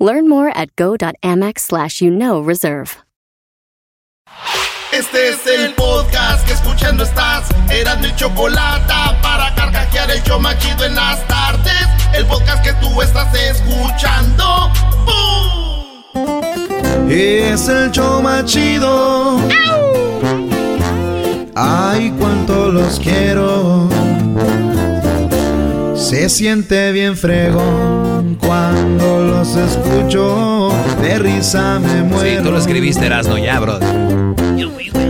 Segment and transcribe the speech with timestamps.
[0.00, 2.96] Learn more at go.amex slash you know reserve.
[4.92, 7.48] Este es el podcast que escuchando estás.
[7.70, 8.92] Eran mi chocolate
[9.22, 11.86] para carcajear el yo machido en las tardes.
[12.12, 14.70] El podcast que tú estás escuchando.
[15.06, 17.10] ¡Bum!
[17.10, 19.38] Es el show machido.
[21.54, 23.88] Ay, cuánto los quiero.
[26.00, 30.70] Se siente bien fregón cuando los escucho.
[31.02, 32.38] De risa me muero.
[32.38, 33.78] Sí, tú lo escribiste, Erasno, ya, bro.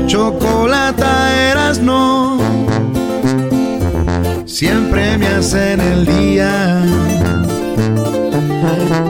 [0.06, 2.38] Chocolata eras no.
[4.44, 6.82] Siempre me hacen el día.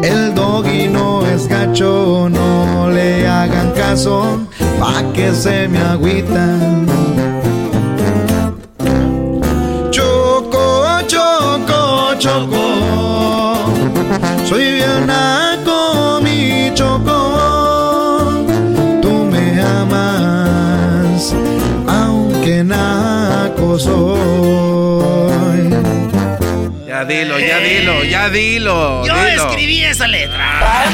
[0.02, 4.46] El doggy no es gacho, no le hagan caso,
[4.78, 7.29] pa' que se me agüitan.
[12.20, 18.44] Choco, choco, soy bien naco, mi choco.
[19.00, 21.34] Tú me amas,
[21.88, 24.20] aunque naco soy.
[26.86, 29.06] Ya dilo, ya dilo, ya dilo.
[29.06, 29.48] Yo dilo.
[29.48, 30.84] escribí esa letra.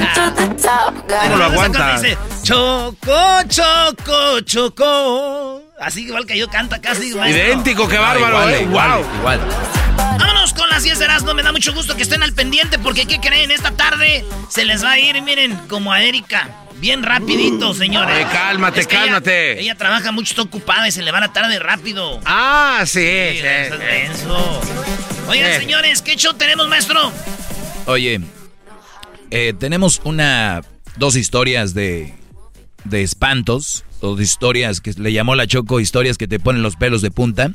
[1.25, 2.03] ¿Cómo lo aguantas?
[2.03, 5.63] Dice, choco, choco, choco.
[5.81, 7.13] Así igual que yo canta casi.
[7.15, 7.43] maestro.
[7.43, 8.63] Idéntico, qué bárbaro, igual, eh.
[8.63, 9.05] igual, wow.
[9.19, 9.41] igual.
[10.83, 11.35] 10 de Erasmo.
[11.35, 13.51] Me da mucho gusto que estén al pendiente porque, ¿qué creen?
[13.51, 16.51] Esta tarde se les va a ir, miren, como a Erika.
[16.79, 18.17] Bien rapidito, señores.
[18.19, 19.61] Eh, cálmate, Es que cálmate.
[19.61, 22.21] Ella, trabaja mucho, está ocupada y se le va la tarde rápido.
[22.27, 24.27] Ah, sí, Sí, eso es.
[25.29, 25.59] Oigan, Eh.
[25.59, 27.11] señores, ¿qué show tenemos, maestro?
[27.87, 28.21] Oye,
[29.31, 30.63] eh, tenemos una,
[30.97, 32.15] dos historias de,
[32.85, 37.01] de espantos, dos historias que le llamó la Choco, historias que te ponen los pelos
[37.03, 37.53] de punta.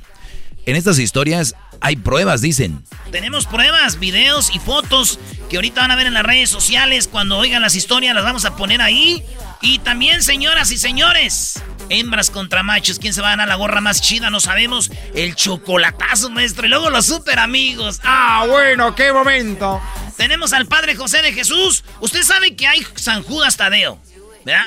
[0.65, 2.83] En estas historias hay pruebas, dicen.
[3.11, 7.07] Tenemos pruebas, videos y fotos que ahorita van a ver en las redes sociales.
[7.07, 9.23] Cuando oigan las historias las vamos a poner ahí.
[9.61, 12.99] Y también, señoras y señores, hembras contra machos.
[12.99, 14.29] ¿Quién se va a ganar la gorra más chida?
[14.29, 14.91] No sabemos.
[15.15, 16.67] El chocolatazo, maestro.
[16.67, 17.99] Y luego los super amigos.
[18.03, 19.81] Ah, bueno, qué momento.
[20.17, 21.83] Tenemos al Padre José de Jesús.
[21.99, 23.99] Usted sabe que hay San Judas Tadeo,
[24.45, 24.65] ¿verdad?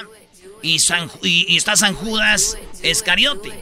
[0.65, 3.53] Y, San, y, y está San Judas Escariote.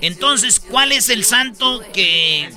[0.00, 2.50] Entonces, ¿cuál es el santo que,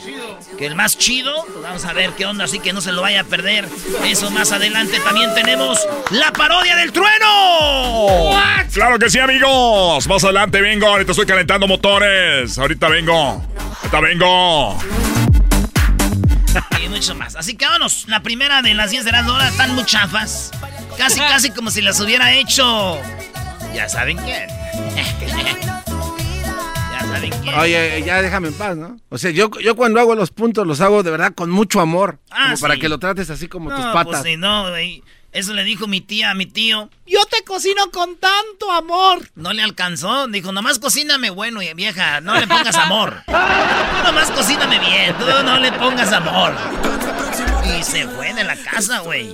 [0.57, 1.33] que el más chido?
[1.45, 3.67] Pues vamos a ver qué onda, así que no se lo vaya a perder.
[4.05, 5.79] Eso más adelante también tenemos
[6.11, 8.31] la parodia del trueno.
[8.73, 10.07] Claro que sí, amigos.
[10.07, 10.87] Más adelante vengo.
[10.87, 12.57] Ahorita estoy calentando motores.
[12.57, 13.43] Ahorita vengo.
[13.81, 14.79] Ahorita vengo.
[16.83, 17.35] Y mucho más.
[17.35, 18.05] Así que vámonos.
[18.07, 20.51] La primera de las 10 de las horas están muy chafas.
[20.97, 22.99] Casi, casi como si las hubiera hecho.
[23.73, 24.47] Ya saben quién.
[26.91, 27.55] ya saben quién.
[27.55, 28.99] Oye, ya déjame en paz, ¿no?
[29.09, 32.19] O sea, yo, yo cuando hago los puntos los hago de verdad con mucho amor.
[32.31, 34.21] Ah, como para que lo trates así como tus No, patas.
[34.21, 35.03] pues sí, no, güey.
[35.31, 36.89] Eso le dijo mi tía a mi tío.
[37.05, 39.29] Yo te cocino con tanto amor.
[39.35, 40.25] No le alcanzó.
[40.27, 42.19] Dijo, nomás cocíname bueno, y vieja.
[42.19, 43.21] No le pongas amor.
[43.27, 43.31] Tú
[44.03, 45.15] nomás cocíname bien.
[45.19, 46.55] Tú no le pongas amor.
[47.79, 49.29] Y se fue de la casa, güey.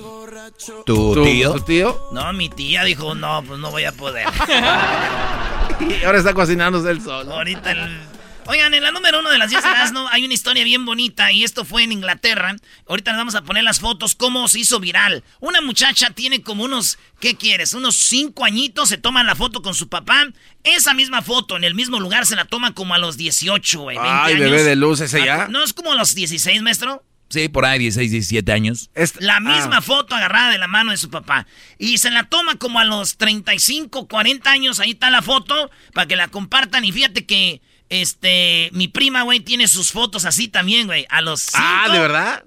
[0.84, 1.52] ¿Tu, ¿Tu tío?
[1.54, 2.08] ¿Tu tío?
[2.12, 4.26] No, mi tía dijo, no, pues no voy a poder.
[5.78, 7.34] Y ahora está cocinándose él solo.
[7.34, 8.00] Ahorita el...
[8.46, 11.32] Oigan, en la número uno de las 10 de Erasmo hay una historia bien bonita
[11.32, 12.56] y esto fue en Inglaterra.
[12.88, 15.22] Ahorita les vamos a poner las fotos, cómo se hizo viral.
[15.40, 17.74] Una muchacha tiene como unos, ¿qué quieres?
[17.74, 20.28] Unos cinco añitos, se toma la foto con su papá.
[20.64, 23.98] Esa misma foto en el mismo lugar se la toma como a los 18, güey.
[23.98, 24.50] 20 Ay, años.
[24.50, 25.48] bebé de luz ese ya.
[25.48, 27.02] ¿No es como a los 16, maestro?
[27.28, 28.90] Sí, por ahí, 16, 17 años.
[28.94, 31.46] Es- La ah, misma foto agarrada de la mano de su papá.
[31.78, 34.78] Y se la toma como a los 35, 40 años.
[34.78, 36.84] Ahí está la foto para que la compartan.
[36.84, 41.06] Y fíjate que este mi prima, güey, tiene sus fotos así también, güey.
[41.08, 41.58] A los 5.
[41.60, 42.44] Ah, ¿de verdad?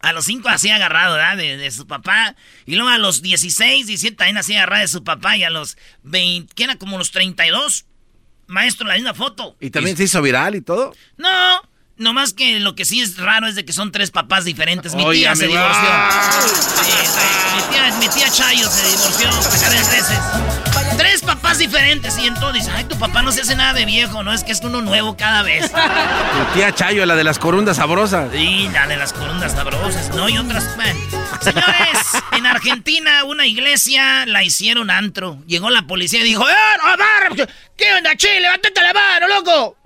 [0.00, 1.36] A los 5 así agarrado, ¿verdad?
[1.36, 2.34] De, de su papá.
[2.64, 5.36] Y luego a los 16, 17 también así agarrada de su papá.
[5.36, 7.84] Y a los 20, que era como los 32.
[8.46, 9.56] Maestro, la misma foto.
[9.60, 10.94] ¿Y también se hizo viral y todo?
[11.16, 11.62] No,
[12.02, 14.94] nomás que lo que sí es raro es de que son tres papás diferentes.
[14.94, 15.88] Mi Oye, tía se divorció.
[15.88, 16.40] Ah.
[16.82, 16.92] Sí,
[17.56, 19.30] mi, tía, mi tía Chayo se divorció
[19.68, 20.18] tres veces.
[20.98, 22.18] Tres papás diferentes.
[22.18, 24.32] Y entonces, ay, tu papá no se hace nada de viejo, ¿no?
[24.32, 25.70] Es que es uno nuevo cada vez.
[25.70, 28.34] Tu tía Chayo, la de las corundas sabrosas.
[28.34, 30.28] Y la de las corundas sabrosas, ¿no?
[30.28, 30.96] Y otras, man.
[31.40, 31.98] Señores,
[32.32, 35.38] en Argentina una iglesia la hicieron antro.
[35.46, 37.46] Llegó la policía y dijo, ¡Eh!
[37.76, 38.40] ¿Qué onda, che?
[38.40, 39.81] ¡Levántate la mano, loco!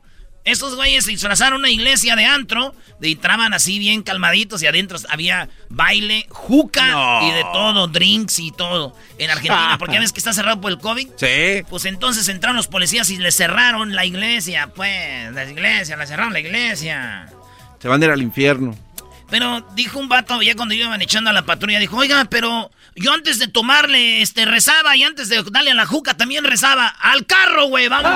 [0.46, 4.96] Estos güeyes se disfrazaron una iglesia de antro, de entraban así bien calmaditos y adentro
[5.08, 9.74] había baile, juca y de todo, drinks y todo en Argentina.
[9.76, 11.08] Porque ya ves que está cerrado por el COVID.
[11.16, 11.64] Sí.
[11.68, 14.68] Pues entonces entraron los policías y le cerraron la iglesia.
[14.72, 17.28] Pues, la iglesia, le cerraron la iglesia.
[17.82, 18.76] Se van a ir al infierno.
[19.28, 23.12] Pero dijo un vato ya cuando iban echando a la patrulla, dijo, oiga, pero yo
[23.12, 26.86] antes de tomarle, este, rezaba y antes de darle a la juca también rezaba.
[26.86, 28.10] Al carro, güey, vamos.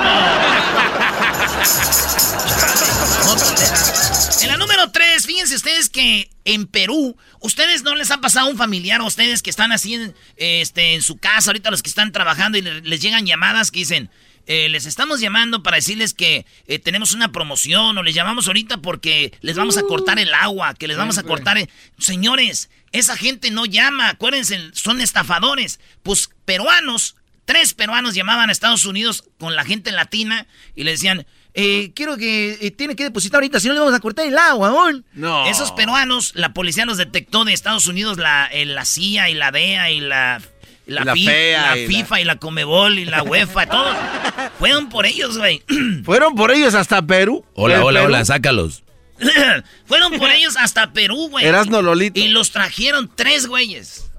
[4.41, 8.57] en la número tres, fíjense ustedes que en Perú, ustedes no les ha pasado un
[8.57, 12.11] familiar a ustedes que están así en, este, en su casa, ahorita los que están
[12.11, 14.09] trabajando y les llegan llamadas que dicen,
[14.53, 18.81] eh, les estamos llamando para decirles que eh, tenemos una promoción o les llamamos ahorita
[18.81, 21.57] porque les vamos a cortar el agua, que les vamos a cortar...
[21.97, 25.79] Señores, esa gente no llama, acuérdense, son estafadores.
[26.03, 27.15] Pues peruanos,
[27.45, 31.25] tres peruanos llamaban a Estados Unidos con la gente latina y le decían...
[31.53, 34.69] Eh, quiero que tiene que depositar ahorita, si no le vamos a cortar el agua,
[34.69, 35.05] aún.
[35.13, 35.45] No.
[35.47, 39.91] Esos peruanos, la policía los detectó de Estados Unidos, la, la CIA y la DEA
[39.91, 40.41] y la
[40.91, 43.95] la, la, FIFA y la Comebol y la UEFA, todos.
[44.59, 45.63] Fueron por ellos, güey.
[46.03, 47.45] Fueron por ellos hasta Perú.
[47.55, 48.83] Hola, hola, hola, sácalos.
[49.85, 51.45] Fueron por ellos hasta Perú, güey.
[51.45, 52.19] Erasno Lolito.
[52.19, 54.11] Y los trajeron tres güeyes.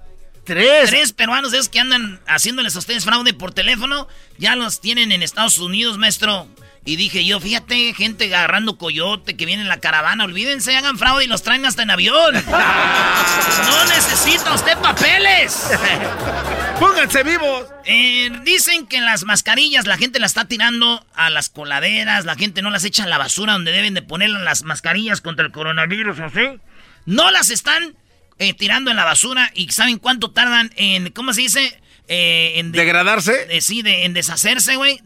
[0.44, 0.90] ¿Tres?
[0.90, 4.08] Tres peruanos esos que andan haciéndoles a ustedes fraude por teléfono.
[4.38, 6.48] Ya los tienen en Estados Unidos, maestro.
[6.84, 11.24] Y dije yo, fíjate, gente agarrando coyote que viene en la caravana, olvídense, hagan fraude
[11.24, 12.34] y los traen hasta en avión.
[13.66, 15.70] no necesita usted papeles.
[16.80, 17.66] Pónganse vivos.
[17.84, 22.62] Eh, dicen que las mascarillas la gente las está tirando a las coladeras, la gente
[22.62, 26.18] no las echa a la basura donde deben de poner las mascarillas contra el coronavirus,
[26.18, 26.58] ¿así?
[27.06, 27.94] No las están
[28.38, 31.80] eh, tirando en la basura y ¿saben cuánto tardan en, ¿cómo se dice?
[32.08, 33.60] Eh, en ¿Degradarse?
[33.60, 35.00] sí, en deshacerse, güey.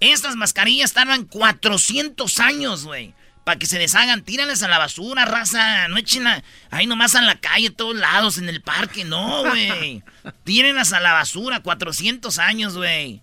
[0.00, 3.14] Estas mascarillas tardan 400 años, güey.
[3.44, 5.88] Para que se deshagan, tíranles a la basura, raza.
[5.88, 6.24] No echen
[6.70, 9.04] ahí nomás en la calle, a todos lados, en el parque.
[9.04, 10.02] No, güey.
[10.44, 13.22] Tírenlas a la basura, 400 años, güey.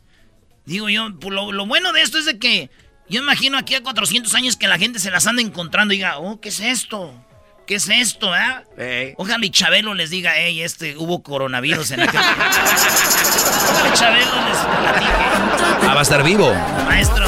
[0.65, 2.69] Digo yo, pues, lo, lo, bueno de esto es de que
[3.09, 6.17] yo imagino aquí a 400 años que la gente se las anda encontrando y diga,
[6.17, 7.25] oh, ¿qué es esto?
[7.67, 9.13] ¿Qué es esto, eh?
[9.17, 15.11] Ojalá y Chabelo les diga, hey, este, hubo coronavirus en aquel Ojalá Chabelo les platique.
[15.81, 16.55] Ah, va a estar vivo.
[16.85, 17.25] Maestro.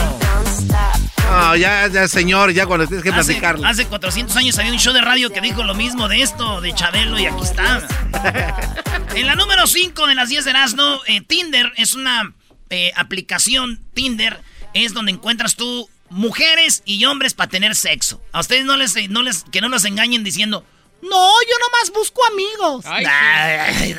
[1.29, 3.67] No, ya, ya, señor, ya cuando tienes que platicarlo.
[3.67, 6.73] Hace 400 años había un show de radio que dijo lo mismo de esto, de
[6.73, 7.85] Chabelo, y aquí está.
[9.15, 12.33] en la número 5 de las 10 de Erasmo, eh, Tinder es una
[12.69, 14.39] eh, aplicación, Tinder,
[14.73, 18.21] es donde encuentras tú mujeres y hombres para tener sexo.
[18.31, 20.65] A ustedes no les, no les, que no los engañen diciendo,
[21.01, 22.85] no, yo nomás busco amigos.
[22.87, 23.05] Ay,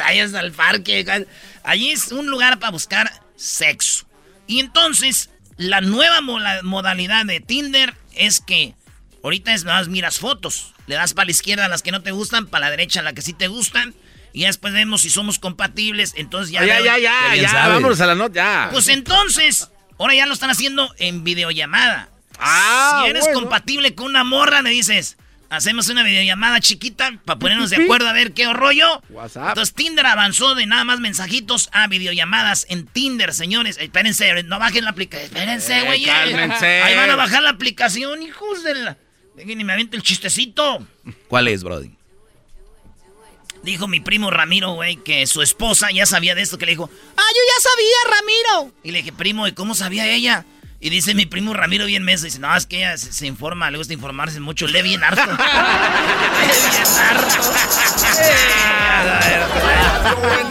[0.03, 1.27] ay, al parque.
[1.65, 4.07] Allí es un lugar para buscar sexo.
[4.47, 6.21] Y entonces, la nueva
[6.63, 8.75] modalidad de Tinder es que
[9.23, 10.75] ahorita es más miras fotos.
[10.87, 13.03] Le das para la izquierda a las que no te gustan, para la derecha a
[13.03, 13.95] las que sí te gustan.
[14.33, 16.15] Y después vemos si somos compatibles.
[16.17, 16.65] Entonces ya.
[16.65, 18.69] Ya, ya, ya, ya, vámonos a la nota.
[18.73, 19.71] Pues entonces,
[20.01, 22.09] Ahora ya lo están haciendo en videollamada.
[22.39, 25.19] Ah, si eres compatible con una morra, le dices,
[25.51, 29.03] hacemos una videollamada chiquita para ponernos de acuerdo a ver qué rollo.
[29.11, 29.49] WhatsApp.
[29.49, 33.77] Entonces Tinder avanzó de nada más mensajitos a videollamadas en Tinder, señores.
[33.79, 35.35] Espérense, no bajen la aplicación.
[35.35, 36.09] Espérense, eh, güey.
[36.09, 38.97] Ahí van a bajar la aplicación, hijos de la...
[39.37, 40.87] Dejen y me aviente el chistecito.
[41.29, 41.91] ¿Cuál es, Brody?
[43.63, 46.89] Dijo mi primo Ramiro, güey, que su esposa ya sabía de esto, que le dijo,
[47.17, 48.75] ah, yo ya sabía, Ramiro.
[48.83, 50.47] Y le dije, primo, ¿y cómo sabía ella?
[50.83, 53.77] Y dice mi primo Ramiro bien meso, dice, no, es que ella se, informa, le
[53.77, 55.21] gusta informarse mucho, lee bien harto.
[55.27, 55.37] lee
[56.71, 57.37] bien harto.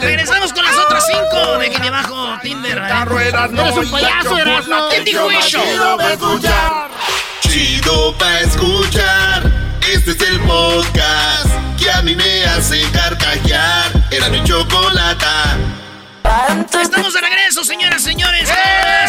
[0.00, 2.78] Regresamos con las otras cinco de que abajo Tinder.
[2.78, 4.88] Eres un payaso, Erasmo.
[4.90, 5.60] ¿Quién dijo eso?
[5.64, 6.90] Chido pa' escuchar.
[7.40, 9.59] Chido pa' escuchar.
[9.92, 13.90] Este es el podcast que a mí me hace carcajear.
[14.12, 15.58] Era mi chocolata.
[16.80, 18.48] Estamos de regreso, señoras y señores.
[18.48, 19.06] ¡Eh!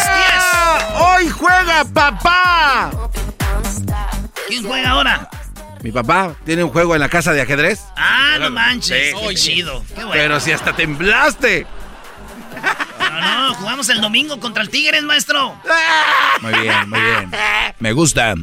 [0.96, 2.90] Hoy juega papá.
[4.48, 5.30] ¿Quién juega ahora?
[5.82, 7.84] Mi papá tiene un juego en la casa de ajedrez.
[7.96, 9.14] Ah, no manches.
[9.14, 9.84] qué chido.
[9.86, 10.10] Qué bueno.
[10.10, 11.64] Pero si hasta temblaste.
[12.98, 15.54] No, no, jugamos el domingo contra el Tigres, maestro.
[16.40, 17.30] Muy bien, muy bien.
[17.78, 18.34] Me gusta.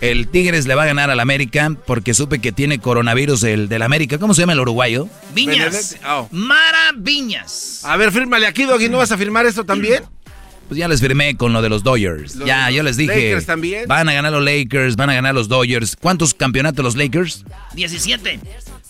[0.00, 3.82] El Tigres le va a ganar al América porque supe que tiene coronavirus el del
[3.82, 4.18] América.
[4.18, 5.08] ¿Cómo se llama el uruguayo?
[5.34, 5.96] Viñas.
[6.06, 6.28] Oh.
[6.30, 7.82] Mara Viñas.
[7.84, 8.88] A ver, fírmale aquí, Doggy.
[8.88, 10.02] ¿No vas a firmar esto también?
[10.68, 12.34] Pues ya les firmé con lo de los Dodgers.
[12.44, 13.14] ya, yo les dije.
[13.14, 13.86] Lakers también.
[13.86, 15.96] Van a ganar los Lakers, van a ganar los Dodgers.
[15.96, 17.44] ¿Cuántos campeonatos los Lakers?
[17.74, 18.40] 17.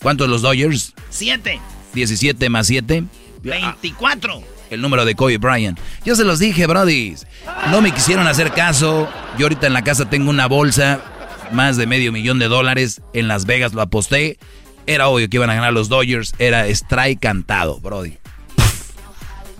[0.01, 0.93] ¿Cuántos los Dodgers?
[1.09, 1.59] 7.
[1.93, 3.03] 17 más 7.
[3.43, 4.56] 24.
[4.69, 5.79] El número de Kobe Bryant.
[6.05, 7.15] Yo se los dije, Brody.
[7.71, 9.07] No me quisieron hacer caso.
[9.37, 11.01] Yo ahorita en la casa tengo una bolsa,
[11.51, 13.01] más de medio millón de dólares.
[13.13, 14.37] En Las Vegas lo aposté.
[14.85, 16.33] Era obvio que iban a ganar los Dodgers.
[16.39, 18.17] Era strike cantado, Brody.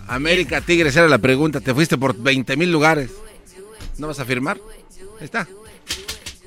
[0.07, 1.59] América Tigres era la pregunta.
[1.59, 3.11] Te fuiste por 20 mil lugares.
[3.97, 4.57] ¿No vas a firmar?
[5.19, 5.47] Ahí está.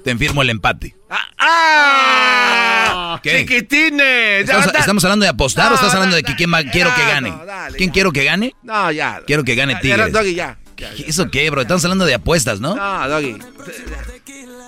[0.05, 0.97] Te firmo el empate.
[1.09, 1.27] ¡Ah!
[1.39, 3.47] ah ¿Qué?
[3.47, 4.49] ¡Chiquitines!
[4.79, 7.35] ¿Estamos, hablando de apostar o estás hablando de que quién quiero que gane?
[7.77, 8.55] ¿Quién quiero que gane?
[8.63, 9.21] No, ya.
[9.27, 10.13] Quiero que gane Tigres.
[10.13, 10.59] Doggy, ya.
[11.07, 11.61] ¿Eso qué, bro?
[11.61, 12.75] Estamos hablando de apuestas, ¿no?
[12.75, 13.39] No, Doggy.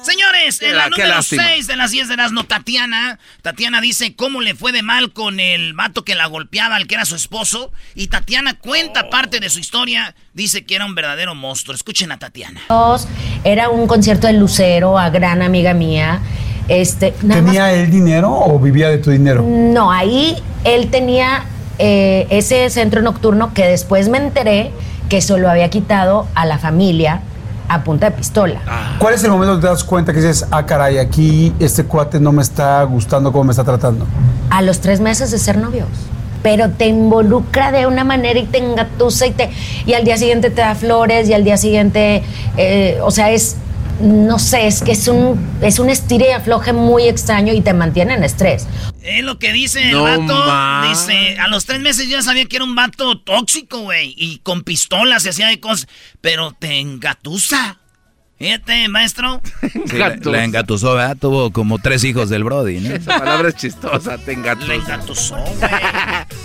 [0.02, 3.18] Señores, en la número 6 de las 10 de no Tatiana.
[3.40, 6.96] Tatiana dice cómo le fue de mal con el vato que la golpeaba, al que
[6.96, 7.70] era su esposo.
[7.94, 10.14] Y Tatiana cuenta parte de su historia.
[10.34, 11.74] Dice que era un verdadero monstruo.
[11.74, 12.60] Escuchen a Tatiana.
[13.44, 16.20] Era un concierto de Lucero, a gran amiga mía.
[16.68, 19.42] Este, ¿Tenía él dinero o vivía de tu dinero?
[19.42, 21.44] No, ahí él tenía
[21.78, 24.70] eh, ese centro nocturno que después me enteré
[25.08, 27.22] que se lo había quitado a la familia
[27.72, 28.60] a punta de pistola.
[28.68, 28.96] Ah.
[28.98, 32.20] ¿Cuál es el momento que te das cuenta que dices, ah, caray, aquí este cuate
[32.20, 34.06] no me está gustando cómo me está tratando?
[34.50, 35.88] A los tres meses de ser novios.
[36.42, 39.50] Pero te involucra de una manera y te engatusa y, te,
[39.86, 42.24] y al día siguiente te da flores y al día siguiente,
[42.56, 43.56] eh, o sea, es,
[44.02, 47.72] no sé, es que es un, es un estire y afloje muy extraño y te
[47.72, 48.66] mantiene en estrés.
[49.02, 50.88] Es lo que dice el vato.
[50.88, 54.14] Dice, a los tres meses ya sabía que era un vato tóxico, güey.
[54.16, 55.88] Y con pistolas se hacía de cosas.
[56.20, 57.78] Pero te engatusa.
[58.42, 59.40] Fíjate, maestro.
[59.86, 61.16] Sí, la, engatusó, ¿verdad?
[61.20, 62.94] Tuvo como tres hijos del Brody, ¿no?
[62.94, 64.68] Esa palabra es chistosa, te engatusó.
[64.68, 65.70] La engatusó, güey.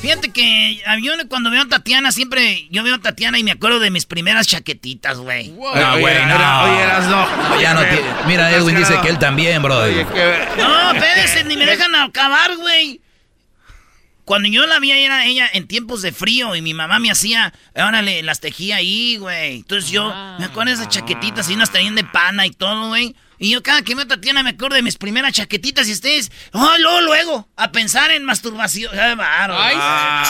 [0.01, 3.79] Fíjate que yo cuando veo a Tatiana, siempre yo veo a Tatiana y me acuerdo
[3.79, 5.49] de mis primeras chaquetitas, güey.
[5.49, 6.63] No, güey, no.
[6.63, 7.61] Oye, eras no.
[7.61, 7.81] Ya no
[8.27, 10.03] Mira, Edwin dice que él también, Brody.
[10.57, 13.01] No, espérense, ni me dejan acabar, güey.
[14.27, 17.53] Cuando yo la vi era ella en tiempos de frío y mi mamá me hacía,
[17.74, 19.55] órale, las tejía ahí, güey.
[19.55, 23.15] Entonces yo me acuerdo de esas chaquetitas y unas tenían de pana y todo, güey.
[23.39, 26.74] Y yo cada que me Tatiana me acuerdo de mis primeras chaquetitas y ustedes, oh,
[26.77, 28.91] luego, luego, a pensar en masturbación.
[29.00, 30.25] Ah,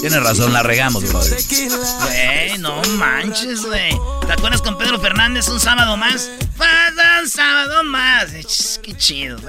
[0.00, 1.30] Tienes razón, la regamos, güey.
[2.04, 3.90] Güey, no manches, güey.
[4.24, 6.30] ¿Te acuerdas con Pedro Fernández un sábado más?
[6.56, 8.78] Falta un sábado más.
[8.84, 9.40] Qué chido.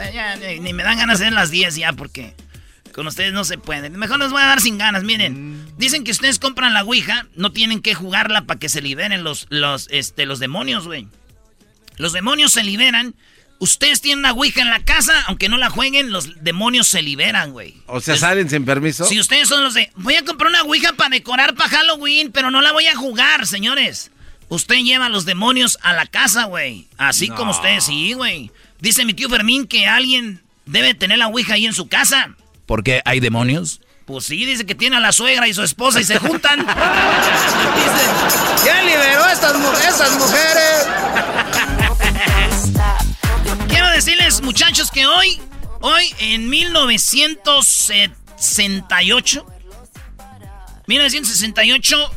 [0.62, 2.34] ni me dan ganas de hacer las 10 ya porque...
[2.94, 3.90] Con ustedes no se puede.
[3.90, 5.04] Mejor les voy a dar sin ganas.
[5.04, 5.78] Miren, mm.
[5.78, 9.48] dicen que ustedes compran la Ouija, no tienen que jugarla para que se liberen los,
[9.50, 11.08] los, este, los demonios, güey.
[11.98, 13.16] Los demonios se liberan.
[13.60, 17.52] Ustedes tienen una Ouija en la casa, aunque no la jueguen, los demonios se liberan,
[17.52, 17.76] güey.
[17.88, 19.06] O sea, salen sin permiso.
[19.06, 22.52] Si ustedes son los de, voy a comprar una Ouija para decorar para Halloween, pero
[22.52, 24.12] no la voy a jugar, señores.
[24.48, 26.88] Usted lleva a los demonios a la casa, güey.
[26.98, 28.50] Así como ustedes, sí, güey.
[28.80, 32.36] Dice mi tío Fermín que alguien debe tener la Ouija ahí en su casa.
[32.70, 33.82] ¿Por qué hay demonios?
[34.06, 36.60] Pues sí, dice que tiene a la suegra y su esposa y se juntan.
[36.60, 36.70] dice,
[38.62, 39.56] ¿quién liberó a estas,
[39.88, 40.88] esas mujeres?
[43.68, 45.42] Quiero decirles, muchachos, que hoy,
[45.82, 49.46] hoy en 1968,
[50.86, 52.12] 1968,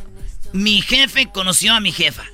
[0.51, 2.25] mi jefe conoció a mi jefa.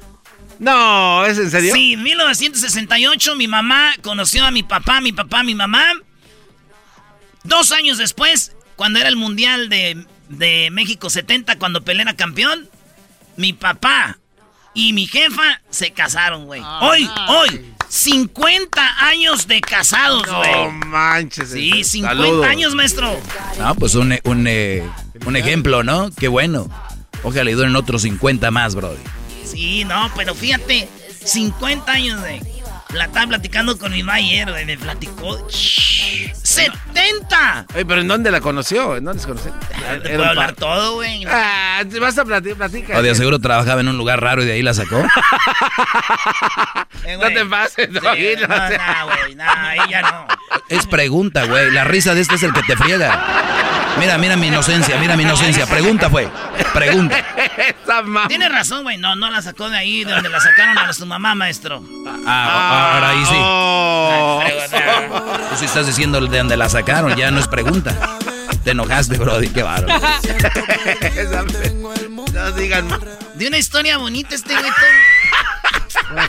[0.60, 1.74] No, ¿es en serio?
[1.74, 5.94] Sí, en 1968 mi mamá conoció a mi papá, mi papá, mi mamá.
[7.44, 12.70] Dos años después, cuando era el Mundial de, México 70, cuando Pelé era campeón,
[13.38, 14.20] mi papá
[14.74, 16.62] y mi jefa se casaron, güey.
[16.64, 20.52] Ah, hoy, hoy, 50 años de casados, güey.
[20.52, 21.50] No manches.
[21.52, 23.20] Sí, 50 años, maestro.
[23.58, 24.88] No, pues un, un, eh,
[25.26, 26.12] un ejemplo, ¿no?
[26.12, 26.70] Qué bueno.
[27.24, 29.00] Ojalá le duren otros 50 más, brody.
[29.44, 30.88] Sí, no, pero fíjate,
[31.26, 32.42] 50 años, de
[32.94, 34.66] la estaba platicando con mi mayer, güey.
[34.66, 35.38] Me platicó.
[35.48, 37.66] ¡70!
[37.74, 38.98] Oye, pero ¿en dónde la conoció?
[38.98, 39.54] ¿En dónde se conoció?
[40.04, 41.24] Te puedo hablar todo, güey.
[41.26, 42.98] Ah, vas a platicar.
[42.98, 45.04] O de seguro trabajaba en un lugar raro y de ahí la sacó.
[47.06, 48.36] Eh, no te pases, no, no, güey.
[49.36, 50.28] No, ella no.
[50.68, 51.72] Es pregunta, güey.
[51.72, 53.24] La risa de este es el que te friega.
[54.00, 55.66] Mira, mira mi inocencia, mira mi inocencia.
[55.66, 56.30] Pregunta, fue.
[56.74, 57.18] Pregunta.
[58.28, 58.98] Tiene razón, güey.
[58.98, 61.84] No, no la sacó de ahí, de donde la sacaron a su mamá, maestro.
[62.26, 63.36] Ah, ahora ahí sí.
[63.38, 64.42] Oh.
[65.50, 67.94] Tú sí estás diciendo de donde la sacaron, ya no es pregunta.
[68.64, 70.00] Te enojaste, Brody, qué bárbaro.
[72.34, 72.88] no digan.
[73.36, 74.72] De una historia bonita este güey.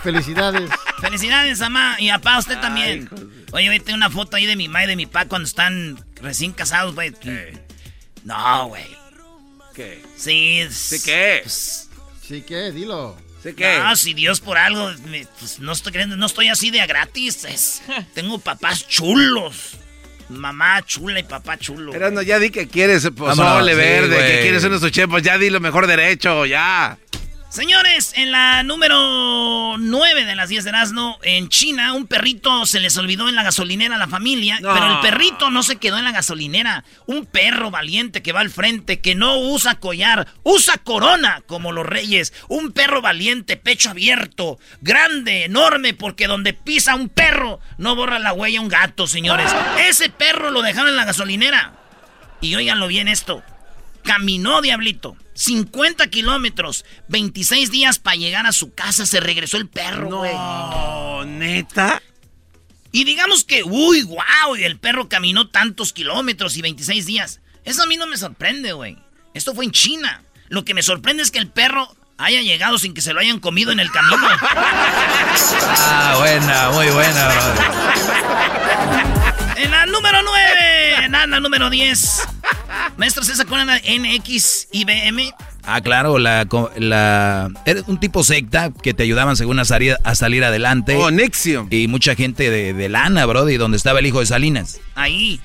[0.02, 0.70] felicidades.
[1.00, 1.96] Felicidades, mamá.
[1.98, 3.08] Y papá, usted también.
[3.52, 6.52] Oye, vete una foto ahí de mi mamá y de mi papá cuando están recién
[6.52, 7.12] casados, güey.
[8.24, 8.84] No, güey.
[9.74, 10.02] ¿Qué?
[10.16, 10.66] Sí.
[10.70, 11.40] ¿Sí qué?
[11.42, 11.88] Pues,
[12.26, 12.70] Sí, ¿qué?
[12.70, 13.16] Dilo.
[13.42, 13.78] ¿Sí qué?
[13.78, 16.86] No, si Dios por algo, me- pues, no estoy creyendo, no estoy así de a
[16.86, 17.44] gratis.
[17.44, 17.82] es-
[18.14, 19.76] tengo papás chulos.
[20.28, 21.90] Mamá chula y papá chulo.
[21.90, 25.38] Pero no, ya di que quieres pozole Vámonos, sí, verde, que quieres unos chepos, ya
[25.38, 26.96] di lo mejor derecho, ya.
[27.50, 32.78] Señores, en la número 9 de las 10 de Erasmo, en China, un perrito se
[32.78, 34.72] les olvidó en la gasolinera a la familia, No.
[34.72, 36.84] pero el perrito no se quedó en la gasolinera.
[37.06, 41.84] Un perro valiente que va al frente, que no usa collar, usa corona como los
[41.84, 42.32] reyes.
[42.46, 48.32] Un perro valiente, pecho abierto, grande, enorme, porque donde pisa un perro no borra la
[48.32, 49.52] huella un gato, señores.
[49.88, 51.72] Ese perro lo dejaron en la gasolinera.
[52.40, 53.42] Y óiganlo bien esto.
[54.04, 55.16] Caminó, diablito.
[55.34, 56.84] 50 kilómetros.
[57.08, 59.06] 26 días para llegar a su casa.
[59.06, 60.32] Se regresó el perro, güey.
[60.32, 62.02] No, neta.
[62.92, 67.40] Y digamos que, uy, wow, y el perro caminó tantos kilómetros y 26 días.
[67.64, 68.98] Eso a mí no me sorprende, güey.
[69.32, 70.22] Esto fue en China.
[70.48, 73.38] Lo que me sorprende es que el perro haya llegado sin que se lo hayan
[73.38, 74.28] comido en el camino.
[75.82, 77.42] Ah, buena, muy buena, bro.
[79.56, 82.22] En la número 9, en la número 10.
[83.00, 85.32] Maestro, ¿se acuerdan de NX IBM?
[85.62, 90.14] Ah, claro, la, la era un tipo secta que te ayudaban según a salir, a
[90.14, 90.96] salir adelante.
[90.96, 91.66] Oh, Nexium.
[91.70, 94.82] Y mucha gente de, de lana, bro, y donde estaba el hijo de Salinas.
[94.96, 95.40] Ahí.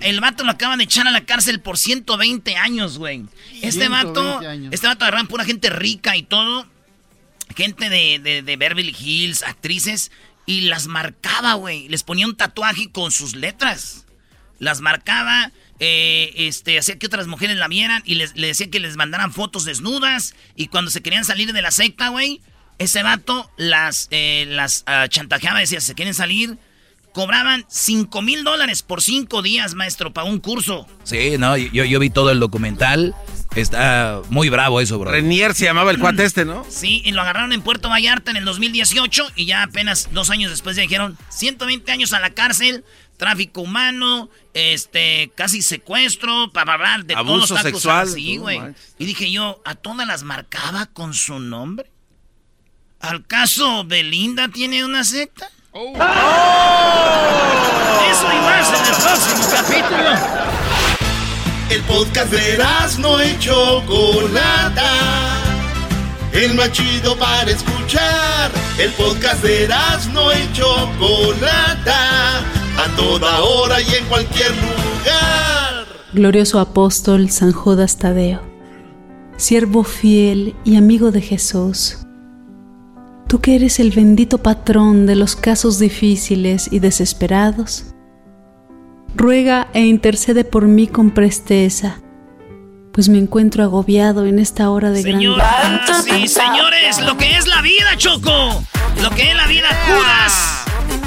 [0.00, 3.26] El vato lo acaban de echar a la cárcel por 120 años, güey.
[3.60, 4.72] Este 120 vato, años.
[4.72, 6.66] este vato agarran pura gente rica y todo.
[7.54, 10.10] Gente de, de, de Beverly Hills, actrices.
[10.46, 11.90] Y las marcaba, güey.
[11.90, 14.06] Les ponía un tatuaje con sus letras.
[14.58, 18.80] Las marcaba, eh, este, hacía que otras mujeres la vieran y les, le decía que
[18.80, 20.34] les mandaran fotos desnudas.
[20.54, 22.40] Y cuando se querían salir de la secta, güey,
[22.78, 26.58] ese vato las, eh, las ah, chantajeaba, decía, se quieren salir.
[27.12, 30.86] Cobraban 5 mil dólares por 5 días, maestro, para un curso.
[31.02, 33.14] Sí, no, yo, yo vi todo el documental.
[33.54, 35.10] Está muy bravo eso, bro.
[35.10, 36.66] Renier se llamaba el cuate este, ¿no?
[36.68, 40.50] Sí, y lo agarraron en Puerto Vallarta en el 2018 y ya apenas dos años
[40.50, 42.84] después ya dijeron 120 años a la cárcel,
[43.16, 47.80] tráfico humano, este, casi secuestro, para hablar de todos Abuso los tacos.
[47.82, 48.08] sexual.
[48.08, 48.60] Sí, No güey.
[48.98, 51.90] y dije yo, ¿a todas las marcaba con su nombre?
[53.00, 55.50] ¿Al caso Belinda tiene una secta?
[55.72, 55.84] Eso
[58.32, 60.10] y más en el próximo capítulo.
[61.68, 62.58] El podcast de
[63.00, 64.90] no y Chocolata.
[66.32, 68.50] El más chido para escuchar.
[68.78, 69.68] El podcast de
[70.12, 72.42] no y Chocolata.
[72.78, 75.86] A toda hora y en cualquier lugar.
[76.12, 78.40] Glorioso apóstol San Judas Tadeo,
[79.36, 81.98] siervo fiel y amigo de Jesús,
[83.28, 87.94] tú que eres el bendito patrón de los casos difíciles y desesperados,
[89.14, 92.00] ruega e intercede por mí con presteza,
[92.92, 95.20] pues me encuentro agobiado en esta hora de gran
[96.02, 98.62] sí, señores, lo que es la vida, Choco.
[99.02, 100.55] Lo que es la vida, Judas.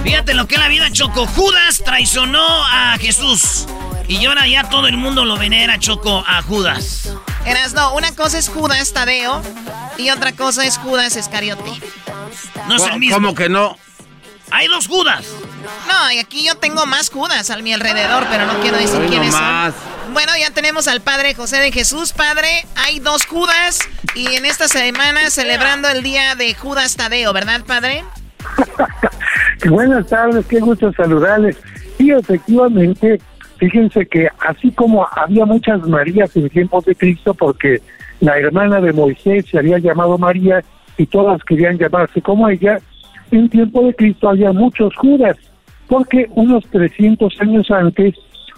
[0.04, 1.26] Fíjate lo que es la vida, Choco.
[1.28, 3.68] Judas traicionó a Jesús.
[4.08, 7.10] Y ahora ya todo el mundo lo venera, Choco, a Judas.
[7.46, 9.42] Eras, no, una cosa es Judas Tadeo
[9.98, 11.72] y otra cosa es Judas Iscariote.
[12.68, 13.16] No es el mismo.
[13.18, 13.78] ¿Cómo que no?
[14.52, 15.26] Hay dos Judas.
[15.88, 19.10] No, y aquí yo tengo más Judas a mi alrededor, pero no quiero decir Hoy
[19.10, 19.74] quiénes nomás.
[19.76, 20.14] son.
[20.14, 22.14] Bueno, ya tenemos al Padre José de Jesús.
[22.14, 23.80] Padre, hay dos Judas
[24.16, 28.04] y en esta semana celebrando el día de Judas Tadeo, ¿verdad, Padre?
[29.68, 31.58] Buenas tardes, qué gusto saludarles.
[31.98, 33.20] Sí, efectivamente,
[33.58, 37.82] fíjense que así como había muchas Marías en tiempos de Cristo, porque
[38.22, 40.64] la hermana de Moisés se había llamado María
[40.98, 42.80] y todas querían llamarse como ella,
[43.32, 45.36] en tiempo de Cristo había muchos Judas,
[45.88, 48.16] porque unos 300 años antes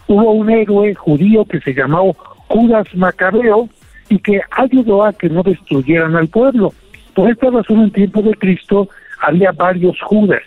[0.08, 2.16] hubo un héroe judío que se llamó
[2.48, 3.70] Judas Macabeo
[4.10, 6.74] y que ayudó a que no destruyeran al pueblo.
[7.16, 8.88] Por esta razón, en tiempo de Cristo
[9.20, 10.42] había varios Judas.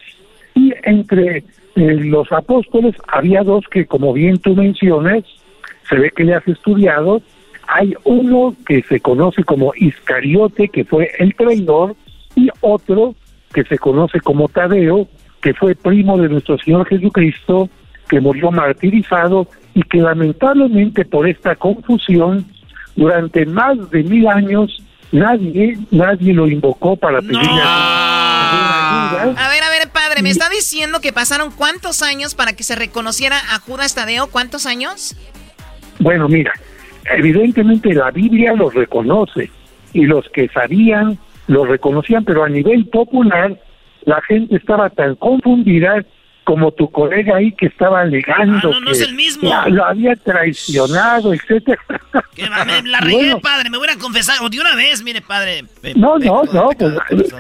[0.55, 5.25] Y entre eh, los apóstoles había dos que, como bien tú mencionas,
[5.89, 7.23] se ve que le has estudiado.
[7.67, 11.97] Hay uno que se conoce como Iscariote, que fue el traidor,
[12.37, 13.15] y otro
[13.53, 15.09] que se conoce como Tadeo,
[15.41, 17.69] que fue primo de nuestro Señor Jesucristo,
[18.09, 22.45] que murió martirizado y que lamentablemente por esta confusión,
[22.97, 29.35] durante más de mil años, nadie, nadie lo invocó para pedirle ayuda.
[29.37, 29.74] A ver, a ver,
[30.15, 34.29] Padre, me está diciendo que pasaron cuántos años para que se reconociera a Judas Tadeo,
[34.29, 35.17] ¿cuántos años?
[35.99, 36.53] Bueno, mira,
[37.17, 39.51] evidentemente la Biblia los reconoce
[39.93, 43.59] y los que sabían los reconocían, pero a nivel popular
[44.05, 46.05] la gente estaba tan confundida
[46.45, 49.51] como tu colega ahí que estaba alegando ah, no, no es el mismo.
[49.67, 51.83] lo había traicionado, etcétera.
[52.37, 55.65] me la regué, padre, me voy a confesar de una vez, mire, padre.
[55.97, 57.35] no, no, no, pues,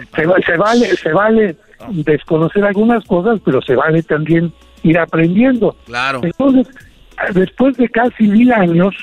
[0.44, 1.56] se, vale, se vale
[1.90, 5.76] desconocer algunas cosas, pero se vale también ir aprendiendo.
[5.86, 6.20] Claro.
[6.22, 6.68] Entonces,
[7.34, 8.94] después de casi mil años,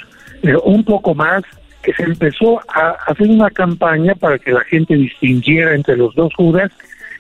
[0.44, 1.44] eh, un poco más,
[1.82, 6.32] que se empezó a hacer una campaña para que la gente distinguiera entre los dos
[6.36, 6.72] Judas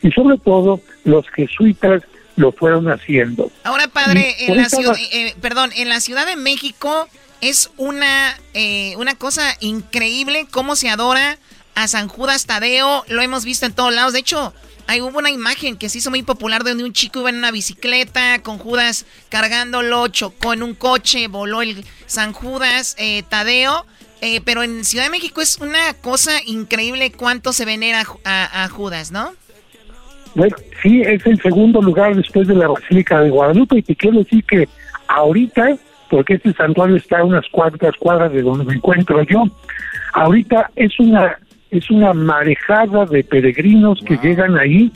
[0.03, 2.03] y sobre todo los jesuitas
[2.35, 3.51] lo fueron haciendo.
[3.63, 7.07] Ahora, padre, en la ciudad, eh, perdón, en la Ciudad de México
[7.41, 11.37] es una, eh, una cosa increíble cómo se adora
[11.75, 13.03] a San Judas Tadeo.
[13.07, 14.13] Lo hemos visto en todos lados.
[14.13, 14.53] De hecho,
[14.91, 17.51] hay hubo una imagen que se hizo muy popular donde un chico iba en una
[17.51, 23.85] bicicleta con Judas cargándolo, chocó en un coche, voló el San Judas eh, Tadeo.
[24.43, 29.31] pero en Ciudad de México es una cosa increíble cuánto se venera a Judas, ¿no?
[30.35, 34.19] Bueno, sí, es el segundo lugar después de la Basílica de Guadalupe y te quiero
[34.19, 34.67] decir que
[35.07, 35.77] ahorita,
[36.09, 39.43] porque este santuario está a unas cuantas cuadras de donde me encuentro yo,
[40.13, 41.37] ahorita es una
[41.71, 44.91] es una marejada de peregrinos que llegan ahí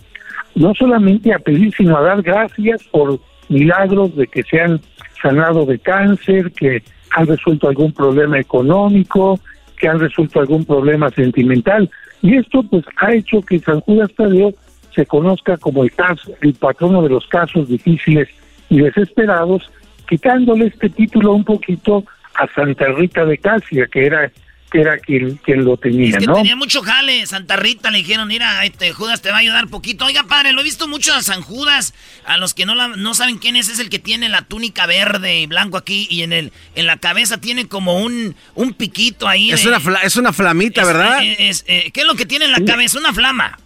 [0.55, 4.79] no solamente a pedir, sino a dar gracias por milagros de que se han
[5.21, 9.39] sanado de cáncer, que han resuelto algún problema económico,
[9.77, 11.89] que han resuelto algún problema sentimental.
[12.21, 14.53] Y esto pues ha hecho que San Judas Tadeo
[14.93, 18.29] se conozca como el, caso, el patrono de los casos difíciles
[18.69, 19.69] y desesperados,
[20.07, 22.03] quitándole este título un poquito
[22.35, 24.31] a Santa Rita de Casia, que era
[24.71, 28.27] que era quien, quien lo tenía, es que tenía mucho jale, Santa Rita le dijeron,
[28.27, 30.05] mira, este Judas te va a ayudar poquito.
[30.05, 31.93] Oiga, padre, lo he visto mucho a San Judas,
[32.25, 35.39] a los que no no saben quién es, es el que tiene la túnica verde
[35.39, 39.51] y blanco aquí y en el en la cabeza tiene como un, un piquito ahí.
[39.51, 41.19] Es, una, es una flamita, ¿verdad?
[41.23, 42.99] Eh, ¿Qué es lo que tiene en la cabeza?
[42.99, 43.57] Una flama.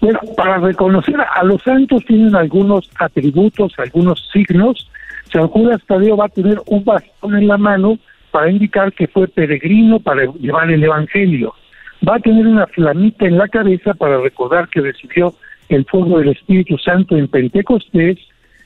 [0.00, 4.88] Bueno, para reconocer a los santos tienen algunos atributos, algunos signos.
[5.32, 7.98] San Judas Tadeo va a tener un bastón en la mano
[8.30, 11.54] para indicar que fue peregrino para llevar el Evangelio.
[12.06, 15.34] Va a tener una flamita en la cabeza para recordar que recibió
[15.68, 18.18] el fuego del Espíritu Santo en Pentecostés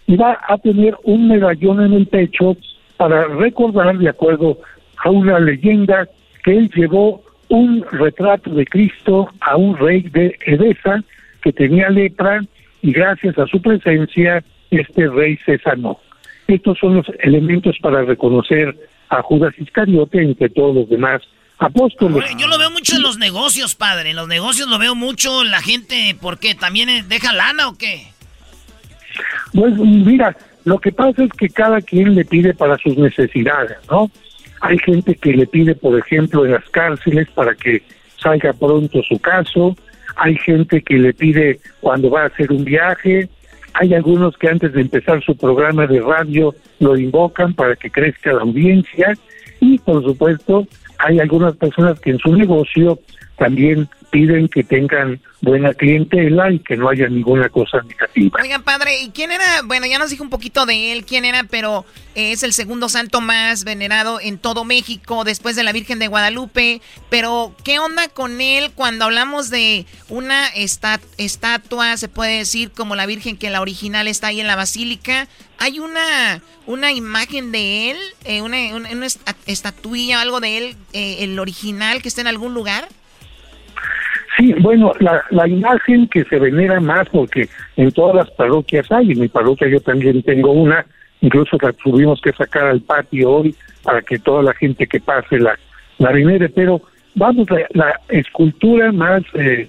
[0.06, 2.56] y va a tener un medallón en el pecho
[2.96, 4.58] para recordar, de acuerdo
[4.98, 6.08] a una leyenda,
[6.44, 11.02] que él llevó un retrato de Cristo a un rey de Edesa
[11.42, 12.40] que tenía lepra
[12.82, 15.98] y gracias a su presencia este rey se sanó.
[16.48, 18.74] Estos son los elementos para reconocer
[19.12, 21.22] a Judas Iscariote entre todos los demás
[21.58, 22.24] apóstoles.
[22.38, 24.10] yo lo veo mucho en los negocios, padre.
[24.10, 26.54] En los negocios lo veo mucho la gente, ¿por qué?
[26.54, 28.06] ¿También deja lana o qué?
[29.52, 34.10] Pues mira, lo que pasa es que cada quien le pide para sus necesidades, ¿no?
[34.60, 37.82] Hay gente que le pide, por ejemplo, en las cárceles para que
[38.16, 39.76] salga pronto su caso,
[40.16, 43.28] hay gente que le pide cuando va a hacer un viaje,
[43.74, 48.32] hay algunos que antes de empezar su programa de radio lo invocan para que crezca
[48.32, 49.14] la audiencia
[49.60, 50.66] y por supuesto
[50.98, 52.98] hay algunas personas que en su negocio
[53.42, 58.38] también piden que tengan buena clientela y que no haya ninguna cosa negativa.
[58.40, 59.62] Oigan, padre, ¿y quién era?
[59.64, 63.20] Bueno, ya nos dijo un poquito de él, quién era, pero es el segundo santo
[63.20, 66.80] más venerado en todo México después de la Virgen de Guadalupe.
[67.10, 73.06] Pero, ¿qué onda con él cuando hablamos de una estatua, se puede decir, como la
[73.06, 75.26] Virgen que la original está ahí en la basílica?
[75.58, 79.06] ¿Hay una, una imagen de él, eh, una, una,
[79.46, 82.88] estatuilla o algo de él, eh, el original, que está en algún lugar?
[84.36, 89.12] Sí, bueno, la, la imagen que se venera más, porque en todas las parroquias hay,
[89.12, 90.86] en mi parroquia yo también tengo una,
[91.20, 95.38] incluso la tuvimos que sacar al patio hoy para que toda la gente que pase
[95.38, 95.58] la,
[95.98, 96.80] la venere, pero
[97.14, 99.68] vamos, la, la escultura más eh,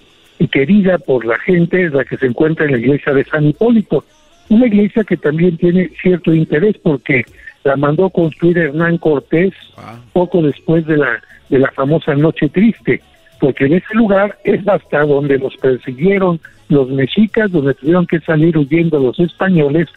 [0.50, 4.06] querida por la gente es la que se encuentra en la iglesia de San Hipólito,
[4.50, 7.26] una iglesia que también tiene cierto interés porque
[7.64, 9.98] la mandó construir Hernán Cortés ah.
[10.14, 13.02] poco después de la de la famosa Noche Triste
[13.44, 18.58] porque en ese lugar es hasta donde los persiguieron los mexicas, donde tuvieron que salir
[18.58, 19.90] huyendo los españoles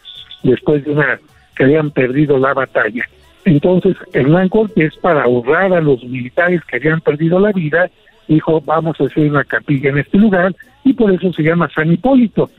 [0.43, 1.17] después de una
[1.55, 3.07] que habían perdido la batalla.
[3.45, 7.89] Entonces, Hernán Cortés, para ahorrar a los militares que habían perdido la vida,
[8.27, 11.89] dijo, vamos a hacer una capilla en este lugar, y por eso se llama San
[11.89, 12.49] Hipólito.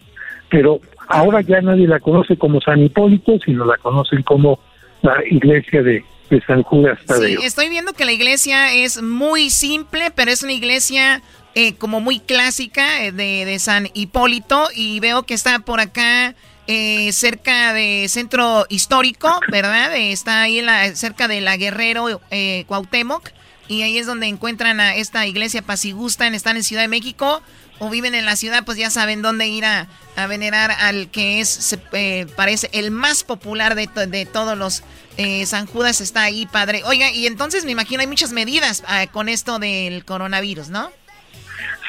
[0.48, 4.58] Pero ahora ya nadie la conoce como San Hipólito, sino la conocen como
[5.02, 7.40] la iglesia de de San Judas Tadeo.
[7.40, 11.22] Sí, estoy viendo que la iglesia es muy simple, pero es una iglesia
[11.54, 16.34] eh, como muy clásica eh, de, de, San Hipólito y veo que está por acá
[16.66, 19.96] eh, cerca de centro histórico, ¿verdad?
[19.96, 22.20] está ahí la, cerca de la Guerrero
[22.66, 23.30] Cuauhtémoc.
[23.68, 27.42] y ahí es donde encuentran a esta iglesia Pasigusta, están en Ciudad de México
[27.78, 29.88] o viven en la ciudad, pues ya saben dónde ir a,
[30.28, 34.82] venerar al que es, se, eh, parece, el más popular de, de todos los
[35.18, 36.82] eh, San Judas está ahí, padre.
[36.86, 40.90] Oiga, y entonces me imagino hay muchas medidas ah, con esto del coronavirus, ¿no?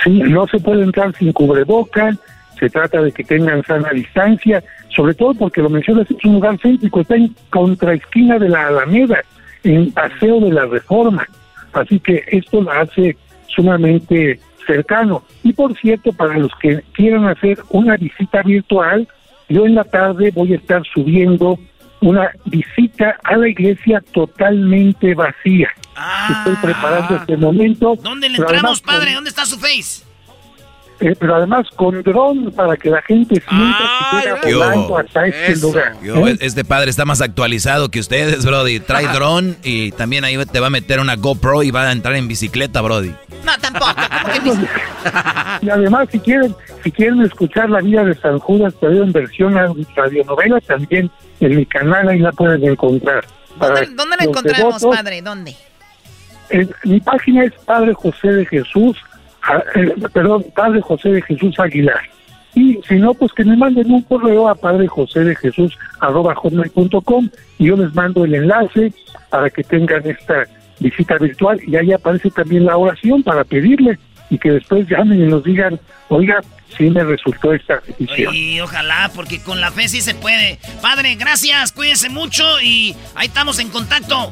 [0.03, 2.17] Sí, no se puede entrar sin cubreboca,
[2.59, 4.63] se trata de que tengan sana distancia,
[4.95, 9.21] sobre todo porque lo mencionas, es un lugar céntrico, está en contraesquina de la Alameda,
[9.63, 11.27] en Paseo de la Reforma.
[11.73, 13.15] Así que esto lo hace
[13.47, 15.23] sumamente cercano.
[15.43, 19.07] Y por cierto, para los que quieran hacer una visita virtual,
[19.49, 21.59] yo en la tarde voy a estar subiendo
[22.01, 25.69] una visita a la iglesia totalmente vacía.
[26.29, 27.95] Estoy preparando este momento.
[28.01, 29.13] ¿Dónde le entramos, padre?
[29.13, 30.08] ¿Dónde está su face?
[31.01, 35.55] Eh, pero además con dron para que la gente sienta que llega volando hasta este
[35.55, 35.95] lugar.
[36.03, 36.37] ¿Eh?
[36.41, 38.81] Este padre está más actualizado que ustedes, Brody.
[38.81, 42.15] Trae dron y también ahí te va a meter una GoPro y va a entrar
[42.15, 43.13] en bicicleta, Brody.
[43.45, 43.91] No, tampoco.
[45.61, 49.55] y además, si quieren, si quieren escuchar la vida de San Judas, veo en versión
[49.95, 51.09] radionovela también
[51.39, 53.25] en mi canal, ahí la pueden encontrar.
[53.57, 55.21] ¿Dónde, la encontramos, padre?
[55.21, 55.55] ¿Dónde?
[56.83, 58.97] mi página es Padre José de Jesús
[60.13, 62.01] perdón, Padre José de Jesús Aguilar.
[62.55, 66.35] Y si no, pues que me manden un correo a Padre José de Jesús arroba
[67.57, 68.91] y yo les mando el enlace
[69.29, 70.47] para que tengan esta
[70.79, 73.99] visita virtual y ahí aparece también la oración para pedirle
[74.29, 76.41] y que después llamen y nos digan, oiga,
[76.77, 78.33] sí me resultó esta petición.
[78.33, 80.59] Y ojalá, porque con la fe sí se puede.
[80.81, 84.31] Padre, gracias, cuídense mucho y ahí estamos en contacto.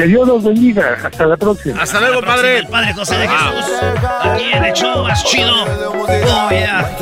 [0.00, 0.96] Que Dios los bendiga.
[1.04, 1.82] Hasta la próxima.
[1.82, 2.60] Hasta luego, padre.
[2.60, 3.70] El padre José de Jesús.
[4.22, 5.52] Aquí en el show más chido.
[5.62, 6.96] Oh, yeah.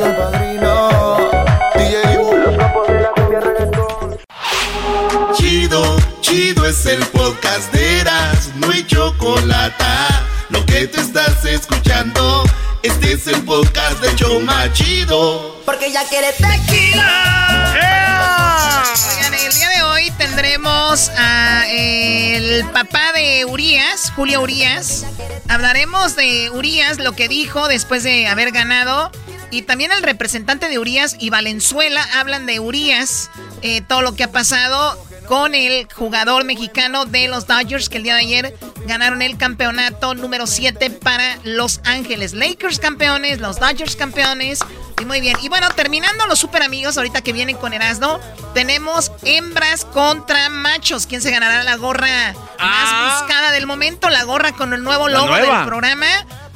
[5.33, 8.51] Chido, chido es el podcast de Eras.
[8.57, 9.85] No hay chocolate.
[10.49, 12.43] Lo que te estás escuchando.
[12.83, 15.63] Este es el podcast de Choma Chido.
[15.65, 17.75] Porque ya quiere tequila.
[19.09, 25.05] Oigan, el día de hoy tendremos a el papá de Urias, Julio Urias.
[25.49, 29.11] Hablaremos de Urias, lo que dijo después de haber ganado.
[29.51, 33.29] Y también el representante de Urias y Valenzuela hablan de Urias,
[33.63, 34.97] eh, todo lo que ha pasado
[35.29, 40.15] con el jugador mexicano de los Dodgers que el día de ayer ganaron el campeonato
[40.15, 42.33] número 7 para Los Ángeles.
[42.33, 44.61] Lakers campeones, los Dodgers campeones.
[45.01, 45.37] Y muy bien.
[45.43, 48.19] Y bueno, terminando los super amigos, ahorita que vienen con Erasmo,
[48.55, 51.07] tenemos hembras contra machos.
[51.07, 53.19] ¿Quién se ganará la gorra más ah.
[53.21, 54.09] buscada del momento?
[54.09, 56.07] La gorra con el nuevo logo del programa.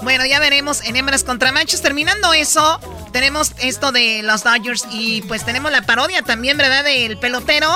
[0.02, 1.82] Bueno, ya veremos en hembras contra machos.
[1.82, 2.80] Terminando eso,
[3.12, 6.82] tenemos esto de los Dodgers y pues tenemos la parodia también, ¿verdad?
[6.82, 7.70] Del pelotero.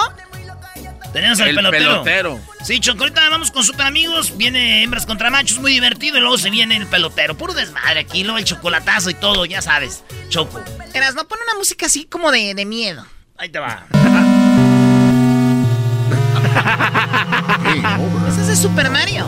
[1.16, 2.38] Tenemos al pelotero.
[2.62, 4.36] Sí, Choco, ahorita vamos con super amigos.
[4.36, 6.18] Viene hembras contra machos, muy divertido.
[6.18, 7.38] Y luego se viene el pelotero.
[7.38, 10.04] Puro desmadre aquí, luego el chocolatazo y todo, ya sabes.
[10.28, 10.62] Choco.
[10.92, 13.06] Eras, no pone una música así como de, de miedo.
[13.38, 13.86] Ahí te va.
[18.28, 19.26] Ese es de Super Mario.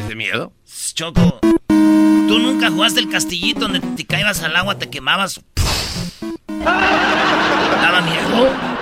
[0.00, 0.54] ¿Es de miedo?
[0.94, 5.42] Choco, tú nunca jugaste el castillito donde te caibas al agua, te quemabas.
[6.48, 8.75] ¿Daba miedo?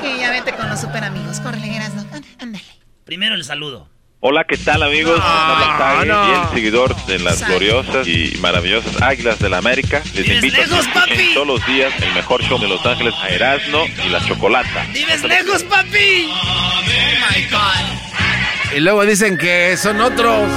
[0.00, 1.40] Que ya vete con los super amigos.
[1.40, 2.04] Córrele, no
[2.40, 2.64] ándale.
[3.04, 3.88] Primero el saludo.
[4.20, 5.18] Hola, ¿qué tal amigos?
[5.18, 6.28] No, no.
[6.28, 10.02] y el seguidor de las gloriosas y maravillosas Águilas de la América.
[10.14, 11.34] Les invito lejos, a papi?
[11.34, 14.86] todos los días el mejor show de Los Ángeles a Erasmo y la Chocolata.
[14.94, 16.30] ¡Vives lejos, papi!
[16.32, 18.74] Oh my God.
[18.74, 20.48] Y luego dicen que son otros.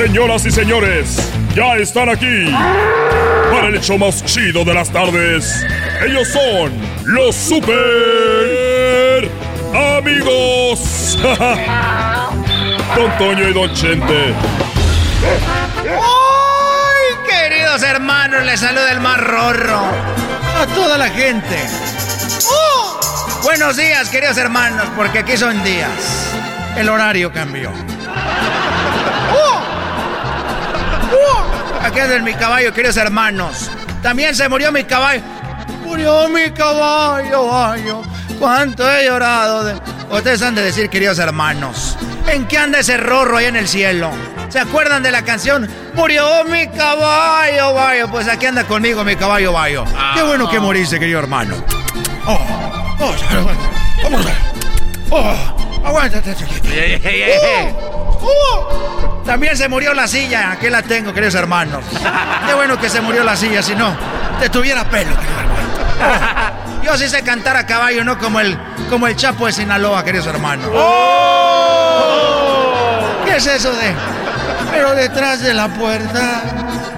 [0.00, 2.50] Señoras y señores, ya están aquí
[3.52, 5.62] para el hecho más chido de las tardes.
[6.02, 6.72] Ellos son
[7.04, 9.30] los super
[9.98, 11.18] amigos.
[12.96, 14.34] Don Toño y Don Chente.
[15.84, 18.42] ¡Ay, queridos hermanos!
[18.46, 19.82] Les saluda el más rorro.
[20.56, 21.58] A toda la gente.
[22.50, 22.98] ¡Oh!
[23.42, 26.32] Buenos días, queridos hermanos, porque aquí son días.
[26.78, 27.89] El horario cambió.
[31.90, 31.92] ¡Oh!
[31.92, 33.68] Aquí anda mi caballo, queridos hermanos.
[34.00, 35.22] También se murió mi caballo.
[35.84, 38.02] Murió mi caballo, caballo.
[38.38, 39.64] Cuánto he llorado.
[39.64, 39.74] De...
[40.10, 41.98] Ustedes han de decir, queridos hermanos,
[42.28, 44.10] ¿en qué anda ese rorro ahí en el cielo?
[44.48, 45.68] ¿Se acuerdan de la canción?
[45.94, 48.06] Murió mi caballo, vaya.
[48.06, 49.84] Pues aquí anda conmigo mi caballo, vaya.
[50.14, 51.56] qué bueno que moriste, querido hermano.
[52.26, 52.38] Oh,
[53.00, 53.14] oh,
[54.02, 54.32] vamos a
[55.12, 55.34] Oh,
[55.84, 56.36] aguántate.
[57.42, 59.22] Oh, oh.
[59.24, 60.52] También se murió la silla.
[60.52, 61.84] Aquí la tengo, queridos hermanos.
[62.46, 63.94] Qué bueno que se murió la silla, si no,
[64.40, 65.12] te tuviera pelo.
[66.82, 70.26] Yo sí sé cantar a caballo, no como el, como el Chapo de Sinaloa, queridos
[70.26, 70.68] hermanos.
[70.72, 72.00] ¡Oh!
[73.24, 73.94] ¿Qué es eso de?
[74.72, 76.42] Pero detrás de la puerta,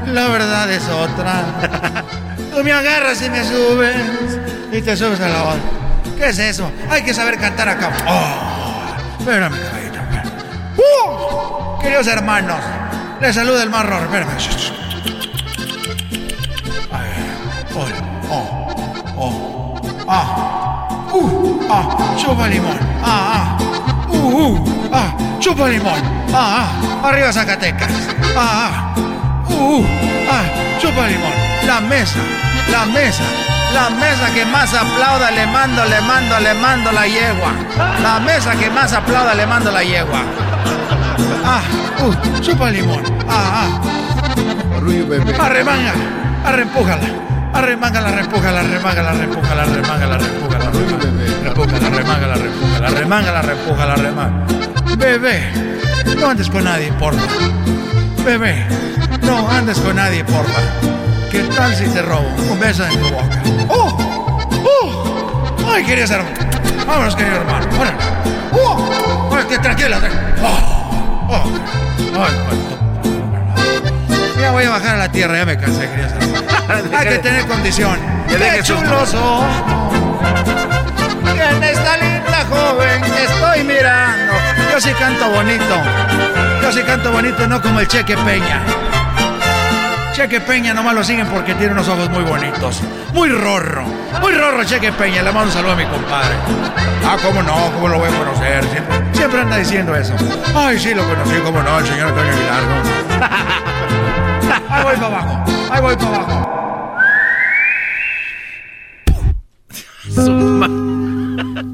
[0.07, 1.43] la verdad es otra.
[2.55, 3.97] Tú me agarras y me subes
[4.71, 5.63] y te subes a la otra.
[6.17, 6.71] ¿Qué es eso?
[6.89, 8.05] Hay que saber cantar a caballo.
[8.07, 8.95] ¡Oh!
[9.19, 9.92] Espérame, caballito.
[10.77, 11.79] ¡Uh!
[11.81, 12.61] Queridos hermanos,
[13.21, 13.93] les saluda el más.
[17.75, 17.89] Oh,
[18.29, 18.67] oh,
[19.17, 19.75] oh,
[20.07, 23.59] ah, uh, ah, chupa limón, ah, ah,
[24.09, 26.01] uh, uh, ah, chupa limón,
[26.33, 27.91] ah, ah, arriba Zacatecas,
[28.37, 28.95] ah, ah,
[29.49, 29.87] uh, uh,
[30.29, 30.45] ah,
[30.81, 31.33] chupa limón,
[31.67, 32.21] la mesa,
[32.71, 33.25] la mesa,
[33.73, 37.53] la mesa que más aplauda le mando, le mando, le mando la yegua,
[38.03, 40.23] la mesa que más aplauda le mando la yegua,
[41.45, 41.63] ah,
[42.05, 45.93] uh, chupa limón, ah, ah, arremanga,
[46.45, 47.33] arrempújala.
[47.53, 50.71] Arremángala, repújala, remángala, repújala, remángala, repújala,
[51.45, 54.47] repújala, remángala, repújala, remángala, repújala, remángala.
[54.97, 55.53] Bebé,
[56.19, 57.21] no andes con nadie, porfa.
[58.25, 58.67] Bebé,
[59.23, 60.63] no andes con nadie, porfa.
[61.33, 63.43] ¿Qué tal si te robo un beso en tu boca?
[63.69, 63.97] ¡Oh!
[64.67, 65.73] ¡Oh!
[65.75, 66.21] ¡Ay, quería ser!
[66.87, 67.67] Vámonos, querido hermano.
[67.81, 67.97] ¡Órale!
[68.53, 69.31] ¡Oh!
[69.35, 69.99] ¡Ay, tranquila!
[70.43, 71.27] ¡Oh!
[71.31, 71.45] ¡Oh!
[72.23, 72.35] ¡Ay,
[74.43, 76.19] Ya voy a bajar a la tierra, ya me cansé, quería ser.
[76.99, 77.99] Hay que tener condición.
[78.29, 79.17] ¡Qué chulos
[81.25, 84.35] En esta linda joven estoy mirando.
[84.71, 85.81] Yo sí canto bonito.
[86.61, 88.61] Yo sí canto bonito, no como el Cheque Peña.
[90.23, 92.81] Cheque Peña nomás lo siguen porque tiene unos ojos muy bonitos.
[93.13, 93.83] Muy rorro.
[94.21, 95.21] Muy rorro Cheque Peña.
[95.21, 96.37] Le mando un saludo a mi compadre.
[97.05, 98.63] Ah, cómo no, cómo lo voy a conocer.
[98.71, 100.15] Siempre, siempre anda diciendo eso.
[100.55, 102.63] Ay, sí, lo conocí, cómo no, el señor Antonio Aguilar.
[104.71, 105.45] Ahí voy para abajo.
[105.73, 106.49] Ahí voy para abajo.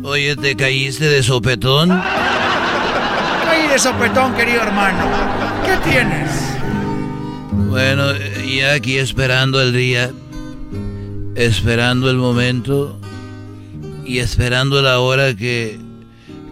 [0.04, 2.02] Oye, ¿te caíste de sopetón?
[3.44, 5.04] Caí de sopetón, querido hermano.
[5.66, 6.48] ¿Qué tienes?
[7.68, 8.14] Bueno,
[8.56, 10.10] ya aquí esperando el día,
[11.34, 12.98] esperando el momento
[14.04, 15.78] y esperando la hora que,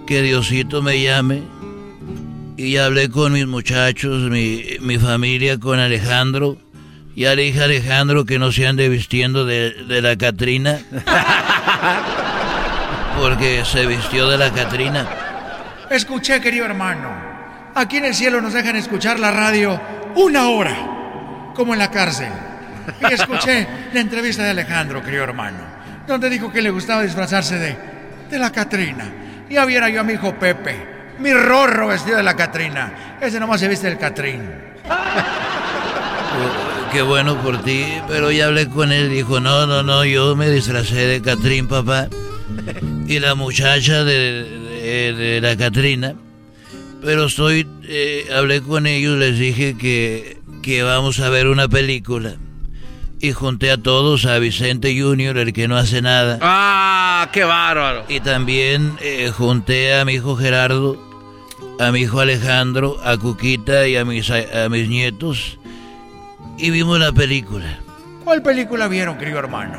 [0.06, 1.42] que Diosito me llame.
[2.58, 6.56] Y hablé con mis muchachos, mi, mi familia, con Alejandro.
[7.14, 10.80] Ya le dije a Alejandro que no se ande vistiendo de, de la Catrina.
[13.20, 15.08] Porque se vistió de la Catrina.
[15.90, 17.08] Escuché, querido hermano.
[17.74, 19.80] Aquí en el cielo nos dejan escuchar la radio
[20.14, 20.95] una hora,
[21.56, 22.28] como en la cárcel.
[23.00, 25.58] Y escuché la entrevista de Alejandro, querido hermano,
[26.06, 27.76] donde dijo que le gustaba disfrazarse de,
[28.30, 29.10] de la Catrina.
[29.50, 30.76] Ya viera yo a mi hijo Pepe,
[31.18, 33.18] mi rorro vestido de la Catrina.
[33.20, 34.42] Ese nomás se viste del Catrín.
[36.92, 39.10] Qué bueno por ti, pero ya hablé con él.
[39.10, 42.08] Dijo: No, no, no, yo me disfracé de Catrín, papá.
[43.06, 46.14] Y la muchacha de, la Catrina.
[47.02, 47.66] Pero estoy.
[47.88, 50.35] Eh, hablé con ellos, les dije que,
[50.66, 52.34] que vamos a ver una película.
[53.20, 56.40] Y junté a todos, a Vicente Junior, el que no hace nada.
[56.42, 58.04] ¡Ah, qué bárbaro!
[58.08, 61.00] Y también eh, junté a mi hijo Gerardo,
[61.78, 65.56] a mi hijo Alejandro, a Cuquita y a mis, a mis nietos
[66.58, 67.78] y vimos la película.
[68.24, 69.78] ¿Cuál película vieron, querido hermano?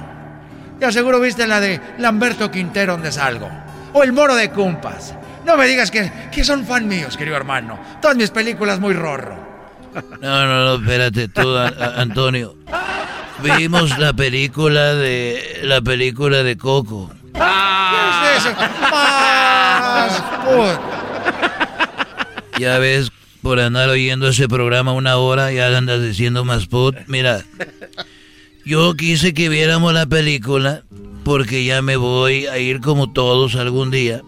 [0.80, 3.50] Ya seguro viste la de Lamberto Quintero donde salgo.
[3.92, 5.14] O El Moro de Cumpas.
[5.46, 7.78] No me digas que, que son fan míos, querido hermano.
[8.02, 9.47] Todas mis películas muy rorro.
[10.22, 12.56] No, no, no, espérate tú, Antonio.
[13.44, 17.12] Vimos la película de la película de Coco.
[17.34, 17.40] ¿Qué
[18.38, 18.56] es eso?
[18.92, 20.22] Más
[22.60, 26.96] Ya ves por andar oyendo ese programa una hora y andas diciendo más put.
[27.08, 27.44] Mira,
[28.66, 30.84] yo quise que viéramos la película
[31.24, 34.24] porque ya me voy a ir como todos algún día.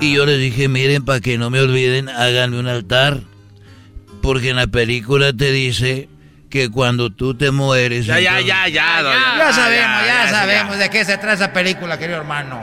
[0.00, 3.20] Y yo les dije, miren, para que no me olviden, háganme un altar.
[4.24, 6.08] Porque en la película te dice
[6.48, 8.06] que cuando tú te mueres...
[8.06, 12.20] Ya, ya, ya, ya, ya, sabemos, ya, sabemos de qué se trata esa película, querido
[12.20, 12.58] hermano.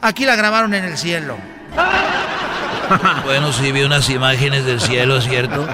[0.00, 1.38] Aquí la grabaron en el cielo.
[3.24, 5.64] bueno, sí vi unas imágenes del cielo, ¿cierto?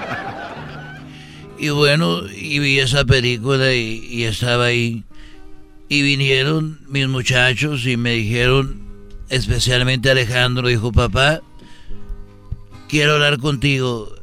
[1.58, 5.02] Y bueno, y vi esa película y, estaba ahí.
[5.88, 8.82] Y vinieron mis muchachos y me dijeron,
[9.30, 11.40] especialmente Alejandro, dijo, papá,
[12.86, 14.15] quiero hablar contigo.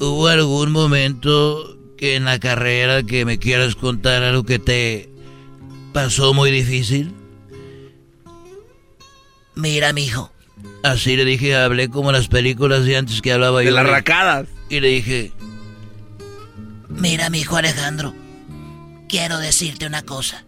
[0.00, 5.08] ¿Hubo algún momento que en la carrera que me quieras contar algo que te
[5.92, 7.12] pasó muy difícil?
[9.54, 10.34] Mira, mijo,
[10.82, 13.70] Así le dije, hablé como las películas de antes que hablaba yo.
[13.70, 14.48] De las racadas.
[14.68, 15.32] Y le dije,
[16.88, 18.14] mira, mi hijo Alejandro,
[19.08, 20.44] quiero decirte una cosa.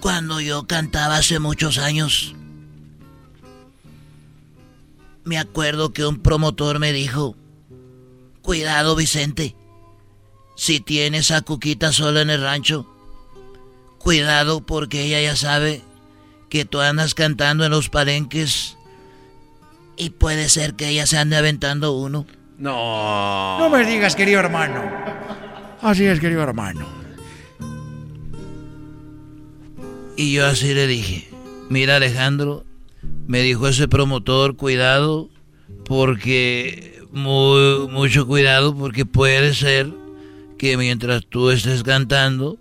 [0.00, 2.34] Cuando yo cantaba hace muchos años,
[5.24, 7.36] me acuerdo que un promotor me dijo,
[8.50, 9.54] cuidado Vicente,
[10.56, 12.84] si tienes a Cuquita sola en el rancho,
[13.98, 15.82] cuidado porque ella ya sabe
[16.48, 18.76] que tú andas cantando en los palenques
[19.96, 22.26] y puede ser que ella se ande aventando uno.
[22.58, 23.60] No.
[23.60, 24.82] No me digas, querido hermano.
[25.80, 26.88] Así es, querido hermano.
[30.16, 31.28] Y yo así le dije,
[31.68, 32.64] mira Alejandro,
[33.28, 35.30] me dijo ese promotor, cuidado,
[35.84, 39.90] porque mucho cuidado, porque puede ser
[40.58, 42.58] que mientras tú estés cantando,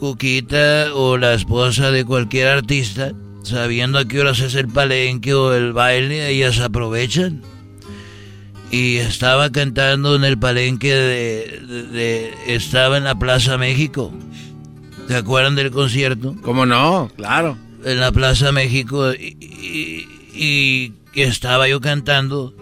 [0.00, 3.12] Cuquita o la esposa de cualquier artista,
[3.42, 7.42] sabiendo a qué horas es el palenque o el baile, ellas aprovechan.
[8.70, 14.10] Y estaba cantando en el palenque de, estaba en la Plaza México.
[15.06, 16.34] ¿Se acuerdan del concierto?
[16.40, 17.10] ¿Cómo no?
[17.16, 17.58] Claro.
[17.84, 22.54] En la Plaza México y, y, estaba yo cantando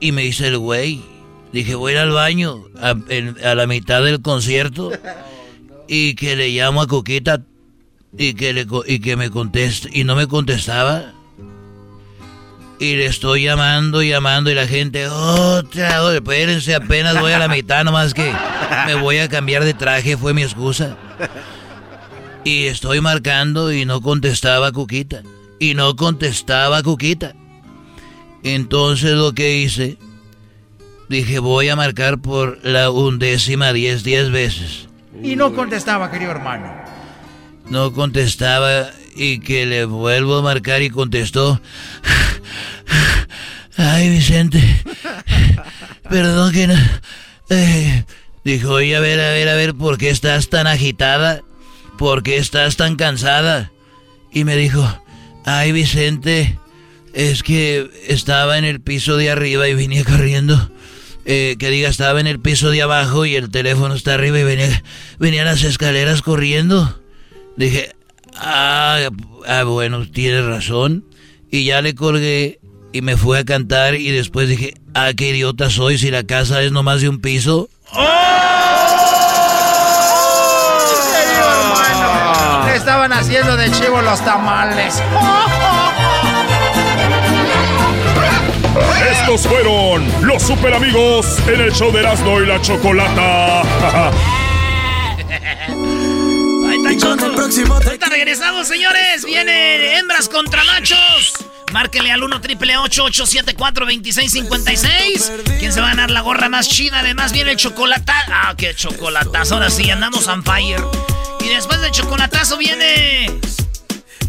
[0.00, 1.02] y me dice el güey,
[1.52, 2.94] dije voy al baño a,
[3.44, 4.90] a, la mitad del concierto
[5.88, 7.40] y que le llamo a Coquita
[8.16, 11.12] y que, le, y que me conteste y no me contestaba.
[12.80, 17.84] Y le estoy llamando, llamando y la gente, otra, espérense, apenas voy a la mitad,
[17.84, 18.32] nomás que
[18.86, 20.96] me voy a cambiar de traje, fue mi excusa.
[22.42, 25.22] Y estoy marcando y no contestaba Cuquita.
[25.58, 27.34] Y no contestaba Cuquita.
[28.44, 29.96] Entonces lo que hice,
[31.08, 34.86] dije voy a marcar por la undécima diez, diez veces.
[35.22, 36.70] Y no contestaba, querido hermano.
[37.70, 41.60] No contestaba y que le vuelvo a marcar y contestó.
[43.76, 44.60] Ay, Vicente.
[46.10, 46.74] Perdón que no.
[47.48, 48.04] Eh,
[48.44, 51.40] dijo, oye, a ver, a ver, a ver, ¿por qué estás tan agitada?
[51.96, 53.70] ¿Por qué estás tan cansada?
[54.32, 54.86] Y me dijo,
[55.44, 56.58] ay, Vicente,
[57.14, 60.70] es que estaba en el piso de arriba y venía corriendo.
[61.26, 64.44] Eh, que diga, estaba en el piso de abajo y el teléfono está arriba y
[64.44, 64.82] venía,
[65.18, 67.00] venía las escaleras corriendo.
[67.56, 67.92] Dije,
[68.36, 69.08] ah,
[69.46, 71.06] ah, bueno, tienes razón.
[71.50, 72.58] Y ya le colgué
[72.92, 76.62] y me fui a cantar y después dije, ah, qué idiota soy si la casa
[76.62, 77.70] es nomás de un piso.
[77.92, 78.24] ¡Oh!
[82.84, 85.02] estaban haciendo de chivo los tamales.
[89.10, 93.62] Estos fueron los super amigos en el show de Erasmo y la Chocolata.
[96.84, 99.24] Ahorita regresamos, señores.
[99.24, 101.34] Viene hembras contra machos.
[101.72, 107.00] Márquenle al 1 triple 874 2656 ¿Quién se va a ganar la gorra más chida?
[107.00, 108.32] Además viene el chocolatazo.
[108.32, 109.54] Ah, qué chocolatazo.
[109.54, 110.82] Ahora sí, andamos on fire.
[111.40, 113.40] Y después del chocolatazo viene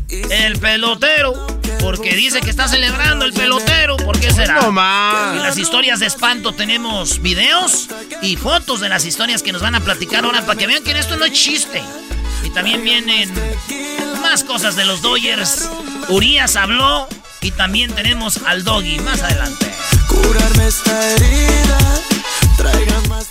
[0.09, 1.47] el pelotero.
[1.79, 3.97] Porque dice que está celebrando el pelotero.
[3.97, 4.61] ¿Por qué será?
[4.61, 5.35] No más.
[5.35, 7.89] En las historias de espanto tenemos videos
[8.21, 10.97] y fotos de las historias que nos van a platicar ahora para que vean que
[10.97, 11.83] esto no es chiste.
[12.43, 13.31] Y también vienen
[14.21, 15.69] más cosas de los Dodgers.
[16.09, 17.07] Urias habló
[17.41, 19.71] y también tenemos al Doggy más adelante.
[20.07, 21.77] Curarme esta herida,
[22.57, 23.27] traigan más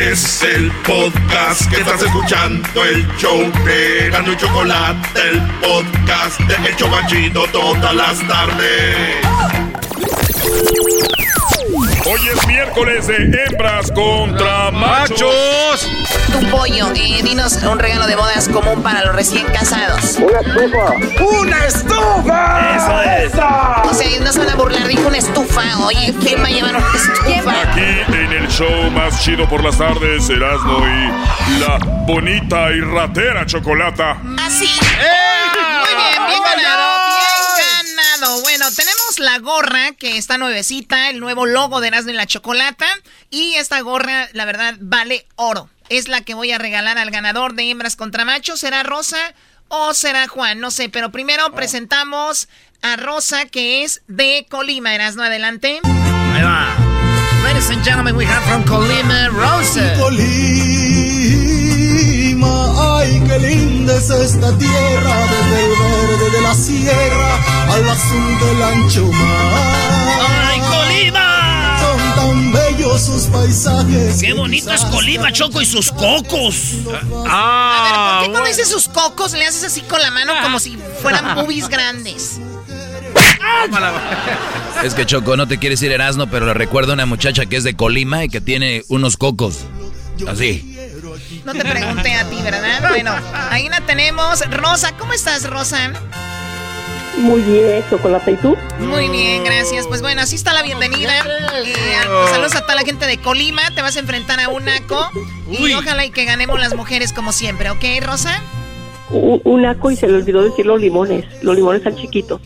[0.00, 6.68] es el podcast que estás escuchando, el show de Gano y Chocolate, el podcast de
[6.68, 9.26] El Chocachito todas las tardes.
[12.08, 15.88] Hoy es miércoles de hembras contra machos.
[16.32, 20.16] Tu pollo, eh, dinos un regalo de bodas común para los recién casados.
[20.18, 21.24] Una estufa.
[21.24, 22.76] ¡Una estufa!
[22.76, 23.34] Eso es.
[23.90, 25.62] O sea, no se van a burlar, dijo una estufa.
[25.84, 27.62] Oye, ¿quién va a llevar una estufa?
[27.72, 33.44] Aquí en el show más chido por las tardes, Erasmo y la bonita y ratera
[33.46, 34.16] chocolata.
[34.46, 34.66] Así.
[34.66, 35.80] ¡Eh!
[35.80, 36.96] Muy bien, bien ganado.
[38.42, 38.70] Bueno,
[39.16, 42.86] tenemos la gorra que está nuevecita, el nuevo logo de Erasmo y la Chocolata.
[43.30, 45.68] Y esta gorra, la verdad, vale oro.
[45.88, 48.60] Es la que voy a regalar al ganador de hembras contra machos.
[48.60, 49.18] ¿Será Rosa
[49.68, 50.60] o será Juan?
[50.60, 51.52] No sé, pero primero oh.
[51.52, 52.48] presentamos
[52.82, 54.94] a Rosa, que es de Colima.
[54.94, 55.80] Erasmo, adelante.
[55.84, 56.74] Ahí va.
[57.44, 59.94] Ladies and gentlemen, we have from Colima, Rosa.
[62.78, 67.36] Ay, qué es esta tierra, desde el verde de la sierra
[67.72, 70.22] al azul del ancho mar.
[70.48, 71.78] ¡Ay, Colima!
[71.80, 74.20] Son tan bellos sus paisajes.
[74.20, 76.56] ¡Qué bonito es Colima, Choco, y sus cocos!
[77.26, 80.32] Ah, A ver, ¿por qué cuando dices sus cocos le haces así con la mano
[80.42, 82.40] como si fueran boobies grandes?
[84.82, 87.56] Es que Choco, no te quieres ir Erasmo, pero le recuerdo a una muchacha que
[87.56, 89.60] es de Colima y que tiene unos cocos.
[90.28, 90.75] Así.
[91.44, 92.88] No te pregunté a ti, ¿verdad?
[92.88, 93.12] Bueno,
[93.50, 94.40] ahí la tenemos.
[94.50, 95.92] Rosa, ¿cómo estás, Rosa?
[97.18, 98.56] Muy bien, chocolate, ¿y tú?
[98.78, 99.86] Muy bien, gracias.
[99.86, 101.12] Pues bueno, así está la bienvenida.
[101.64, 101.74] Eh,
[102.30, 103.62] saludos a toda la gente de Colima.
[103.74, 105.08] Te vas a enfrentar a un naco.
[105.50, 108.42] Y ojalá y que ganemos las mujeres como siempre, ¿ok, Rosa?
[109.10, 111.24] Un, un naco y se le olvidó decir los limones.
[111.42, 112.40] Los limones están chiquitos.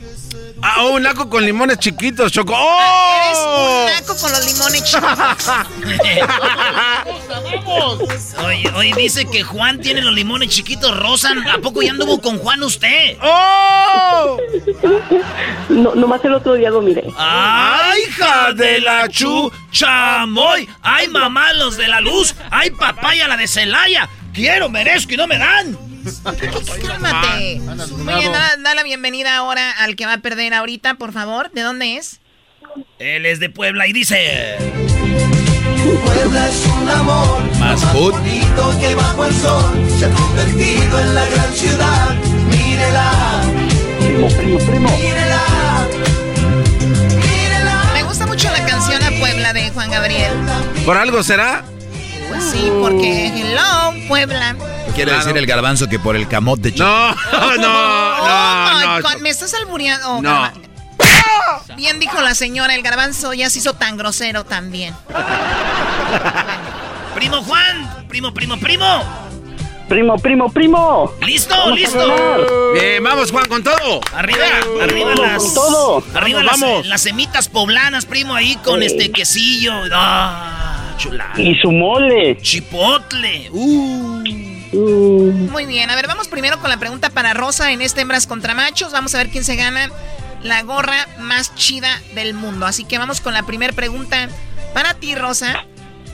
[0.62, 2.52] Ah, un naco con limones chiquitos, Choco.
[2.54, 3.86] ¡Oh!
[3.88, 5.10] Eres un naco con los limones chiquitos.
[8.44, 11.30] Oye, oye, dice que Juan tiene los limones chiquitos, Rosa.
[11.52, 13.16] ¿A poco ya anduvo con Juan usted?
[13.22, 14.36] ¡Oh!
[15.68, 17.04] No, nomás el otro día lo miré.
[17.16, 19.50] ¡Ay, hija de la chu!
[19.70, 20.68] ¡Chamoy!
[20.82, 22.34] ¡Ay, mamá, los de la luz!
[22.50, 24.08] ¡Ay, papaya, la de Celaya!
[24.32, 25.76] ¡Quiero, merezco y no me dan!
[26.86, 27.60] Cálmate.
[27.60, 31.50] Muy bien, da, da la bienvenida ahora al que va a perder ahorita, por favor.
[31.52, 32.20] ¿De dónde es?
[32.98, 34.56] Él es de Puebla y dice...
[36.04, 38.12] Puebla es un amor Más food.
[38.12, 42.10] bonito que bajo el sol se ha convertido en la gran ciudad.
[42.50, 43.42] Mírela,
[43.98, 44.88] Primo, primo, primo.
[44.98, 45.42] mírela,
[47.94, 50.32] Me gusta mucho la canción A Puebla de Juan Gabriel.
[50.84, 51.64] ¿Por algo será?
[52.28, 54.54] Pues sí, porque hello, Puebla.
[54.94, 56.72] Quiere decir el garbanzo que por el camote.
[56.72, 56.84] chico.
[57.32, 57.70] No, no,
[58.22, 59.00] Oh my no.
[59.00, 59.18] No.
[59.20, 60.08] ¿Me estás albureando?
[60.10, 60.50] Oh, No.
[61.76, 64.94] Bien dijo la señora, el garbanzo ya se hizo tan grosero también.
[67.14, 68.86] Primo Juan, primo, primo, primo.
[69.88, 71.12] Primo, primo, primo.
[71.20, 71.54] ¿Listo?
[71.56, 72.72] Vamos ¿Listo?
[72.74, 74.00] Bien, vamos, Juan, con todo.
[74.14, 74.44] Arriba,
[74.82, 75.42] arriba Vamos las.
[75.42, 76.04] con todo.
[76.14, 76.86] Arriba Vamos, las, vamos.
[76.86, 78.86] las semitas poblanas, primo, ahí con Sí.
[78.86, 79.72] este quesillo.
[79.92, 81.40] Ah, chulada.
[81.40, 82.38] Y su mole.
[82.40, 83.48] Chipotle.
[83.50, 84.22] Uh.
[84.72, 88.26] Mm, Muy bien, a ver, vamos primero con la pregunta para Rosa en este Hembras
[88.26, 88.92] contra Machos.
[88.92, 89.90] Vamos a ver quién se gana
[90.42, 92.66] la gorra más chida del mundo.
[92.66, 94.28] Así que vamos con la primera pregunta
[94.74, 95.64] para ti, Rosa.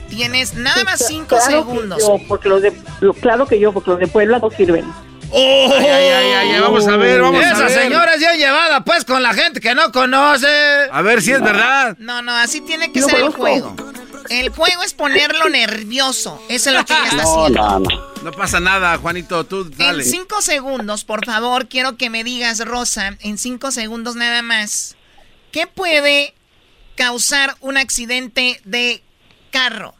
[0.09, 1.99] Tienes nada más cinco claro que segundos.
[1.99, 4.85] yo, porque los de, lo- claro que yo, porque los de Puebla no sirven.
[5.33, 7.83] Ay, ay, ay, ay, ay, vamos a ver, vamos a Esa ver.
[7.83, 10.47] señora es ya llevada, pues, con la gente que no conoce.
[10.93, 11.97] A ver si es verdad.
[11.99, 13.75] No, no, así tiene que No ser el juego.
[14.29, 16.41] El juego es ponerlo nervioso.
[16.49, 17.61] Eso es lo que ella está No, haciendo.
[17.61, 18.07] no, no.
[18.23, 20.03] No pasa nada, Juanito, tú dale.
[20.03, 24.95] En cinco segundos, por favor, quiero que me digas, Rosa, en cinco segundos nada más,
[25.51, 26.33] ¿qué puede
[26.95, 29.03] causar un accidente de
[29.51, 29.93] carro?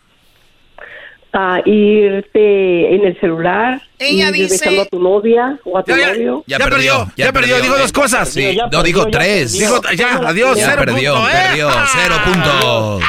[1.40, 3.80] Ah, irte en el celular.
[4.00, 6.44] Ella dice- a tu novia o a tu Ya, ya, novio.
[6.48, 8.28] Ya perdió, ya perdió, dijo dos cosas.
[8.30, 9.52] Sí, Ya no, perdió, dijo ya tres.
[9.52, 9.68] perdió.
[9.70, 11.34] Dijo, ya, adiós, Ya cero perdió, punto, ¿eh?
[11.48, 13.04] perdió, cero puntos.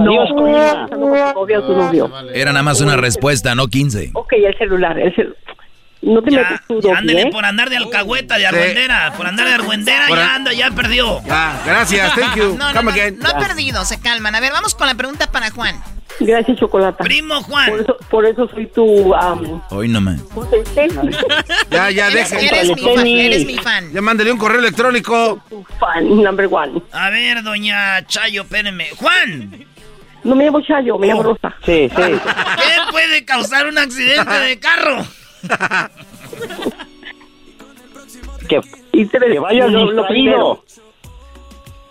[0.00, 0.58] Adiós, Colina.
[0.58, 2.10] Besando a tu novia o a tu novio.
[2.32, 4.10] Era nada más una respuesta, no 15.
[4.14, 5.36] Ok, el celular, el celular.
[6.02, 6.60] No te Ya,
[6.96, 7.30] ándele ¿eh?
[7.30, 8.46] por andar de alcahueta, de Sí.
[8.46, 9.12] argüendera.
[9.16, 11.20] Por andar de argüendera, Por ya a- anda, ya perdió.
[11.26, 12.54] Ya, gracias, thank you.
[12.58, 13.18] No, no, Come no, again.
[13.18, 14.34] no ha perdido, se calman.
[14.34, 15.76] A ver, vamos con la pregunta para Juan.
[16.18, 17.02] Gracias, Chocolata.
[17.04, 17.80] Primo Por Juan.
[17.80, 18.84] eso, por eso soy tu...
[19.14, 20.20] Um, Hoy nomás.
[20.34, 20.88] ¿Cómo se dice?
[21.70, 22.48] Ya, ya, Eres, dejen.
[22.54, 23.92] eres mi fan, eres mi fan.
[23.92, 25.42] Ya mándale un correo electrónico.
[25.48, 26.82] tu fan number one.
[26.92, 28.88] A ver, doña Chayo, espérenme.
[28.96, 29.64] Juan,
[30.24, 31.54] No me llamo Chayo, me llamo Rosa.
[31.64, 31.96] Sí, sí.
[32.02, 35.06] ¿qué puede causar un accidente de carro?
[38.48, 38.60] Que,
[38.92, 40.64] que vaya lo, lo primero.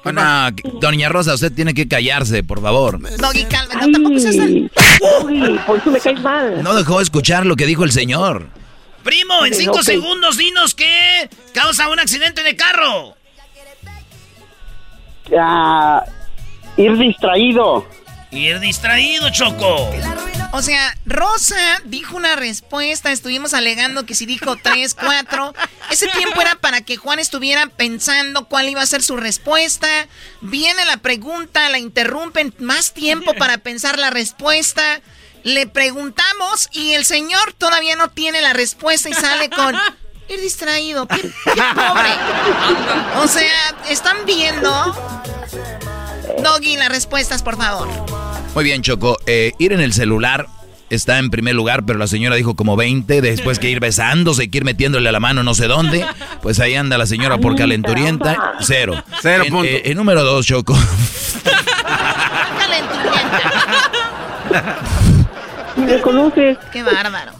[0.06, 3.00] No, que- doña Rosa, usted tiene que callarse, por favor.
[3.18, 3.86] Doggy, calma.
[3.86, 6.64] No, tampoco seas Doggy, por eso me caes mal.
[6.64, 8.48] No dejó escuchar lo que dijo el señor.
[9.04, 9.82] Primo, en cinco ok.
[9.84, 13.16] segundos dinos qué causa un accidente de carro.
[15.40, 16.04] Ah,
[16.76, 17.86] ir distraído.
[18.32, 19.90] Ir distraído, Choco.
[20.52, 25.54] O sea, Rosa dijo una respuesta, estuvimos alegando que si dijo tres, cuatro.
[25.92, 29.88] Ese tiempo era para que Juan estuviera pensando cuál iba a ser su respuesta.
[30.42, 35.02] Viene la pregunta, la interrumpen, más tiempo para pensar la respuesta.
[35.44, 39.76] Le preguntamos y el señor todavía no tiene la respuesta y sale con
[40.28, 41.08] ir distraído.
[41.08, 41.32] Qué
[41.76, 42.12] pobre.
[43.18, 44.70] O sea, ¿están viendo?
[46.44, 48.19] Doggy, las respuestas, por favor.
[48.56, 49.18] Muy bien, Choco.
[49.26, 50.48] Eh, ir en el celular
[50.90, 53.22] está en primer lugar, pero la señora dijo como 20.
[53.22, 56.06] Después que ir besándose, que ir metiéndole la mano no sé dónde.
[56.42, 58.56] Pues ahí anda la señora por calenturienta.
[58.60, 59.02] Cero.
[59.22, 59.68] Cero En- punto.
[59.70, 60.78] eh, en número dos, Choco.
[65.78, 66.58] ¿Me reconoces?
[66.72, 67.32] Qué bárbaro.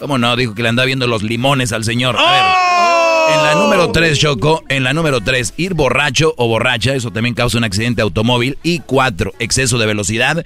[0.00, 0.34] ¿Cómo no?
[0.34, 2.16] Dijo que le andaba viendo los limones al señor.
[2.18, 3.36] A ver.
[3.36, 7.34] En la número 3, Choco, en la número 3, ir borracho o borracha, eso también
[7.34, 8.58] causa un accidente automóvil.
[8.62, 10.44] Y 4, exceso de velocidad.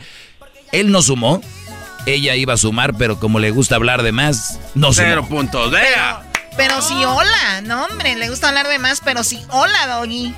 [0.73, 1.41] Él no sumó,
[2.05, 5.07] ella iba a sumar, pero como le gusta hablar de más, no sumó.
[5.09, 6.29] Cero puntos, vea.
[6.57, 7.63] Pero sí, hola.
[7.63, 10.35] No, hombre, le gusta hablar de más, pero sí, hola, Doggy.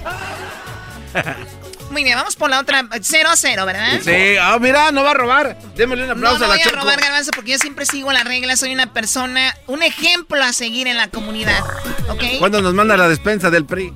[1.96, 2.86] Muy bien, vamos por la otra.
[3.00, 4.00] 0 a 0, ¿verdad?
[4.04, 5.56] Sí, ah, mira, no va a robar.
[5.76, 8.12] Démosle un aplauso no, no a la voy a robar, Garbanzo, porque yo siempre sigo
[8.12, 8.60] las reglas.
[8.60, 11.58] Soy una persona, un ejemplo a seguir en la comunidad.
[12.10, 12.22] ¿Ok?
[12.38, 13.94] ¿Cuándo nos manda la despensa del PRI?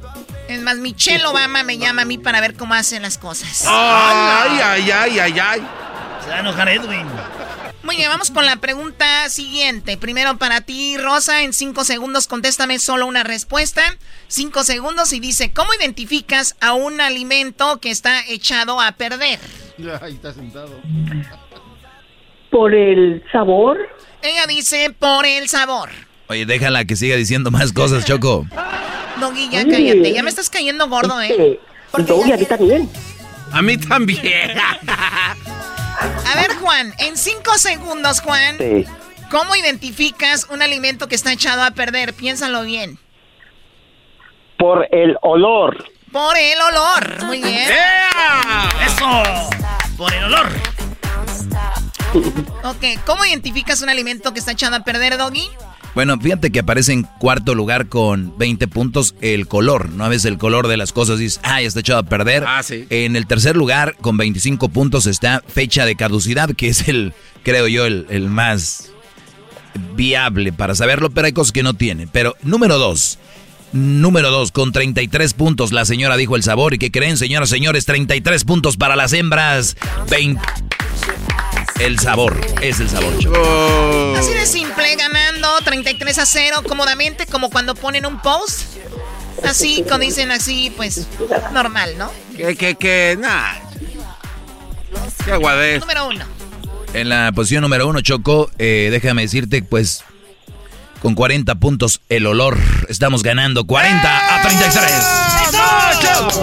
[0.48, 3.66] Es más, Michelle Obama me llama a mí para ver cómo hacen las cosas.
[3.68, 5.68] Ay, ay, ay, ay, ay.
[6.24, 7.06] Se va a enojar Edwin.
[7.82, 9.96] Muy bien, vamos con la pregunta siguiente.
[9.96, 13.82] Primero para ti, Rosa, en cinco segundos contéstame solo una respuesta.
[14.28, 19.40] Cinco segundos y dice, ¿cómo identificas a un alimento que está echado a perder?
[20.02, 20.78] Ahí está sentado.
[22.50, 23.78] Por el sabor.
[24.22, 25.88] Ella dice, por el sabor.
[26.26, 28.46] Oye, déjala que siga diciendo más cosas, Choco.
[29.18, 30.12] Doggy, ya cállate.
[30.12, 31.58] Ya me estás cayendo gordo, ¿eh?
[31.96, 32.90] Doggy, a mí también.
[33.52, 34.50] A mí también.
[36.00, 38.56] A ver, Juan, en cinco segundos, Juan.
[38.58, 38.86] Sí.
[39.30, 42.14] ¿Cómo identificas un alimento que está echado a perder?
[42.14, 42.98] Piénsalo bien.
[44.58, 45.84] Por el olor.
[46.10, 47.24] Por el olor.
[47.24, 47.70] Muy bien.
[48.84, 49.22] ¡Eso!
[49.96, 50.48] Por el olor.
[52.64, 55.48] Ok, ¿cómo identificas un alimento que está echado a perder, Doggy?
[55.94, 60.04] Bueno, fíjate que aparece en cuarto lugar con 20 puntos el color, ¿no?
[60.04, 62.44] A veces el color de las cosas dices, ya está echado a perder.
[62.46, 62.86] Ah, sí.
[62.90, 67.12] En el tercer lugar, con 25 puntos, está fecha de caducidad, que es el,
[67.42, 68.92] creo yo, el, el más
[69.96, 72.06] viable para saberlo, pero hay cosas que no tiene.
[72.06, 73.18] Pero número dos,
[73.72, 76.74] número dos, con 33 puntos, la señora dijo el sabor.
[76.74, 77.84] ¿Y qué creen, señoras, señores?
[77.86, 79.76] 33 puntos para las hembras,
[80.10, 80.40] 20...
[81.80, 83.18] El sabor, es el sabor.
[83.18, 84.14] Choco.
[84.18, 88.76] Así de simple, ganando 33 a 0 cómodamente, como cuando ponen un post.
[89.44, 91.06] Así, cuando dicen así, pues
[91.54, 92.12] normal, ¿no?
[92.36, 93.54] Que, que, que, nah.
[95.24, 95.80] Qué aguadez.
[95.80, 96.24] Número uno.
[96.92, 100.04] En la posición número uno, Choco, eh, déjame decirte, pues,
[101.00, 102.58] con 40 puntos, el olor.
[102.88, 104.92] Estamos ganando 40 a 33.
[105.52, 106.20] ¡Machos!
[106.20, 106.38] ¡Vamos,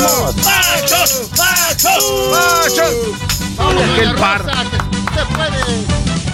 [0.00, 0.36] vamos!
[0.44, 1.30] ¡Machos!
[1.38, 2.04] ¡Machos!
[2.30, 2.94] ¡Machos!
[3.56, 4.44] ¡Vamos, aquel par!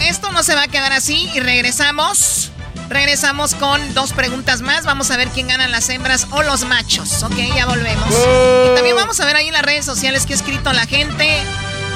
[0.01, 2.51] Esto no se va a quedar así y regresamos.
[2.89, 4.85] Regresamos con dos preguntas más.
[4.85, 7.23] Vamos a ver quién ganan las hembras o los machos.
[7.23, 8.09] Ok, ya volvemos.
[8.09, 11.39] Y también vamos a ver ahí en las redes sociales qué ha escrito la gente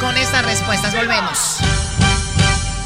[0.01, 0.95] con estas respuestas.
[0.95, 1.57] Volvemos.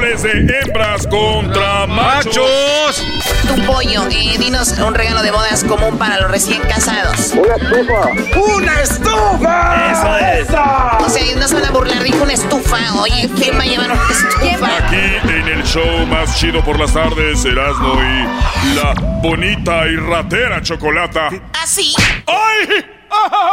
[0.00, 3.04] Miércoles de hembras contra machos.
[3.46, 7.32] Tu pollo, eh, dinos un regalo de bodas común para los recién casados.
[7.32, 8.38] Una estufa.
[8.56, 9.92] ¡Una estufa!
[9.92, 10.48] Eso es.
[11.00, 12.78] O sea, no se van a burlar, dijo una estufa.
[13.00, 14.76] Oye, ¿quién va a llevar una estufa?
[14.78, 20.62] Aquí en el show más chido por las tardes, Erasmo y la bonita y ratera
[20.62, 21.28] chocolata.
[21.62, 21.94] Así.
[22.26, 22.84] ¡Ay!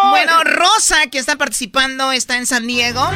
[0.09, 3.07] Bueno, Rosa, que está participando, está en San Diego.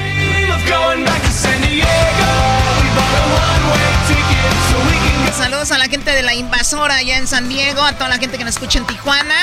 [5.38, 8.38] Saludos a la gente de la invasora allá en San Diego, a toda la gente
[8.38, 9.36] que nos escucha en Tijuana.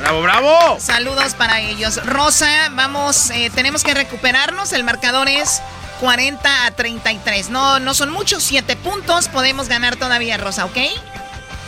[0.00, 0.76] ¡Bravo, bravo!
[0.80, 2.04] Saludos para ellos.
[2.04, 4.72] Rosa, vamos, eh, tenemos que recuperarnos.
[4.72, 5.62] El marcador es
[6.00, 7.50] 40 a 33.
[7.50, 9.28] No, no son muchos, 7 puntos.
[9.28, 10.76] Podemos ganar todavía, Rosa, ¿ok?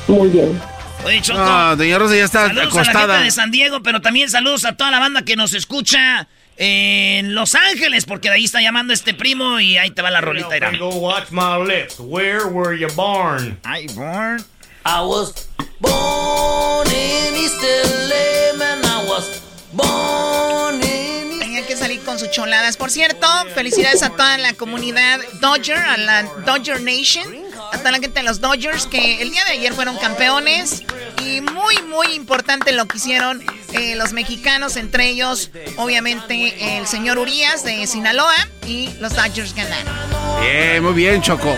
[0.08, 0.60] Muy bien.
[1.04, 1.38] Oye, Choco.
[1.38, 3.14] No, doña Rosa ya está saludos a la acostada.
[3.14, 6.26] gente de San Diego, pero también saludos a toda la banda que nos escucha
[6.56, 10.20] en Los Ángeles, porque de ahí está llamando este primo y ahí te va la
[10.20, 10.56] rolita.
[10.56, 10.78] Irán.
[10.78, 11.98] Go watch my lips.
[11.98, 13.58] Where were you born?
[13.64, 14.44] I born.
[14.84, 15.48] I was
[15.80, 18.84] born in East LA, man.
[18.84, 19.40] I was
[19.72, 22.78] born in Tenía que salir con sus choladas.
[22.78, 27.26] Por cierto, felicidades a toda la comunidad Dodger, a la Dodger Nation,
[27.72, 30.82] a toda la gente de los Dodgers que el día de ayer fueron campeones.
[31.22, 33.44] Y muy, muy importante lo que hicieron
[33.74, 39.92] eh, los mexicanos, entre ellos, obviamente, el señor Urias de Sinaloa y los Dodgers ganaron.
[40.40, 41.54] Bien, muy bien, Choco.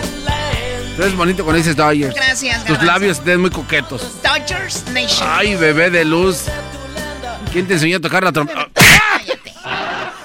[0.97, 2.13] Tú eres bonito cuando dices Dodgers.
[2.13, 2.85] Gracias, Tus Garbanzo.
[2.85, 4.21] labios están muy coquetos.
[4.21, 5.25] Dodgers Nation.
[5.31, 6.47] Ay, bebé de luz.
[7.53, 8.67] ¿Quién te enseñó a tocar la trompa?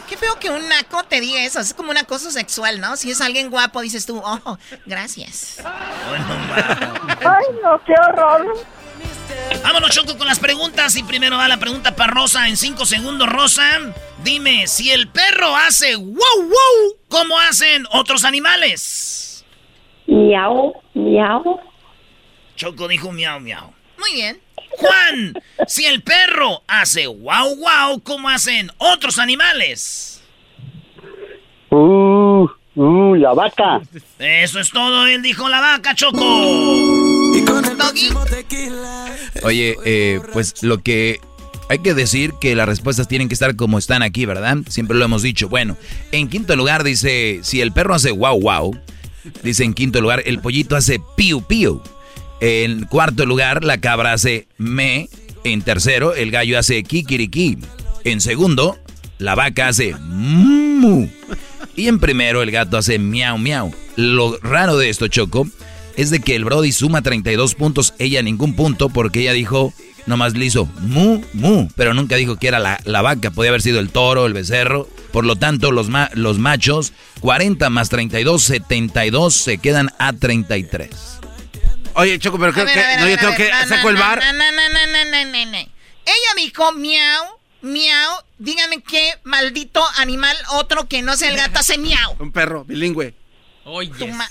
[0.09, 1.61] Qué feo que un naco te diga eso.
[1.61, 2.97] Es como una cosa sexual, ¿no?
[2.97, 5.63] Si es alguien guapo, dices tú, oh, gracias.
[5.65, 8.57] Ay, no, qué horror.
[9.63, 10.97] Vámonos, Choco, con las preguntas.
[10.97, 13.29] Y primero va la pregunta para Rosa en 5 segundos.
[13.29, 13.63] Rosa,
[14.23, 19.45] dime, si el perro hace wow, wow, ¿cómo hacen otros animales?
[20.07, 21.61] Miau, miau.
[22.57, 23.73] Choco dijo miau, miau.
[24.01, 24.41] Muy bien.
[24.79, 25.35] Juan,
[25.67, 30.23] si el perro hace wow, wow, ¿cómo hacen otros animales?
[31.71, 33.81] Uh, uh, la vaca.
[34.19, 36.19] Eso es todo, él dijo la vaca, Choco.
[37.77, 38.09] Doggy.
[39.43, 41.21] Oye, eh, pues lo que
[41.69, 44.59] Hay que decir que las respuestas tienen que estar como están aquí, ¿verdad?
[44.69, 45.49] Siempre lo hemos dicho.
[45.49, 45.77] Bueno,
[46.11, 48.77] en quinto lugar dice, si el perro hace wow wow,
[49.45, 51.81] dice en quinto lugar, el pollito hace piu piu.
[52.41, 55.09] En cuarto lugar, la cabra hace me.
[55.45, 57.59] En tercero, el gallo hace kikiriki.
[58.05, 58.79] En segundo,
[59.19, 61.09] la vaca hace mu.
[61.77, 63.73] Y en primero, el gato hace miau miau.
[63.97, 65.47] Lo raro de esto, Choco,
[65.97, 69.73] es de que el Brody suma 32 puntos, ella ningún punto, porque ella dijo,
[70.07, 73.63] nomás le hizo mu, mu, pero nunca dijo que era la, la vaca, podía haber
[73.63, 74.89] sido el toro, el becerro.
[75.13, 81.20] Por lo tanto, los, ma- los machos, 40 más 32, 72, se quedan a 33.
[81.95, 82.75] Oye, Choco, pero creo que.
[82.75, 83.51] ver, no, yo tengo que.
[83.51, 84.23] no, saco no, el bar.
[84.25, 85.59] no, no, no, no, no, no, no, no.
[85.59, 87.25] Ella dijo miau,
[87.63, 88.13] miau.
[88.39, 92.17] Dígame qué maldito animal otro que no sea el gato hace miau.
[92.19, 93.15] Un perro bilingüe.
[93.65, 93.91] Oye.
[93.99, 94.29] Tu ma-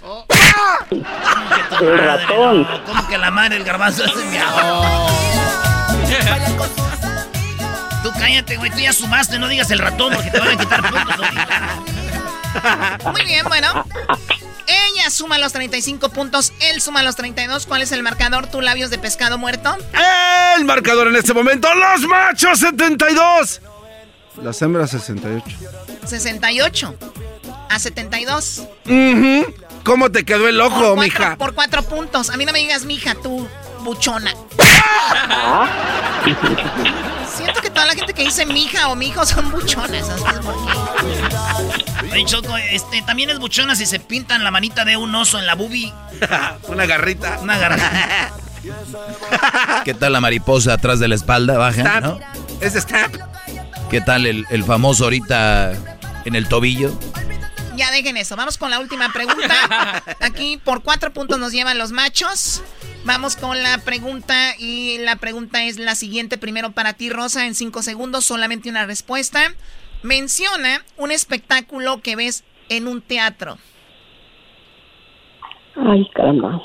[0.89, 2.67] El ratón.
[2.85, 4.49] ¿Cómo que la madre del garbanzo hace miau?
[8.03, 8.71] Tú cállate, güey.
[8.71, 11.27] Tú ya sumaste, no digas el ratón porque te van a quitar puntos.
[13.11, 13.85] Muy bien, bueno.
[14.69, 17.65] Ella suma los 35 puntos, él suma los 32.
[17.65, 18.47] ¿Cuál es el marcador?
[18.47, 19.75] ¿Tu labios de pescado muerto?
[20.57, 23.61] El marcador en este momento, los machos 72.
[24.43, 25.45] Las hembras 68.
[26.05, 26.95] 68
[27.69, 28.63] a 72.
[28.85, 29.53] Ujú.
[29.83, 31.35] ¿Cómo te quedó el ojo, Por cuatro- mija?
[31.37, 32.29] Por cuatro puntos.
[32.29, 33.47] A mí no me digas mija, tú,
[33.81, 34.33] buchona.
[37.35, 40.05] Siento que toda la gente que dice mija o mijo son buchonas.
[40.07, 41.78] ¿sabes por qué?
[42.11, 45.45] Oye, Choco, este, también es buchona si se pintan la manita de un oso en
[45.45, 45.93] la bubi.
[46.67, 47.39] Una garrita.
[47.41, 48.31] Una garrita.
[49.85, 51.57] ¿Qué tal la mariposa atrás de la espalda?
[51.57, 52.01] Baja.
[52.01, 52.19] ¿no?
[52.61, 52.85] Es.
[53.89, 55.73] ¿Qué tal el, el famoso ahorita
[56.25, 56.97] en el tobillo?
[57.79, 58.35] Ya dejen eso.
[58.35, 60.03] Vamos con la última pregunta.
[60.19, 62.61] Aquí por cuatro puntos nos llevan los machos.
[63.05, 66.37] Vamos con la pregunta y la pregunta es la siguiente.
[66.37, 69.53] Primero para ti, Rosa, en cinco segundos, solamente una respuesta.
[70.01, 73.57] Menciona un espectáculo que ves en un teatro.
[75.75, 76.61] Ay, caramba.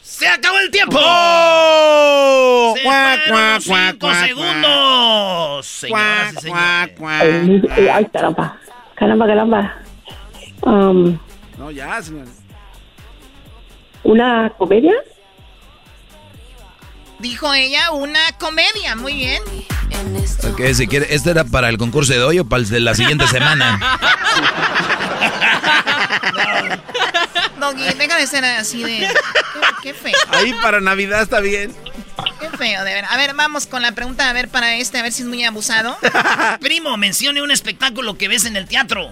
[0.00, 0.98] ¡Se acabó el tiempo!
[1.00, 2.74] ¡Oh!
[2.76, 2.92] ¡Se los
[3.28, 5.66] cuac, cinco cuac, segundos!
[5.66, 7.70] Señoras y señores.
[7.70, 8.58] Ay, ay, caramba.
[8.96, 9.76] Caramba, caramba.
[10.62, 11.18] Um,
[11.58, 12.26] No, ya, señor.
[14.02, 14.94] ¿Una comedia?
[17.20, 18.96] Dijo ella una comedia.
[18.96, 19.42] Muy bien.
[20.50, 22.94] Ok, si quiere, ¿este era para el concurso de hoy o para el de la
[22.94, 23.78] siguiente semana?
[27.60, 29.00] Doggy, deja de ser así de...
[29.00, 29.08] Qué,
[29.82, 30.18] qué feo.
[30.30, 31.74] Ahí para Navidad está bien.
[32.40, 33.04] Qué feo, de ver.
[33.04, 35.44] A ver, vamos con la pregunta, a ver, para este, a ver si es muy
[35.44, 35.96] abusado.
[36.60, 39.10] Primo, mencione un espectáculo que ves en el teatro.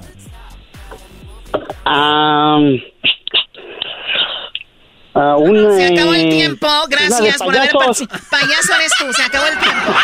[1.84, 2.78] Um,
[5.14, 8.06] ah, un, Se acabó el tiempo, gracias por haber payasos.
[8.06, 8.22] participado.
[8.30, 9.94] Payaso eres tú, se acabó el tiempo.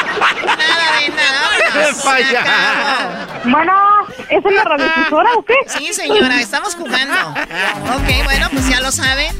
[0.46, 2.38] Nada de nada, vámonos, se Payaso.
[2.38, 3.50] acabó.
[3.50, 3.72] Bueno,
[4.28, 5.54] ¿es en la radiodifusora o qué?
[5.66, 7.30] Sí, señora, estamos jugando.
[7.30, 9.32] Ok, bueno, pues ya lo saben.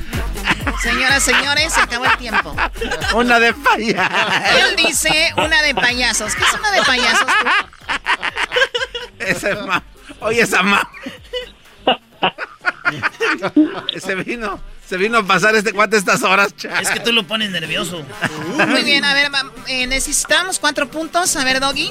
[0.83, 2.55] Señoras, señores, se acabó el tiempo.
[3.15, 4.11] Una de falla.
[4.59, 6.35] Él dice una de payasos.
[6.35, 7.27] ¿Qué es una de payasos?
[9.19, 9.83] Ese ma.
[10.21, 10.87] Oye, esa ma.
[13.99, 14.61] se vino.
[14.89, 16.80] Se vino a pasar este cuate estas horas, cha.
[16.80, 18.03] Es que tú lo pones nervioso.
[18.68, 19.30] Muy bien, a ver,
[19.66, 21.35] eh, necesitamos cuatro puntos.
[21.37, 21.91] A ver, Doggy.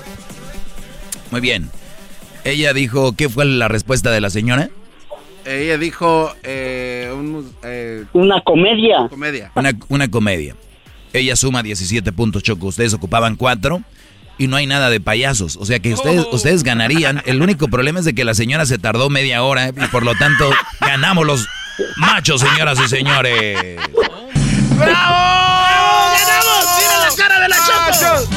[1.32, 1.70] Muy bien.
[2.44, 4.70] Ella dijo, ¿qué fue la respuesta de la señora?
[5.46, 9.08] Ella dijo eh, un eh, Una comedia.
[9.10, 9.52] comedia.
[9.56, 10.56] Una, una comedia.
[11.14, 12.68] Ella suma 17 puntos, Choco.
[12.68, 13.82] Ustedes ocupaban 4
[14.38, 15.58] y no hay nada de payasos.
[15.58, 17.22] O sea que ustedes, ustedes ganarían.
[17.26, 20.16] El único problema es de que la señora se tardó media hora y por lo
[20.16, 21.48] tanto ganamos los
[21.98, 23.78] machos, señoras y señores.
[24.72, 26.12] ¡Bravo!
[26.14, 26.66] ¡Ganamos!
[26.78, 28.28] ¡Mira la cara de la Choco!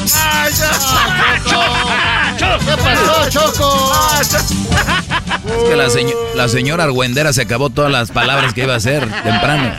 [2.65, 3.91] ¿Qué pasó, Choco?
[4.21, 8.77] Es que la, seño- la señora Argüendera se acabó todas las palabras que iba a
[8.77, 9.71] hacer temprano.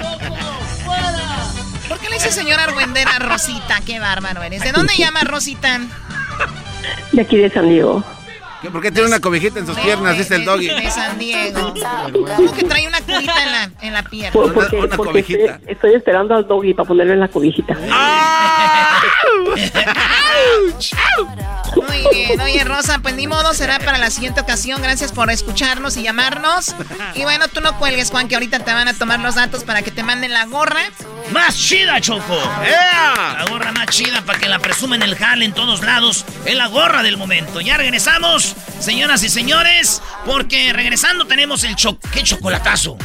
[1.88, 3.80] ¿Por qué le dice señora Argüendera Rosita?
[3.84, 4.62] Qué bárbaro eres.
[4.62, 5.80] ¿De dónde llamas Rosita?
[7.12, 8.02] De aquí de San Diego.
[8.62, 10.12] ¿Qué- ¿Por qué tiene una cobijita en sus piernas?
[10.16, 10.66] De- Dice el doggy.
[10.68, 11.72] De San Diego.
[12.36, 14.32] ¿Cómo que trae una curita en la, en la pierna?
[14.32, 15.60] Por- porque una porque cobijita.
[15.66, 17.74] estoy esperando al doggy para ponerle en la cobijita.
[21.76, 22.40] Muy bien.
[22.40, 24.80] Oye, Rosa, pues ni modo, será para la siguiente ocasión.
[24.82, 26.74] Gracias por escucharnos y llamarnos.
[27.14, 29.82] Y bueno, tú no cuelgues, Juan, que ahorita te van a tomar los datos para
[29.82, 30.80] que te manden la gorra.
[31.30, 32.36] ¡Más chida, Choco!
[32.36, 36.24] La gorra más chida para que la presumen el jale en todos lados.
[36.44, 37.60] Es la gorra del momento.
[37.60, 38.47] Ya regresamos.
[38.80, 42.96] Señoras y señores, porque regresando tenemos el cho ¿qué chocolatazo.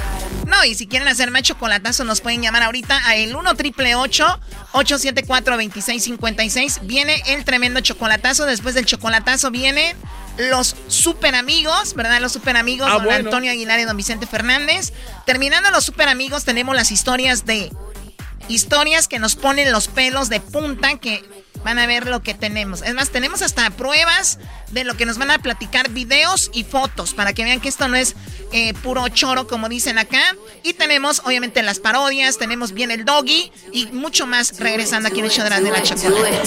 [0.47, 3.95] No, y si quieren hacer más chocolatazo, nos pueden llamar ahorita a el 1 triple
[3.95, 6.79] 874 2656.
[6.83, 8.45] Viene el tremendo chocolatazo.
[8.45, 9.95] Después del chocolatazo viene
[10.37, 12.19] los super amigos, ¿verdad?
[12.19, 13.25] Los super amigos, Ah, don bueno.
[13.25, 14.91] Antonio Aguilar y don Vicente Fernández.
[15.25, 17.71] Terminando los super amigos, tenemos las historias de.
[18.49, 21.23] Historias que nos ponen los pelos de punta que
[21.63, 22.81] van a ver lo que tenemos.
[22.81, 24.39] Es más, tenemos hasta pruebas
[24.71, 27.87] de lo que nos van a platicar, videos y fotos, para que vean que esto
[27.87, 28.15] no es
[28.51, 30.35] eh, puro choro, como dicen acá.
[30.63, 35.25] Y tenemos, obviamente, las parodias, tenemos bien el doggy y mucho más regresando aquí en
[35.25, 36.39] el show de la, de la chocolate.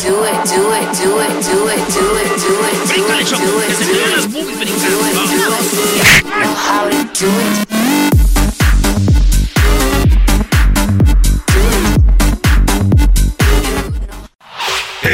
[2.88, 5.06] Bríncale, Choco, que se te las boobies brincando.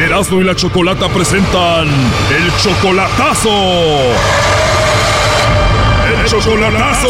[0.00, 3.50] Erasmo y la Chocolata presentan el chocolatazo.
[6.08, 7.08] El chocolatazo.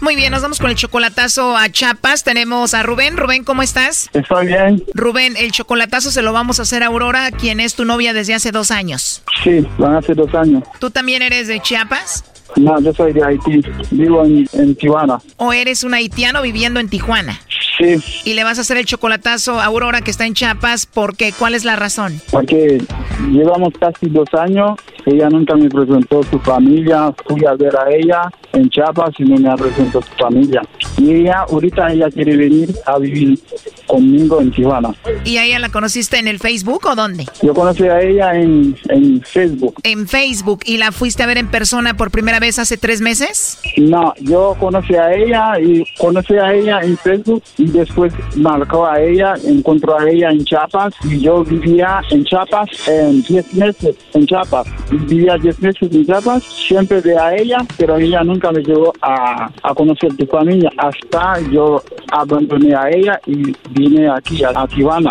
[0.00, 2.24] Muy bien, nos vamos con el chocolatazo a Chiapas.
[2.24, 3.16] Tenemos a Rubén.
[3.16, 4.10] Rubén, ¿cómo estás?
[4.12, 4.82] Estoy bien.
[4.94, 8.34] Rubén, el chocolatazo se lo vamos a hacer a Aurora, quien es tu novia desde
[8.34, 9.22] hace dos años.
[9.44, 10.64] Sí, van a ser dos años.
[10.80, 12.24] ¿Tú también eres de Chiapas?
[12.56, 13.62] No, yo soy de Haití.
[13.90, 15.18] Vivo en, en Tijuana.
[15.36, 17.40] ¿O eres un haitiano viviendo en Tijuana?
[17.78, 21.32] Sí, Y le vas a hacer el chocolatazo a Aurora, que está en Chiapas, porque
[21.32, 22.20] ¿cuál es la razón?
[22.30, 22.82] porque
[23.30, 24.78] llevamos casi dos años.
[25.06, 27.12] Ella nunca me presentó su familia.
[27.26, 30.62] Fui a ver a ella en Chiapas y no me presentó su familia.
[30.98, 33.38] Y ella, ahorita ella quiere venir a vivir
[33.86, 34.94] conmigo en Tijuana.
[35.24, 37.26] ¿Y a ella la conociste en el Facebook o dónde?
[37.42, 39.74] Yo conocí a ella en, en Facebook.
[39.82, 40.60] En Facebook.
[40.64, 43.60] ¿Y la fuiste a ver en persona por primera vez hace tres meses?
[43.76, 49.00] No, yo conocí a ella y conocí a ella en Facebook y después marcó a
[49.00, 54.26] ella, encontró a ella en Chiapas y yo vivía en Chiapas en 10 meses en
[54.26, 54.66] Chiapas.
[54.90, 59.50] Vivía 10 meses en Chiapas, siempre de a ella, pero ella nunca me llegó a,
[59.62, 61.82] a conocer tu familia hasta yo
[62.12, 64.68] abandoné a ella y vine aquí a, a.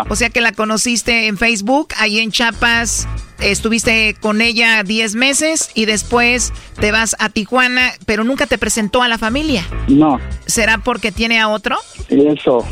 [0.08, 3.08] O sea que la conociste en Facebook, ahí en Chiapas.
[3.42, 9.02] Estuviste con ella 10 meses y después te vas a Tijuana, pero nunca te presentó
[9.02, 9.64] a la familia.
[9.88, 11.76] No, ¿Será porque tiene a otro?
[12.08, 12.66] eso.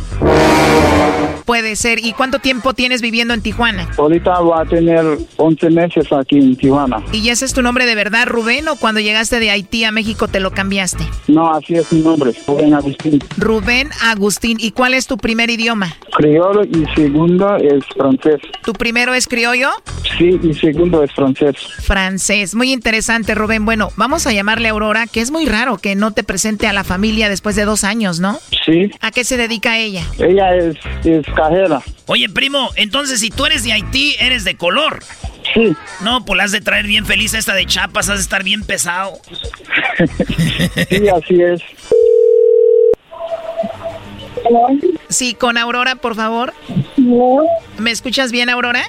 [1.45, 2.05] Puede ser.
[2.05, 3.89] ¿Y cuánto tiempo tienes viviendo en Tijuana?
[3.97, 5.05] Ahorita voy a tener
[5.37, 7.03] 11 meses aquí en Tijuana.
[7.13, 10.29] ¿Y ese es tu nombre de verdad, Rubén, o cuando llegaste de Haití a México
[10.29, 11.05] te lo cambiaste?
[11.29, 13.23] No, así es mi nombre, Rubén Agustín.
[13.39, 14.59] Rubén Agustín.
[14.61, 15.95] ¿Y cuál es tu primer idioma?
[16.17, 18.41] Criollo y segundo es francés.
[18.65, 19.71] ¿Tu primero es criollo?
[20.19, 21.57] Sí, y segundo es francés.
[21.83, 22.55] Francés.
[22.55, 23.65] Muy interesante, Rubén.
[23.65, 26.73] Bueno, vamos a llamarle a Aurora, que es muy raro que no te presente a
[26.73, 28.39] la familia después de dos años, ¿no?
[28.65, 28.91] Sí.
[29.01, 30.05] ¿A qué se dedica ella?
[30.19, 31.81] Ella es, es cajera.
[32.07, 35.01] Oye, primo, entonces si tú eres de Haití, eres de color.
[35.55, 35.75] Sí.
[36.03, 38.65] No, pues la has de traer bien feliz esta de Chapas, has de estar bien
[38.65, 39.13] pesado.
[40.89, 41.61] Sí, así es.
[45.09, 46.53] Sí, con Aurora, por favor.
[47.79, 48.83] ¿Me escuchas bien, Aurora?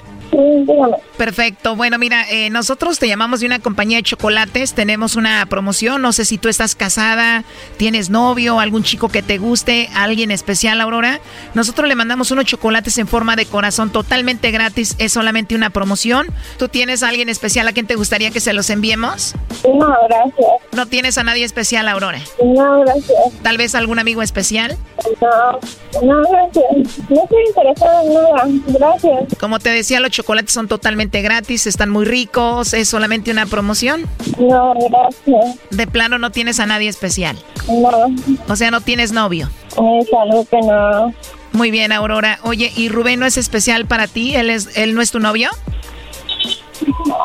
[1.16, 1.76] Perfecto.
[1.76, 4.72] Bueno, mira, eh, nosotros te llamamos de una compañía de chocolates.
[4.74, 6.00] Tenemos una promoción.
[6.02, 7.44] No sé si tú estás casada,
[7.76, 11.20] tienes novio, algún chico que te guste, alguien especial, Aurora.
[11.54, 14.94] Nosotros le mandamos unos chocolates en forma de corazón totalmente gratis.
[14.98, 16.28] Es solamente una promoción.
[16.58, 19.34] ¿Tú tienes a alguien especial a quien te gustaría que se los enviemos?
[19.64, 20.50] No, gracias.
[20.72, 22.20] ¿No tienes a nadie especial, Aurora?
[22.42, 23.18] No, gracias.
[23.42, 24.76] ¿Tal vez algún amigo especial?
[25.20, 26.98] No, no, gracias.
[27.10, 28.44] No estoy interesada en nada.
[28.68, 29.38] Gracias.
[29.38, 34.06] Como te decía, los chocolates son totalmente gratis, están muy ricos, es solamente una promoción.
[34.38, 35.58] No, gracias.
[35.70, 37.38] De plano no tienes a nadie especial.
[37.68, 38.14] No,
[38.48, 39.48] O sea, no tienes novio.
[39.68, 41.14] es algo que no.
[41.52, 42.38] Muy bien, Aurora.
[42.42, 44.36] Oye, ¿y Rubén no es especial para ti?
[44.36, 45.50] ¿Él, es, él no es tu novio?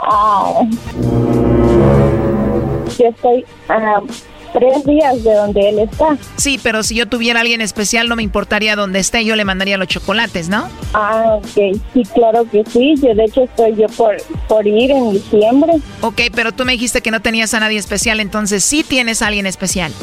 [0.09, 0.61] Ah.
[2.97, 4.01] Yo estoy a
[4.57, 6.17] tres días de donde él está.
[6.37, 9.45] Sí, pero si yo tuviera a alguien especial no me importaría dónde esté, yo le
[9.45, 10.69] mandaría los chocolates, ¿no?
[10.93, 11.77] Ah, ok.
[11.93, 12.95] Sí, claro que sí.
[13.01, 14.15] Yo, de hecho, estoy yo por,
[14.47, 15.73] por ir en diciembre.
[16.01, 19.27] Ok, pero tú me dijiste que no tenías a nadie especial, entonces sí tienes a
[19.27, 19.91] alguien especial.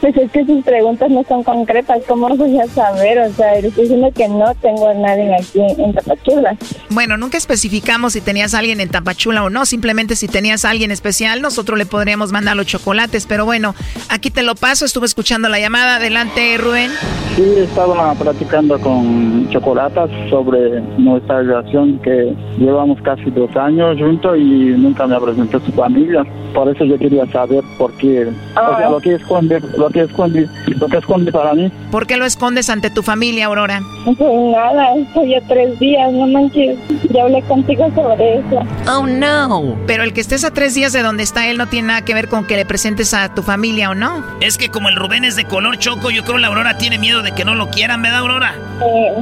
[0.00, 3.18] Pues es que sus preguntas no son concretas, ¿cómo voy a saber?
[3.18, 6.56] O sea, estoy diciendo que no tengo a nadie aquí en Tapachula.
[6.90, 10.70] Bueno, nunca especificamos si tenías a alguien en Tapachula o no, simplemente si tenías a
[10.70, 13.74] alguien especial, nosotros le podríamos mandar los chocolates, pero bueno,
[14.08, 16.90] aquí te lo paso, estuve escuchando la llamada, adelante Rubén.
[17.34, 24.74] Sí, estaba platicando con Chocolatas sobre nuestra relación que llevamos casi dos años juntos y
[24.76, 26.24] nunca me presentó su familia.
[26.52, 30.48] Por eso yo quería saber por qué, o sea, lo que esconde, lo que esconde,
[30.66, 31.70] lo que esconde para mí.
[31.90, 33.82] ¿Por qué lo escondes ante tu familia, Aurora?
[34.04, 36.78] Pues nada, estoy ya tres días, no manches,
[37.10, 38.62] ya hablé contigo sobre eso.
[38.90, 39.76] Oh no.
[39.86, 42.14] Pero el que estés a tres días de donde está él no tiene nada que
[42.14, 44.24] ver con que le presentes a tu familia o no.
[44.40, 46.98] Es que como el Rubén es de color choco, yo creo que la Aurora tiene
[46.98, 48.54] miedo de que no lo quieran, ¿verdad, Aurora?
[48.84, 49.12] Eh,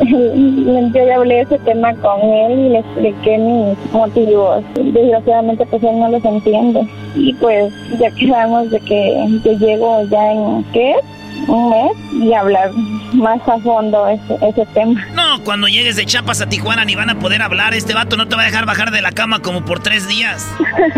[0.94, 4.64] yo ya hablé ese tema con él y le expliqué mis motivos.
[4.74, 6.86] Desgraciadamente, pues él no los entiende.
[7.14, 10.94] Y pues ya quedamos de que yo llego ya en, ¿qué?
[11.48, 12.72] un mes y hablar
[13.12, 15.04] más a fondo ese, ese tema.
[15.14, 17.74] No, cuando llegues de Chapas a Tijuana ni van a poder hablar.
[17.74, 20.50] Este vato no te va a dejar bajar de la cama como por tres días.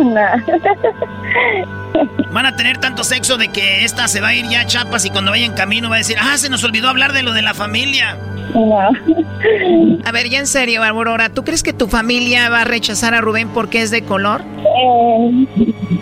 [2.32, 5.04] Van a tener tanto sexo de que esta se va a ir ya a Chapas
[5.04, 7.32] y cuando vaya en camino va a decir, ah, se nos olvidó hablar de lo
[7.32, 8.16] de la familia.
[8.54, 8.78] No.
[10.04, 13.20] A ver, ya en serio, Aurora, ¿tú crees que tu familia va a rechazar a
[13.20, 14.42] Rubén porque es de color?
[14.58, 15.46] Eh,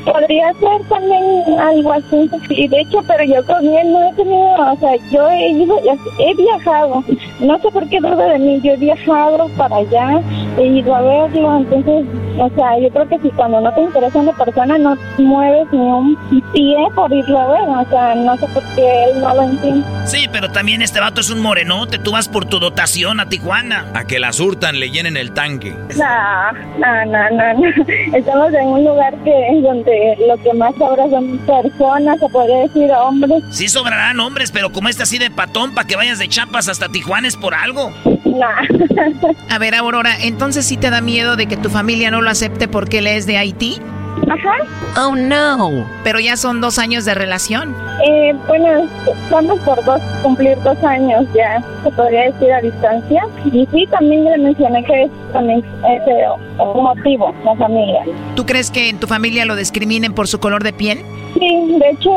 [0.05, 1.23] podría ser también
[1.59, 2.31] algo así.
[2.51, 5.79] Y de hecho, pero yo con él no he tenido, o sea, yo he ido,
[6.19, 7.03] he viajado.
[7.41, 10.23] No sé por qué duda de mí, yo he viajado para allá,
[10.59, 11.57] he ido a verlo.
[11.59, 12.07] Entonces,
[12.39, 15.79] o sea, yo creo que si cuando no te interesa una persona, no mueves ni
[15.85, 17.69] un pie por irlo a ver.
[17.69, 19.87] O sea, no sé por qué él no lo entiende.
[20.07, 21.99] Sí, pero también este vato es un morenote.
[21.99, 23.87] Tú vas por tu dotación a Tijuana.
[23.95, 25.75] A que la surtan, le llenen el tanque.
[25.97, 27.85] No, no, no, no, no.
[28.17, 32.91] Estamos en un lugar que donde lo que más sobra son personas, se podría decir
[32.93, 33.43] hombres.
[33.51, 36.89] Sí sobrarán hombres, pero como este así de patón, para que vayas de Chapas hasta
[36.89, 37.93] Tijuana es por algo.
[38.25, 38.49] No.
[39.51, 42.69] A ver, Aurora, entonces sí te da miedo de que tu familia no lo acepte
[42.69, 43.81] porque él es de Haití.
[44.29, 44.57] Ajá.
[44.97, 45.87] Oh no.
[46.03, 47.75] Pero ya son dos años de relación.
[48.07, 53.27] Eh, bueno, estamos por dos, cumplir dos años ya, se podría decir a distancia.
[53.45, 56.25] Y sí, también le mencioné que es también ese
[56.59, 58.03] un motivo, la familia.
[58.37, 61.05] ¿Tú crees que en tu familia lo discriminen por su color de piel?
[61.45, 62.11] Sí, de hecho,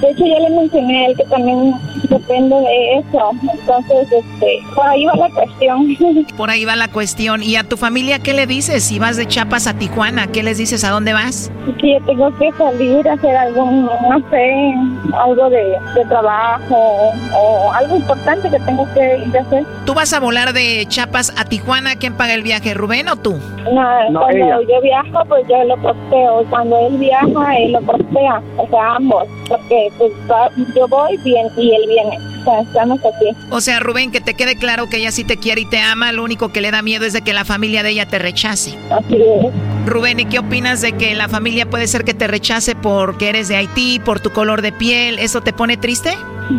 [0.00, 1.74] de hecho ya le mencioné a él que también
[2.08, 3.30] depende de eso.
[3.52, 5.96] Entonces, este, por ahí va la cuestión.
[6.36, 7.42] Por ahí va la cuestión.
[7.42, 8.82] ¿Y a tu familia qué le dices?
[8.84, 10.84] Si vas de Chiapas a Tijuana, ¿qué les dices?
[10.84, 11.52] ¿A dónde vas?
[11.78, 14.74] Que yo tengo que salir a hacer algún, no sé,
[15.12, 15.62] algo de,
[15.94, 19.64] de trabajo o algo importante que tengo que ir a hacer.
[19.84, 21.96] ¿Tú vas a volar de Chiapas a Tijuana?
[21.96, 23.38] ¿Quién paga el viaje, Rubén o tú?
[23.72, 24.58] No, No, cuando ella.
[24.62, 26.44] yo viajo, pues yo lo posteo.
[26.48, 28.40] Cuando él viaja, él lo postea.
[28.70, 29.24] Sea, ambos.
[29.48, 32.18] Porque pues va- yo voy bien y él viene.
[32.40, 33.36] O sea, estamos aquí.
[33.50, 36.12] O sea, Rubén, que te quede claro que ella sí te quiere y te ama,
[36.12, 38.78] lo único que le da miedo es de que la familia de ella te rechace.
[38.90, 39.52] Así es.
[39.86, 43.48] Rubén, ¿y qué opinas de que la familia puede ser que te rechace porque eres
[43.48, 45.18] de Haití, por tu color de piel?
[45.18, 46.10] ¿Eso te pone triste?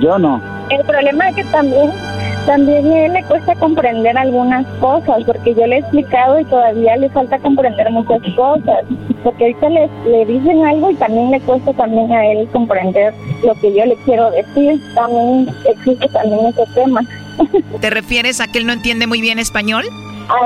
[0.01, 0.41] Yo no.
[0.69, 1.91] El problema es que también,
[2.45, 6.95] también a él le cuesta comprender algunas cosas, porque yo le he explicado y todavía
[6.97, 8.83] le falta comprender muchas cosas.
[9.23, 13.13] Porque ahorita le, le dicen algo y también le cuesta también a él comprender
[13.45, 14.81] lo que yo le quiero decir.
[14.95, 17.01] También existe también ese tema.
[17.81, 19.85] ¿Te refieres a que él no entiende muy bien español?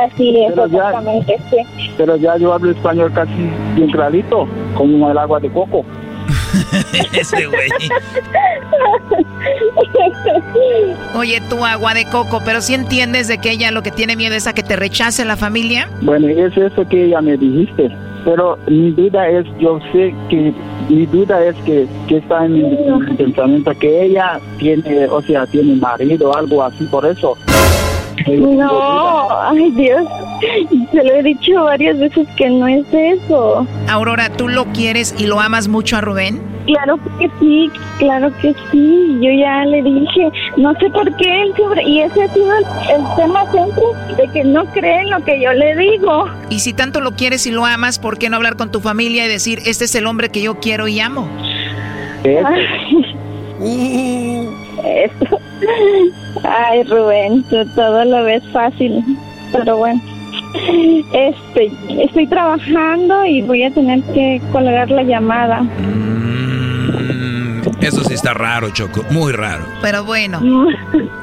[0.04, 1.58] Así es, Pero ya- exactamente, sí.
[1.98, 5.86] Pero ya yo hablo español casi bien clarito, como el agua de coco.
[7.14, 7.70] Ese güey.
[11.16, 14.36] Oye, tú agua de coco, pero si entiendes de que ella lo que tiene miedo
[14.36, 15.90] es a que te rechace la familia.
[16.02, 17.90] Bueno, es eso que ella me dijiste.
[18.26, 20.52] Pero mi duda es, yo sé que,
[20.90, 25.22] mi duda es que, que está en mi, en mi pensamiento que ella tiene, o
[25.22, 27.38] sea, tiene marido o algo así, por eso.
[28.28, 30.08] No, ay Dios,
[30.92, 33.68] se lo he dicho varias veces que no es eso.
[33.90, 36.42] Aurora, ¿tú lo quieres y lo amas mucho a Rubén?
[36.66, 39.20] Claro que sí, claro que sí.
[39.22, 42.66] Yo ya le dije, no sé por qué él siempre, y ese ha sido el,
[42.96, 43.84] el tema siempre,
[44.18, 46.26] de que no cree en lo que yo le digo.
[46.50, 49.26] Y si tanto lo quieres y lo amas, ¿por qué no hablar con tu familia
[49.26, 51.30] y decir, este es el hombre que yo quiero y amo?
[52.24, 52.68] Ay,
[54.84, 55.40] Eso.
[56.48, 59.04] Ay, Rubén, tú todo lo ves fácil,
[59.52, 60.02] pero bueno.
[61.14, 61.72] Este,
[62.02, 65.62] estoy trabajando y voy a tener que colgar la llamada.
[65.62, 69.04] Mm, eso sí está raro, Choco.
[69.12, 69.66] Muy raro.
[69.82, 70.42] Pero bueno.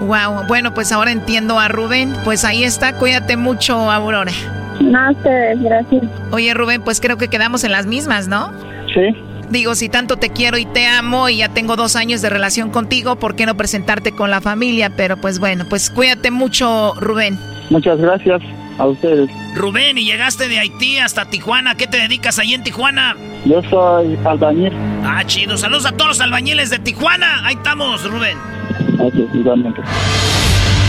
[0.01, 0.47] Wow.
[0.49, 2.12] Bueno, pues ahora entiendo a Rubén.
[2.25, 2.95] Pues ahí está.
[2.95, 4.33] Cuídate mucho, Aurora.
[4.81, 6.03] No sé, gracias.
[6.33, 8.51] Oye, Rubén, pues creo que quedamos en las mismas, ¿no?
[8.93, 9.14] Sí.
[9.53, 12.70] Digo, si tanto te quiero y te amo y ya tengo dos años de relación
[12.70, 14.90] contigo, ¿por qué no presentarte con la familia?
[14.96, 17.38] Pero pues bueno, pues cuídate mucho, Rubén.
[17.70, 18.42] Muchas gracias
[18.78, 19.30] a ustedes.
[19.55, 21.76] Rubén, y llegaste de Haití hasta Tijuana.
[21.76, 23.16] ¿Qué te dedicas ahí en Tijuana?
[23.44, 24.72] Yo soy albañil.
[25.05, 25.57] Ah, chido.
[25.57, 27.46] Saludos a todos los albañiles de Tijuana.
[27.46, 28.36] Ahí estamos, Rubén.
[28.98, 29.82] Gracias, igualmente.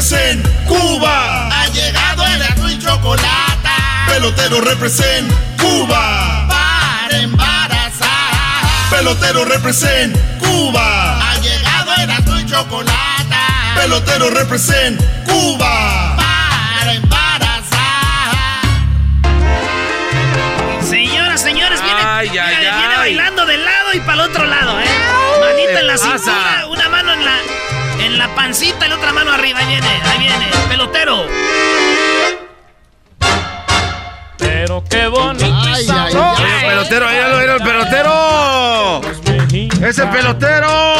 [0.00, 1.48] represent Cuba.
[1.48, 4.06] Ha llegado el y chocolata.
[4.08, 5.30] Pelotero represent
[5.60, 6.46] Cuba.
[6.48, 8.08] Para embarazar.
[8.90, 11.18] Pelotero represent Cuba.
[11.20, 13.74] Ha llegado el y chocolata.
[13.74, 16.16] Pelotero represent Cuba.
[16.16, 18.30] Para embarazar.
[20.88, 22.78] Señoras, señores, viene, Ay, ay, viene- ay.
[22.78, 24.84] viene bailando del lado y para el otro lado, ¿eh?
[25.40, 27.36] Manita en la cintura, una mano en la,
[28.00, 29.58] en la pancita y la otra mano arriba.
[29.60, 31.26] Ahí viene, ahí viene, pelotero.
[34.38, 35.44] Pero qué bonito.
[35.46, 39.00] Oye, el pelotero, míralo, mira el pelotero.
[39.86, 40.94] Ese pelotero.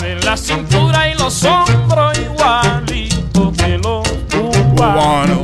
[0.00, 5.40] De la cintura y los hombros igualito que los cubanos.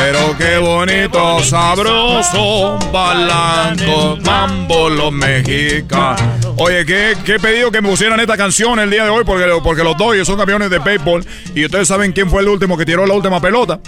[0.00, 6.20] Pero qué bonito, sabroso, balanco, mambo los mexicanos.
[6.56, 9.82] Oye, ¿qué, qué pedido que me pusieran esta canción el día de hoy porque, porque
[9.82, 11.24] los Dodgers son campeones de béisbol
[11.54, 13.80] y ustedes saben quién fue el último que tiró la última pelota.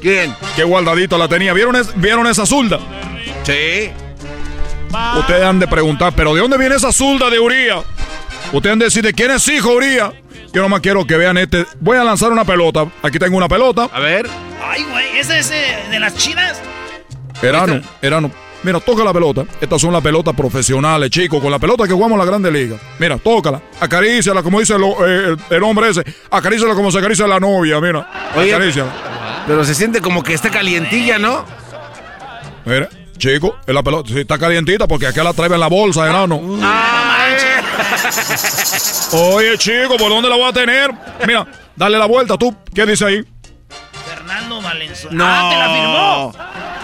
[0.00, 0.34] ¿Quién?
[0.54, 1.52] Qué guardadito la tenía.
[1.54, 2.78] ¿Vieron, es- ¿vieron esa zurda?
[3.44, 3.90] Sí.
[5.18, 7.76] Ustedes han de preguntar, ¿pero de dónde viene esa zurda de Uría?
[8.52, 10.12] Ustedes han de decir, ¿de quién es hijo Uría?
[10.52, 11.64] Yo nomás quiero que vean este.
[11.80, 12.86] Voy a lanzar una pelota.
[13.02, 13.88] Aquí tengo una pelota.
[13.90, 14.28] A ver.
[14.62, 16.60] Ay, güey, ¿ese es eh, de las chinas?
[17.40, 18.30] Erano, Erano.
[18.64, 19.44] Mira, toca la pelota.
[19.60, 22.76] Estas son las pelotas profesionales, chicos, con la pelota que jugamos en la Grande Liga.
[22.98, 26.04] Mira, tócala, acaríciala, como dice eh, el, el hombre ese.
[26.30, 28.08] Acaríciala como se acaricia la novia, mira.
[28.36, 28.92] Oye, Acaríciala.
[29.46, 31.44] pero se siente como que está calientilla, ¿no?
[32.64, 32.88] Mira,
[33.18, 34.10] chico, es la pelota.
[34.12, 36.36] Sí, está calientita porque acá la trae en la bolsa, Erano.
[39.12, 40.90] Oye, chico, ¿por dónde la voy a tener?
[41.26, 41.46] Mira,
[41.76, 42.54] dale la vuelta tú.
[42.74, 43.24] ¿Qué dice ahí?
[44.06, 45.16] Fernando Valenzuela.
[45.16, 45.24] No.
[45.26, 46.32] Ah, te la firmó.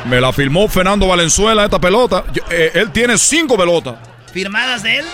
[0.09, 2.25] Me la firmó Fernando Valenzuela esta pelota.
[2.33, 3.97] Yo- eh, él tiene cinco pelotas.
[4.33, 5.05] ¿Firmadas de él?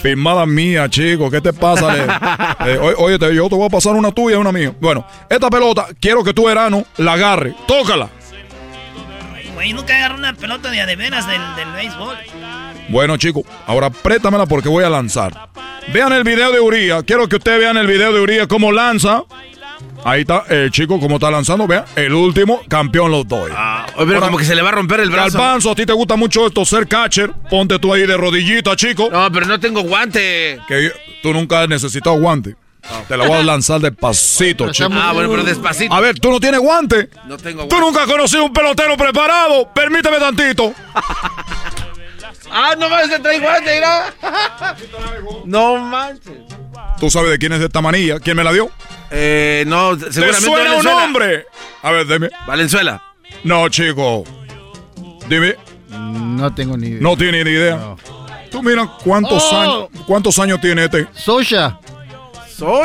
[0.00, 1.30] Firmada mía, chico.
[1.30, 2.56] ¿Qué te pasa?
[2.66, 4.72] Eh, oye, te- yo te voy a pasar una tuya y una mía.
[4.80, 7.54] Bueno, esta pelota, quiero que tú, Erano, la agarre.
[7.66, 8.08] Tócala.
[9.54, 12.16] Güey, nunca agarró una pelota de a de veras del, del béisbol.
[12.88, 15.48] Bueno, chicos, ahora préstamela porque voy a lanzar.
[15.92, 17.02] Vean el video de Uría.
[17.02, 19.22] Quiero que ustedes vean el video de Uría cómo lanza.
[20.04, 21.66] Ahí está el chico cómo está lanzando.
[21.66, 23.50] Vean, el último campeón los doy.
[23.96, 25.38] Oye, pero como que se le va a romper el brazo.
[25.38, 27.32] Galbanzo, a ti te gusta mucho esto, ser catcher.
[27.50, 29.08] Ponte tú ahí de rodillita, chico.
[29.12, 30.60] No, pero no tengo guante.
[30.66, 30.90] Que
[31.22, 32.56] tú nunca has necesitado guante.
[33.06, 34.88] Te la voy a lanzar despacito, chico.
[34.92, 35.94] Ah, bueno, pero despacito.
[35.94, 37.08] A ver, tú no tienes guante.
[37.26, 37.86] No tengo Tú guante.
[37.86, 39.68] nunca has conocido un pelotero preparado.
[39.72, 40.72] Permíteme tantito.
[42.54, 44.12] Ah, no se trae guante, mira.
[45.46, 46.34] No manches.
[47.00, 48.20] ¿Tú sabes de quién es esta manilla?
[48.20, 48.70] ¿Quién me la dio?
[49.12, 51.46] Eh, no, ¿Te seguramente suena un nombre?
[51.82, 52.30] A ver, dime.
[52.46, 53.02] Valenzuela.
[53.44, 54.24] No, chico.
[55.28, 55.56] Dime.
[55.90, 57.00] No tengo ni idea.
[57.02, 57.94] No tiene ni idea.
[58.50, 59.56] Tú mira cuántos Oh.
[59.60, 61.06] años cuántos años tiene este.
[61.14, 61.78] Sosha.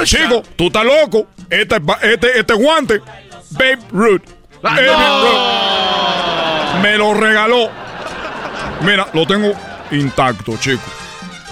[0.05, 1.27] Chico, tú estás loco.
[1.49, 2.99] Este, este, este guante,
[3.51, 4.23] Babe Ruth.
[4.61, 6.81] Babe Ruth.
[6.81, 7.69] Me lo regaló.
[8.81, 9.53] Mira, lo tengo
[9.91, 10.81] intacto, chico.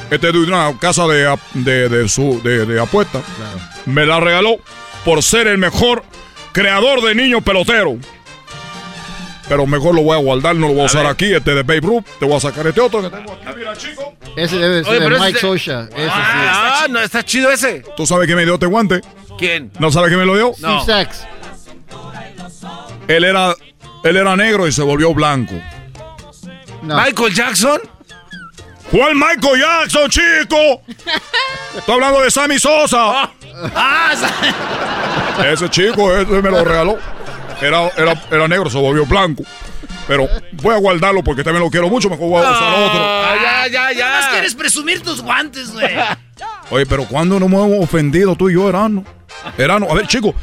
[0.09, 3.23] Este es de una casa de, de, de su, de, de apuestas.
[3.85, 4.57] Me la regaló
[5.03, 6.03] por ser el mejor
[6.51, 7.95] creador de niños peloteros.
[9.47, 11.31] Pero mejor lo voy a guardar, no lo voy a, usar aquí.
[11.31, 12.03] Este de Babe Ruth.
[12.19, 13.45] Te voy a sacar este otro que tengo aquí.
[13.55, 14.15] Mira, chico.
[14.35, 15.87] Ese debe ser Oye, de Mike ese- Sosha.
[15.95, 17.83] Ese Ah, no, está chido ese.
[17.95, 19.01] ¿Tú sabes quién me dio este guante?
[19.37, 19.71] ¿Quién?
[19.79, 20.53] ¿No sabes quién me lo dio?
[20.55, 20.61] sí.
[20.61, 21.27] Steve Sachs.
[23.07, 23.53] Él era,
[24.03, 25.53] él era negro y se volvió blanco.
[26.81, 26.95] No.
[26.99, 27.79] Michael Jackson.
[28.89, 30.81] ¿Cuál Michael Jackson, chico?
[31.77, 33.31] Estoy hablando de Sammy Sosa.
[33.75, 34.11] Ah,
[35.51, 36.97] Ese chico, ese me lo regaló.
[37.61, 39.43] Era, era, era negro, se volvió blanco.
[40.07, 40.27] Pero
[40.61, 42.09] voy a guardarlo porque también lo quiero mucho.
[42.09, 42.99] Mejor voy a usar otro.
[43.01, 43.35] Ah,
[43.71, 44.31] ya, ya, Nada más ya.
[44.31, 45.87] quieres presumir tus guantes, güey.
[46.69, 49.03] Oye, pero ¿cuándo nos hemos ofendido tú y yo, Erano?
[49.57, 50.33] Erano, a ver, chico,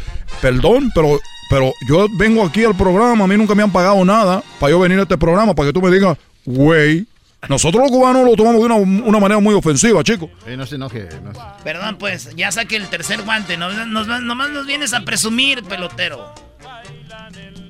[0.40, 1.18] perdón, pero,
[1.51, 4.78] pero yo vengo aquí al programa, a mí nunca me han pagado nada para yo
[4.80, 7.06] venir a este programa, para que tú me digas, güey.
[7.48, 10.31] Nosotros los cubanos lo tomamos de una, una manera muy ofensiva, chico.
[10.47, 11.09] Eh, no se enoje.
[11.23, 13.56] No se- Perdón, pues, ya saque el tercer guante.
[13.56, 16.32] Nos, nos- nomás nos vienes a presumir, pelotero.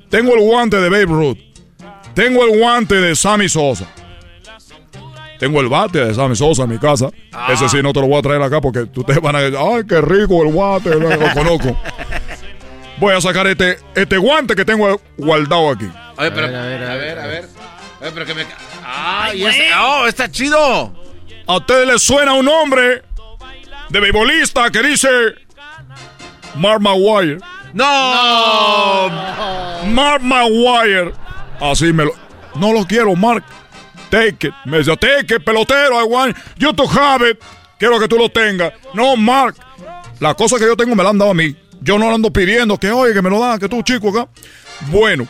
[0.09, 1.37] Tengo el guante de Babe Ruth.
[2.13, 3.87] Tengo el guante de Sammy Sosa.
[5.39, 7.09] Tengo el bate de Sammy Sosa en mi casa.
[7.49, 9.83] Ese sí no te lo voy a traer acá porque ustedes van a decir, ay,
[9.89, 11.75] qué rico el guante, lo conozco.
[12.99, 15.89] Voy a sacar este, este guante que tengo guardado aquí.
[16.15, 17.43] A ver, pero, A ver, a ver, a ver, a ver.
[17.99, 18.45] A ver, pero que me...
[18.83, 19.29] ¡Ah!
[19.29, 19.71] Ay, y.
[19.79, 20.93] ¡Oh, está chido!
[21.47, 23.03] ¿A ustedes les suena un nombre
[23.89, 25.09] de beisbolista que dice
[26.55, 27.39] Mark Maguire?
[27.73, 29.09] ¡No!
[29.87, 31.13] Mark Maguire.
[31.59, 32.13] Así me lo...
[32.55, 33.43] No lo quiero, Mark.
[34.09, 34.53] Take it.
[34.65, 35.99] Me dice, take it, pelotero.
[35.99, 37.41] I want you to have it.
[37.79, 38.73] Quiero que tú lo tengas.
[38.93, 39.55] No, Mark.
[40.19, 41.55] La cosa que yo tengo me la han dado a mí.
[41.81, 44.29] Yo no la ando pidiendo que, oye, que me lo dan, que tú, chico, acá.
[44.87, 45.27] Bueno,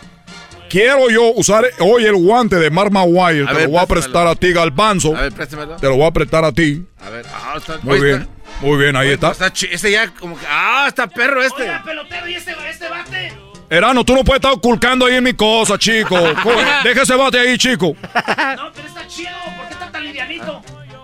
[0.74, 3.45] quiero yo usar hoy el guante de Mark Maguire.
[3.45, 5.16] Te ver, lo voy a prestar a ti, Galbanzo.
[5.16, 5.76] A ver, préstamelo.
[5.78, 6.84] Te lo voy a prestar a ti.
[7.00, 7.78] A ver, ah, está...
[7.84, 8.22] Muy bien.
[8.24, 9.34] está- Muy bien, ahí oye, está.
[9.72, 10.45] Ese ya como que...
[10.50, 11.62] ¡Ah, está perro este!
[11.62, 13.34] Oiga, pelotero, ¿y este, este bate?
[13.70, 16.18] Erano, tú no puedes estar ocultando ahí en mi cosa, chico.
[16.84, 17.95] Deja ese bate ahí, chico.
[17.95, 19.30] No, pero está chido.
[19.58, 20.62] ¿Por qué está tan livianito?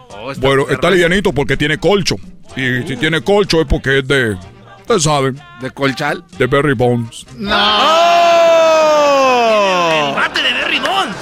[0.09, 0.91] Oh, Bueno, está este.
[0.91, 2.15] livianito porque tiene colcho.
[2.55, 4.35] Y si tiene colcho es porque es de.
[4.81, 6.23] Ustedes saben, ¿De colchal?
[6.37, 7.25] de Berry Bones.
[7.37, 7.45] El
[10.15, 11.15] bate de Berry Bonds.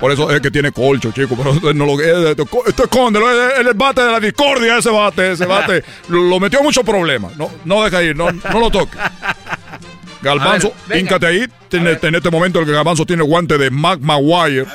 [0.00, 1.36] Por eso es que tiene colcho, chico.
[1.36, 3.30] Pero no lo es, esto escóndelo.
[3.30, 5.32] Es el bate de la discordia, ese bate.
[5.32, 7.36] Ese bate lo, lo metió en muchos problemas.
[7.36, 8.96] No, no deja ir, no, no lo toque.
[10.22, 11.46] Galbanzo, híncate ahí.
[11.72, 14.66] En, en este momento el Galbanzo tiene guante de Mac Maguire.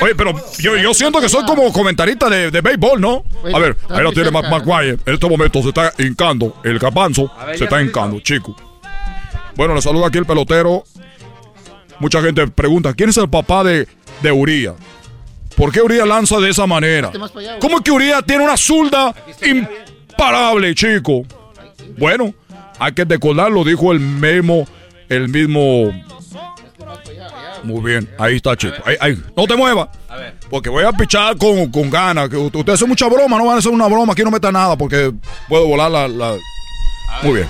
[0.00, 3.24] Oye, pero yo, yo siento que soy como comentarista de, de béisbol, ¿no?
[3.52, 4.98] A ver, ahí lo tiene Mac Maguire.
[5.04, 6.54] En este momento se está hincando.
[6.64, 8.54] El Galbanzo ver, se está hincando, chico.
[9.56, 10.84] Bueno, le saluda aquí el pelotero.
[11.98, 13.88] Mucha gente pregunta, ¿quién es el papá de,
[14.22, 14.74] de Uriah?
[15.56, 17.10] ¿Por qué Uriah lanza de esa manera?
[17.32, 17.58] güey.
[17.60, 19.14] ¿Cómo es que Uriah tiene una zurda
[19.44, 21.24] imparable, chico?
[21.98, 22.32] Bueno,
[22.78, 24.66] hay que decorarlo, dijo el mismo,
[25.08, 25.92] el mismo...
[27.64, 28.74] Muy bien, ahí está, chico.
[28.84, 29.22] Ahí, ahí.
[29.36, 29.88] No te muevas.
[30.48, 32.32] Porque voy a pichar con, con ganas.
[32.32, 34.12] Ustedes hacen mucha broma, no van a hacer una broma.
[34.12, 35.12] Aquí no meta nada porque
[35.48, 36.06] puedo volar la...
[36.08, 36.36] la-
[37.24, 37.48] Muy bien.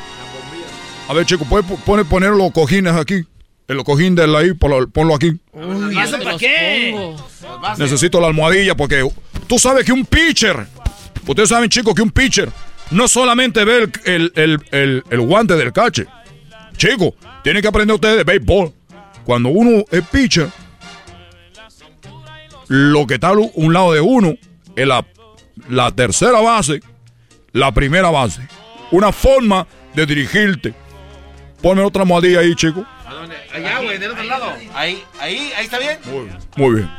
[1.08, 3.22] A ver, chico, ¿puedes po- poner, poner los cojines aquí?
[3.68, 5.38] El cojín de ahí, ponlo, ponlo aquí.
[5.92, 7.14] ¿Y eso para qué?
[7.76, 9.06] Necesito la almohadilla porque
[9.46, 10.66] tú sabes que un pitcher,
[11.26, 12.50] ustedes saben chicos que un pitcher
[12.90, 16.06] no solamente ve el, el- el- el- el guante del cache.
[16.78, 17.12] Chicos,
[17.44, 18.72] tienen que aprender ustedes de béisbol.
[19.24, 20.48] Cuando uno es pitcher,
[22.68, 24.34] lo que está a un lado de uno
[24.76, 25.04] es la,
[25.68, 26.80] la tercera base,
[27.52, 28.40] la primera base.
[28.90, 30.72] Una forma de dirigirte.
[31.60, 32.84] Ponme otra almohadilla ahí, chicos.
[33.08, 33.36] ¿A dónde?
[33.54, 34.52] Allá, güey, del otro lado.
[34.74, 35.98] Ahí, ahí, ahí está bien.
[36.56, 36.90] Muy bien.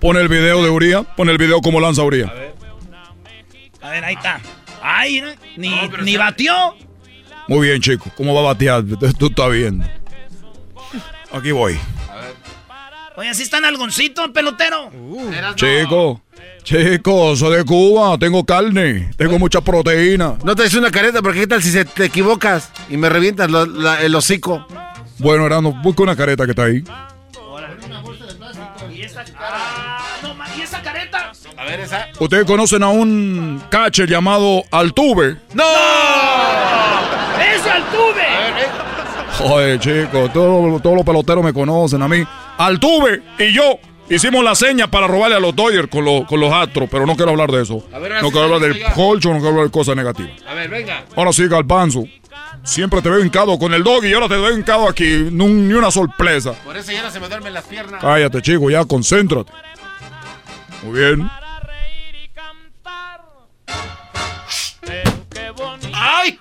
[0.00, 1.02] Pon el video de Uriah.
[1.02, 2.32] Pon el video como lanza Uriah.
[3.80, 4.40] A ver, ahí está.
[4.80, 5.28] Ay, ¿no?
[5.56, 6.76] ni, ni batió.
[7.48, 8.10] Muy bien, chico.
[8.16, 8.84] ¿Cómo va a batear?
[9.18, 9.84] Tú estás viendo.
[11.32, 11.78] Aquí voy.
[13.16, 14.90] Oye, así está en algoncito, pelotero.
[15.56, 16.22] Chico,
[16.62, 18.16] chico, soy de Cuba.
[18.18, 19.10] Tengo carne.
[19.16, 20.34] Tengo mucha proteína.
[20.44, 23.50] No te des una careta, porque qué tal si se te equivocas y me revientas
[23.50, 24.66] lo- la- el hocico.
[25.18, 26.82] Bueno, Erano, busca una careta que está ahí.
[28.92, 31.32] ¿Y esa, ah, no, ¿y esa careta?
[31.56, 32.08] A ver, esa.
[32.18, 35.36] Ustedes conocen a un catcher llamado Altuve.
[35.54, 35.64] ¡No!
[37.40, 38.22] ¡Ese Altuve!
[39.38, 42.22] Joder, chico, todos, todos los peloteros me conocen a mí.
[42.58, 43.78] Altuve y yo
[44.16, 47.14] hicimos la seña para robarle a los Dodgers con, los- con los astros, pero no
[47.16, 47.86] quiero hablar de eso.
[47.92, 50.32] A ver, no quiero hablar del colcho, no quiero hablar de cosas negativas.
[50.46, 51.04] A ver, venga.
[51.16, 52.04] Ahora sí, Galbanzo.
[52.64, 55.04] Siempre te veo hincado con el doggy y ahora te veo hincado aquí.
[55.30, 56.52] Ni, un- ni una sorpresa.
[56.64, 58.00] Por eso ya no se me duermen las piernas.
[58.00, 59.50] Cállate, chico, ya concéntrate.
[60.84, 61.30] Muy bien.
[65.94, 66.38] ¡Ay!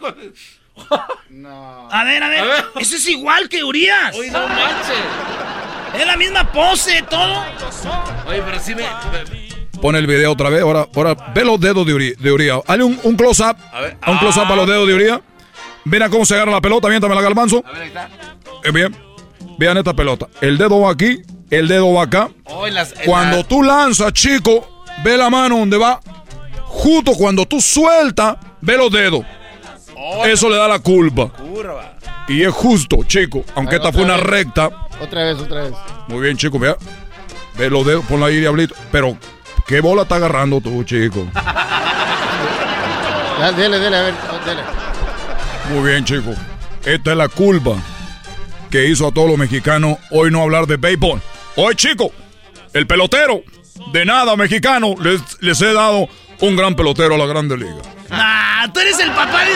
[1.91, 2.43] A ver, a ver.
[2.79, 4.15] Ese es igual que Urias.
[4.17, 4.95] Uy, no manches.
[5.99, 7.43] Es la misma pose, todo.
[8.27, 8.83] Oye, pero sí me.
[9.81, 10.61] Pon el video otra vez.
[10.61, 12.59] Ahora, ahora ve los dedos de Uri- de Uriah.
[12.67, 13.57] Hazle un, un close-up.
[13.73, 13.97] A ver.
[14.07, 15.21] Un close-up a los dedos de Uriah.
[15.85, 16.87] Ven a cómo se agarra la pelota.
[16.87, 17.63] Miéntame la galbanzo.
[17.65, 18.09] A ver, ahí está.
[18.63, 18.95] Eh, bien.
[19.57, 20.27] Vean esta pelota.
[20.39, 21.21] El dedo va aquí.
[21.49, 22.29] El dedo va acá.
[22.45, 25.99] Oh, en las, en Cuando la- tú lanzas, chico, ve la mano donde va.
[26.65, 29.25] Justo cuando tú sueltas, ve los dedos.
[29.97, 31.29] Oh, Eso le da la culpa.
[31.29, 31.95] curva.
[32.27, 33.43] Y es justo, chico.
[33.55, 34.25] Aunque esta fue una vez.
[34.25, 34.69] recta.
[35.01, 35.73] Otra vez, otra vez.
[36.07, 36.77] Muy bien, chico, vea.
[37.57, 38.75] Ve los dedos, ponla ahí, diablito.
[38.91, 39.17] Pero,
[39.67, 41.27] ¿qué bola está agarrando tú, chico?
[43.39, 44.13] Ya, dele, dele, a ver,
[44.45, 44.61] dele.
[45.71, 46.37] Muy bien, chicos.
[46.85, 47.71] Esta es la culpa
[48.69, 51.21] que hizo a todos los mexicanos hoy no hablar de béisbol.
[51.55, 52.11] Hoy, chicos,
[52.73, 53.41] el pelotero,
[53.91, 56.07] de nada mexicano, les, les he dado
[56.39, 57.81] un gran pelotero a la Grande Liga.
[58.09, 59.53] Ah, tú eres el papá de...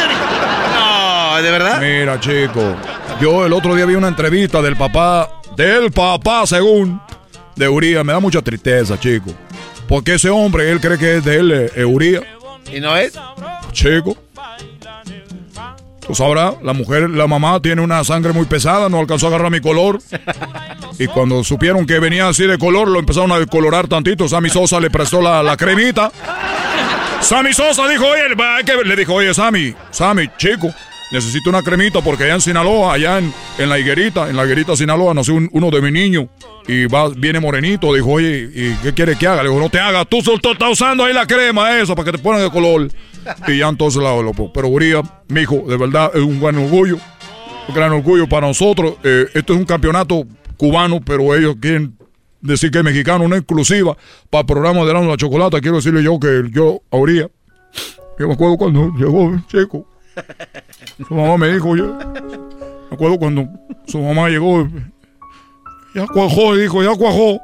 [0.73, 1.81] No, ¿de verdad?
[1.81, 2.75] Mira, chico,
[3.21, 7.01] yo el otro día vi una entrevista del papá, del papá, según,
[7.55, 8.03] de Uría.
[8.03, 9.31] Me da mucha tristeza, chico.
[9.87, 12.21] Porque ese hombre, él cree que es de él, eh, Uría.
[12.73, 13.13] ¿Y no es?
[13.71, 14.17] Chico.
[16.05, 19.49] Tú sabrás, la mujer, la mamá tiene una sangre muy pesada, no alcanzó a agarrar
[19.51, 19.99] mi color.
[20.99, 24.27] Y cuando supieron que venía así de color, lo empezaron a decolorar tantito.
[24.27, 26.11] Sammy Sosa le prestó la, la cremita.
[27.21, 28.85] Sammy Sosa dijo, oye, va, hay que ver".
[28.85, 30.71] le dijo, oye, Sammy, Sammy, chico,
[31.11, 34.75] necesito una cremita porque allá en Sinaloa, allá en, en la higuerita, en la higuerita
[34.75, 36.27] Sinaloa, nació un- uno de mi niño
[36.67, 37.93] y va, viene morenito.
[37.93, 39.43] Dijo, oye, ¿y qué quiere que haga?
[39.43, 42.17] Le dijo, no te hagas, tú solo estás usando ahí la crema esa para que
[42.17, 42.89] te pongan de color.
[43.47, 46.97] Y ya entonces la lo, Pero Uría, mi hijo, de verdad es un gran orgullo,
[47.67, 48.95] un gran orgullo para nosotros.
[49.03, 50.23] Eh, esto es un campeonato
[50.57, 51.97] cubano, pero ellos quieren
[52.41, 53.97] decir que es mexicano, una exclusiva
[54.29, 55.59] para el programa de la Chocolata.
[55.59, 56.97] Quiero decirle yo que yo, a
[58.17, 59.87] yo me acuerdo cuando llegó chico,
[61.07, 61.97] su mamá me dijo, yo,
[62.89, 63.47] me acuerdo cuando
[63.87, 64.67] su mamá llegó,
[65.93, 67.39] ya cuajó, y dijo, ya cuajó.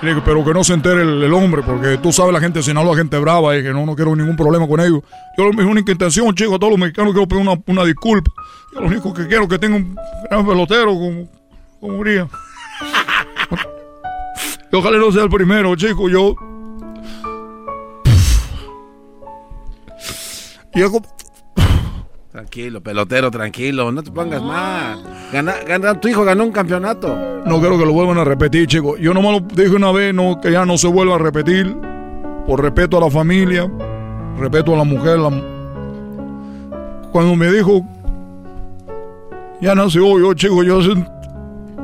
[0.00, 3.18] Pero que no se entere el, hombre, porque tú sabes la gente de Sinaloa, gente
[3.18, 5.02] brava, y que no, no quiero ningún problema con ellos.
[5.36, 8.30] Yo mi única intención, chicos, a todos los mexicanos quiero pedir una, una disculpa.
[8.72, 9.96] Yo lo único que quiero es que tenga un
[10.30, 11.28] gran pelotero como,
[11.80, 12.28] como Uría.
[14.70, 16.36] Y ojalá no sea el primero, chicos, yo...
[20.74, 21.06] Y es como-
[22.30, 25.02] Tranquilo, pelotero, tranquilo, no te pongas mal.
[25.32, 27.08] Gana, gana- tu hijo ganó un campeonato.
[27.46, 29.00] No quiero que lo vuelvan a repetir, chicos.
[29.00, 31.74] Yo nomás lo dije una vez, no, que ya no se vuelva a repetir.
[32.46, 33.68] Por respeto a la familia,
[34.38, 35.18] respeto a la mujer.
[35.18, 35.42] la-
[37.10, 37.82] Cuando me dijo,
[39.60, 41.10] ya nació yo, chicos, yo, sent-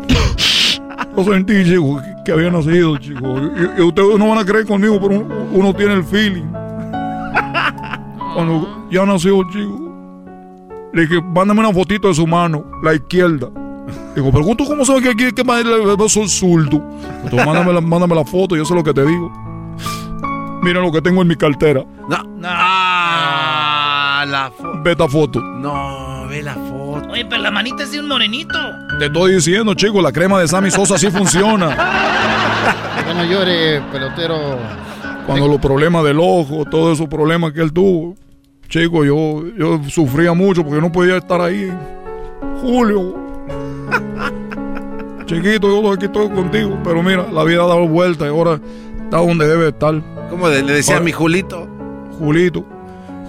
[1.17, 3.43] yo sentí, chicos, que, había nacido, chicos.
[3.57, 6.45] Y, y ustedes no van a creer conmigo, pero uno, uno tiene el feeling.
[8.35, 9.81] Cuando ya nació, chicos,
[10.93, 13.49] le dije, mándame una fotito de su mano, la izquierda.
[14.15, 15.69] Digo, pero ¿tú cómo sabes que aquí que madre
[16.09, 16.83] soy zurdo?
[17.23, 19.33] Entonces, mándame la, mándame la foto, yo sé lo que te digo.
[20.63, 21.85] Mira lo que tengo en mi cartera.
[22.09, 22.17] No.
[22.45, 24.83] Ah, la foto.
[24.83, 25.41] Beta foto.
[25.41, 27.11] No, ve la foto.
[27.11, 28.59] Oye, pero la manita es de un morenito.
[28.99, 31.77] Te estoy diciendo, chico, la crema de Sammy Sosa sí funciona.
[33.05, 34.59] Que no llore, pelotero.
[35.27, 38.15] Cuando los problemas del ojo, todos esos problemas que él tuvo,
[38.75, 41.73] chico, yo, yo sufría mucho porque no podía estar ahí.
[42.61, 43.15] Julio.
[45.27, 48.59] Chiquito, yo aquí estoy contigo, pero mira, la vida ha dado vuelta y ahora
[49.05, 49.95] está donde debe estar.
[50.29, 51.69] ¿Cómo le decía a Ahora- mi Julito?
[52.19, 52.65] Julito,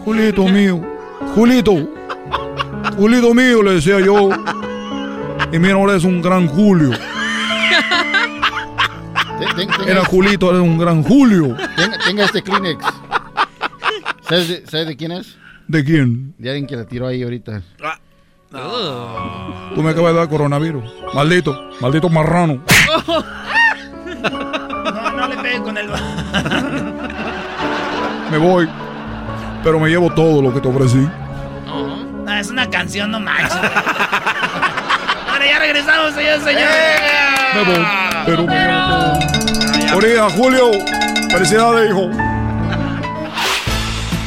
[0.03, 0.81] Julito mío,
[1.35, 1.73] Julito,
[2.97, 4.29] Julito mío, le decía yo.
[5.51, 6.89] Y mira, ahora es un gran Julio.
[9.39, 11.55] Ten- ten- tenga- Era Julito, era un gran Julio.
[11.75, 12.83] Tenga, tenga este Kleenex.
[14.27, 15.37] ¿Sabes de, sabes de quién es?
[15.67, 16.33] ¿De quién?
[16.37, 17.61] De alguien que la tiró ahí ahorita.
[19.75, 20.83] Tú me acabas de dar coronavirus.
[21.13, 22.63] Maldito, maldito marrano.
[24.05, 25.87] No, no le pegues con el...
[28.31, 28.67] Me voy.
[29.63, 31.07] Pero me llevo todo lo que te ofrecí.
[31.65, 33.53] No, es una canción, no manches.
[33.53, 36.69] Ahora ya regresamos, señor, señor.
[37.53, 37.85] Me voy.
[38.25, 39.13] Pero me llevo todo.
[39.97, 40.71] Orilla, Julio.
[41.31, 42.09] Felicidades, hijo.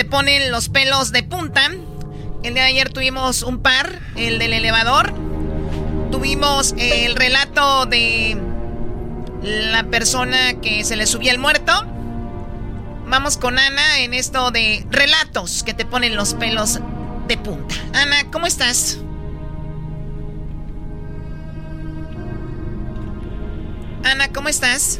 [0.00, 1.60] Te ponen los pelos de punta.
[2.42, 5.12] El de ayer tuvimos un par, el del elevador.
[6.10, 8.40] Tuvimos el relato de
[9.42, 11.84] la persona que se le subía el muerto.
[13.08, 16.80] Vamos con Ana en esto de relatos que te ponen los pelos
[17.28, 17.74] de punta.
[17.92, 19.00] Ana, ¿cómo estás?
[24.02, 24.98] Ana, ¿cómo estás?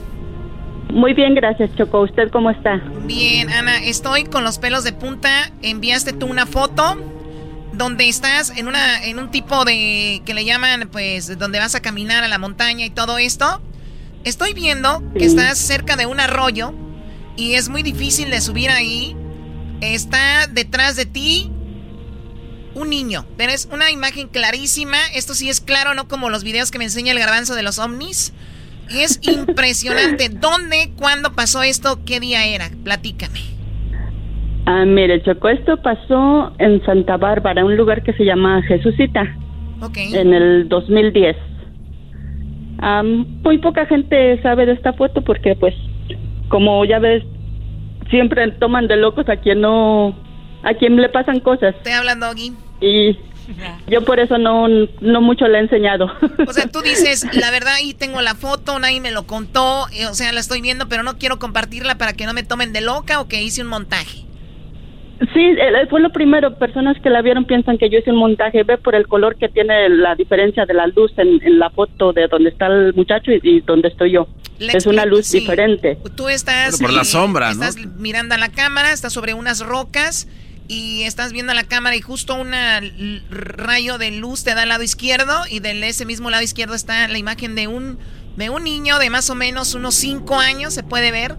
[0.93, 2.01] Muy bien, gracias, Choco.
[2.03, 2.77] ¿Usted cómo está?
[3.05, 5.51] Bien, Ana, estoy con los pelos de punta.
[5.63, 6.97] Enviaste tú una foto
[7.73, 11.81] donde estás en una en un tipo de que le llaman pues donde vas a
[11.81, 13.61] caminar a la montaña y todo esto.
[14.25, 16.75] Estoy viendo que estás cerca de un arroyo
[17.37, 19.17] y es muy difícil de subir ahí.
[19.81, 21.51] Está detrás de ti
[22.75, 23.27] un niño.
[23.37, 24.99] Pero es una imagen clarísima.
[25.15, 27.79] Esto sí es claro, no como los videos que me enseña el garbanzo de los
[27.79, 28.33] ovnis.
[28.91, 30.29] Es impresionante.
[30.31, 32.01] ¿Dónde, cuándo pasó esto?
[32.05, 32.71] ¿Qué día era?
[32.85, 33.41] Platícame.
[34.67, 39.23] Ah, mire, Choco, esto pasó en Santa Bárbara, un lugar que se llama Jesucita.
[39.81, 39.97] Ok.
[40.13, 41.37] En el 2010.
[43.43, 45.75] muy poca gente sabe de esta foto porque, pues,
[46.49, 47.25] como ya ves,
[48.11, 50.15] siempre toman de locos a quien no,
[50.63, 51.75] a quien le pasan cosas.
[51.83, 52.53] Te hablan, Doggy.
[52.81, 53.17] Y
[53.89, 56.11] yo por eso no, no mucho le he enseñado.
[56.47, 60.07] O sea, tú dices, la verdad, ahí tengo la foto, nadie me lo contó, eh,
[60.07, 62.81] o sea, la estoy viendo, pero no quiero compartirla para que no me tomen de
[62.81, 64.25] loca o que hice un montaje.
[65.35, 66.57] Sí, eh, fue lo primero.
[66.57, 68.63] Personas que la vieron piensan que yo hice un montaje.
[68.63, 72.27] Ve por el color que tiene la diferencia de la luz en, la foto de
[72.27, 74.29] donde está el muchacho y, donde estoy yo.
[74.59, 75.99] es una luz diferente.
[76.17, 76.81] Tú estás.
[76.81, 80.27] por la sombra, Estás mirando a la cámara, estás sobre unas rocas
[80.71, 82.53] y estás viendo a la cámara y justo un
[83.29, 87.09] rayo de luz te da al lado izquierdo y de ese mismo lado izquierdo está
[87.09, 87.99] la imagen de un
[88.37, 91.37] de un niño de más o menos unos 5 años se puede ver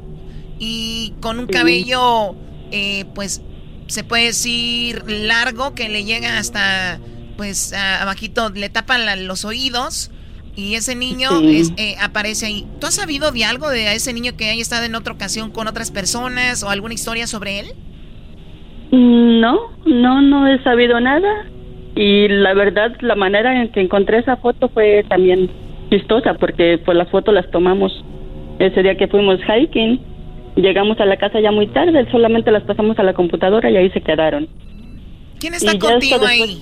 [0.60, 2.36] y con un cabello
[2.72, 3.40] eh, pues
[3.88, 7.00] se puede decir largo que le llega hasta
[7.38, 10.12] pues abajito le tapan los oídos
[10.58, 11.30] y ese niño
[11.78, 12.68] eh, aparece ahí.
[12.82, 15.70] ¿Tú has sabido de algo de ese niño que haya estado en otra ocasión con
[15.70, 17.74] otras personas o alguna historia sobre él?
[18.92, 21.46] No, no, no he sabido nada.
[21.96, 25.50] Y la verdad, la manera en que encontré esa foto fue también
[25.90, 27.92] chistosa, porque pues las fotos las tomamos
[28.60, 30.00] ese día que fuimos hiking.
[30.56, 33.90] Llegamos a la casa ya muy tarde, solamente las pasamos a la computadora y ahí
[33.92, 34.48] se quedaron.
[35.40, 36.62] ¿Quién está contigo ahí?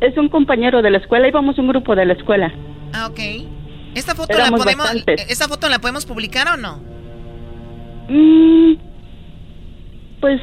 [0.00, 2.52] Es un compañero de la escuela, íbamos un grupo de la escuela.
[2.92, 3.20] Ah, ok.
[3.94, 6.80] ¿Esta foto, la podemos, ¿Esta foto la podemos publicar o no?
[8.08, 8.74] Mm,
[10.20, 10.40] pues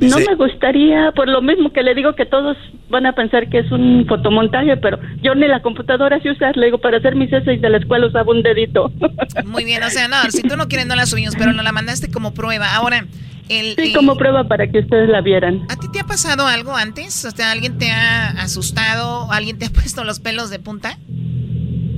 [0.00, 2.56] no me gustaría, por lo mismo que le digo que todos
[2.90, 6.66] van a pensar que es un fotomontaje, pero yo ni la computadora sé usar, le
[6.66, 8.92] digo, para hacer mis essays de la escuela usaba un dedito.
[9.44, 11.72] Muy bien, o sea, no, si tú no quieres no la subimos, pero no la
[11.72, 12.74] mandaste como prueba.
[12.74, 13.06] Ahora,
[13.48, 13.76] el...
[13.76, 15.66] Sí, como prueba para que ustedes la vieran.
[15.70, 17.24] ¿A ti te ha pasado algo antes?
[17.24, 19.30] O sea, ¿alguien te ha asustado?
[19.30, 20.98] ¿Alguien te ha puesto los pelos de punta?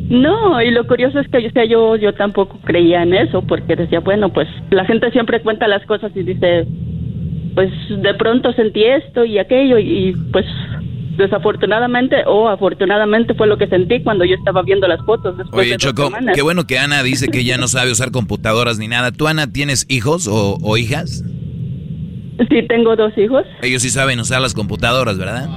[0.08, 3.74] No, y lo curioso es que o sea, yo, yo tampoco creía en eso, porque
[3.74, 6.66] decía, bueno, pues la gente siempre cuenta las cosas y dice,
[7.54, 10.46] pues de pronto sentí esto y aquello, y pues
[11.16, 15.36] desafortunadamente o afortunadamente fue lo que sentí cuando yo estaba viendo las fotos.
[15.36, 18.86] Después Oye, Choco, qué bueno que Ana dice que ya no sabe usar computadoras ni
[18.88, 19.12] nada.
[19.12, 21.24] ¿Tú, Ana, tienes hijos o, o hijas?
[22.50, 23.44] Sí, tengo dos hijos.
[23.62, 25.48] Ellos sí saben usar las computadoras, ¿verdad?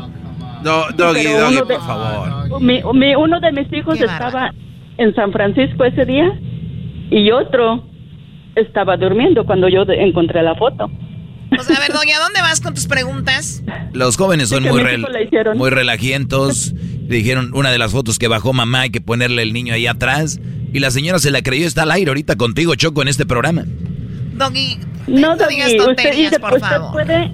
[0.64, 2.61] No, Doggy, Doggy, por favor.
[2.61, 2.81] Mi,
[3.15, 4.52] uno de mis hijos estaba
[4.98, 6.40] en San Francisco ese día
[7.10, 7.86] y otro
[8.56, 10.90] estaba durmiendo cuando yo encontré la foto.
[11.49, 13.64] Pues a ver, Doggy, ¿a dónde vas con tus preguntas?
[13.94, 14.84] Los jóvenes son muy,
[15.56, 16.73] muy relajientos.
[16.76, 20.40] Dijeron una de las fotos que bajó mamá hay que ponerle el niño ahí atrás.
[20.72, 23.64] Y la señora se la creyó, está al aire ahorita contigo, Choco, en este programa.
[24.34, 24.77] Doggy,
[25.07, 26.91] no, no digas tonterías, por favor.
[26.91, 27.31] Puede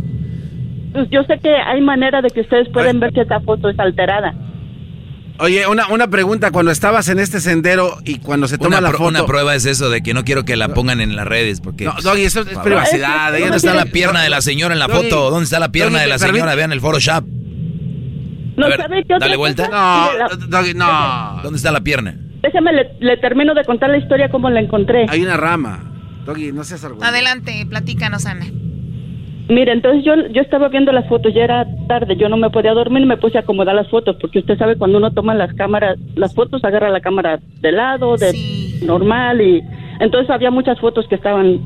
[0.96, 3.78] pues yo sé que hay manera de que ustedes pueden ver que esta foto es
[3.78, 4.34] alterada.
[5.40, 9.10] Oye, una, una pregunta, cuando estabas en este sendero y cuando se toma la foto...
[9.10, 11.84] Una prueba es eso, de que no quiero que la pongan en las redes, porque...
[11.84, 13.38] No, Doggy, eso es privacidad.
[13.38, 15.30] ¿Dónde está la pierna de la señora en la foto?
[15.30, 16.56] ¿Dónde está la pierna de la señora?
[16.56, 17.26] Vean el Photoshop.
[18.56, 19.68] No, ¿sabe qué Dale vuelta.
[19.68, 21.42] No, Doggy, no.
[21.44, 22.16] ¿Dónde está la pierna?
[22.42, 25.06] Déjame, le, termino de contar la historia como la encontré.
[25.10, 25.92] Hay una rama.
[26.26, 27.04] Doggy, no seas algo.
[27.04, 28.46] Adelante, platícanos, Ana.
[29.48, 32.74] Mire, entonces yo, yo estaba viendo las fotos, ya era tarde, yo no me podía
[32.74, 36.00] dormir, me puse a acomodar las fotos, porque usted sabe cuando uno toma las cámaras,
[36.16, 38.34] las fotos, agarra la cámara de lado, de
[38.84, 39.62] normal, y
[40.00, 41.60] entonces había muchas fotos que estaban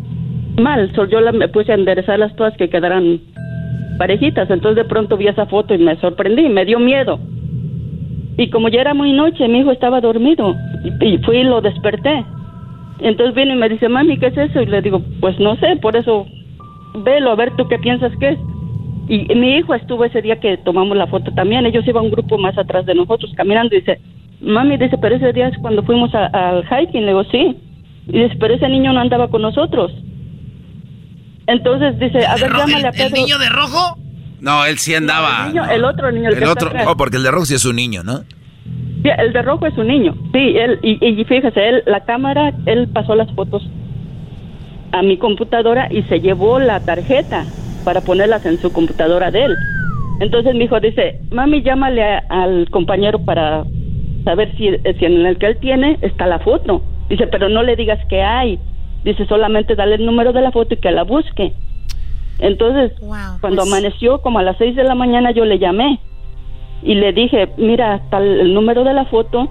[0.59, 3.21] mal, so, yo la, me puse a enderezarlas todas que quedaran
[3.97, 7.17] parejitas, entonces de pronto vi esa foto y me sorprendí, me dio miedo.
[8.37, 10.53] Y como ya era muy noche, mi hijo estaba dormido,
[10.83, 12.25] y, y fui y lo desperté.
[12.99, 14.61] Entonces viene y me dice, mami, ¿qué es eso?
[14.61, 16.27] Y le digo, pues no sé, por eso
[16.95, 18.39] velo, a ver tú qué piensas que es.
[19.07, 22.37] Y, mi hijo estuvo ese día que tomamos la foto también, ellos iban un grupo
[22.37, 23.99] más atrás de nosotros caminando y dice,
[24.41, 27.57] mami, dice, pero ese día es cuando fuimos al hiking, le digo, sí.
[28.07, 29.91] Y dice, pero ese niño no andaba con nosotros.
[31.47, 33.07] Entonces dice, a ver, llámale a Pedro.
[33.07, 33.97] ¿El niño de rojo?
[34.41, 35.51] No, él sí andaba.
[35.71, 36.71] el, otro niño, el, otro.
[36.87, 38.19] Oh, porque el de rojo sí es un niño, ¿no?
[39.01, 40.15] Sí, el de rojo es un niño.
[40.33, 43.67] Sí, él, y, y fíjese, él, la cámara, él pasó las fotos
[44.91, 47.45] a mi computadora y se llevó la tarjeta
[47.83, 49.55] para ponerlas en su computadora de él.
[50.19, 53.63] Entonces mi hijo dice, mami, llámale al compañero para
[54.25, 56.81] saber si, si en el que él tiene está la foto.
[57.09, 58.59] Dice, pero no le digas que hay.
[59.03, 61.53] Dice, solamente dale el número de la foto y que la busque.
[62.39, 62.91] Entonces,
[63.41, 65.99] cuando pues amaneció, como a las 6 de la mañana, yo le llamé
[66.83, 69.49] y le dije, mira, está el número de la foto,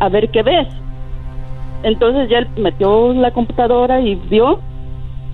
[0.00, 0.66] a ver qué ves.
[1.82, 4.60] Entonces ya él metió la computadora y vio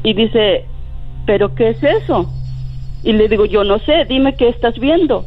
[0.02, 0.64] y dice,
[1.27, 2.31] ¿pero qué es eso?
[3.02, 5.24] Y le digo, yo no sé, dime qué estás viendo.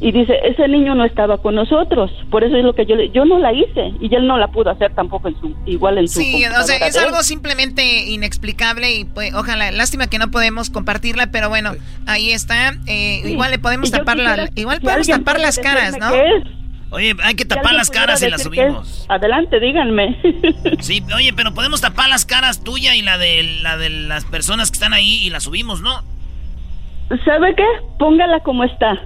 [0.00, 3.10] Y dice, ese niño no estaba con nosotros, por eso es lo que yo le,
[3.10, 6.08] yo no la hice y él no la pudo hacer tampoco en su, igual en
[6.08, 6.20] su.
[6.20, 11.28] Sí, o sea, es algo simplemente inexplicable y pues, ojalá, lástima que no podemos compartirla,
[11.28, 11.72] pero bueno,
[12.06, 12.70] ahí está.
[12.86, 13.32] Eh, Sí.
[13.32, 16.10] Igual le podemos tapar la, igual podemos tapar las caras, ¿no?
[16.10, 16.63] qué es.
[16.94, 19.04] Oye, hay que tapar las caras y las subimos.
[19.08, 20.16] Adelante, díganme.
[20.80, 24.70] Sí, oye, pero podemos tapar las caras tuya y la de la de las personas
[24.70, 26.02] que están ahí y las subimos, ¿no?
[27.24, 27.64] ¿Sabe qué?
[27.98, 28.98] Póngala como está.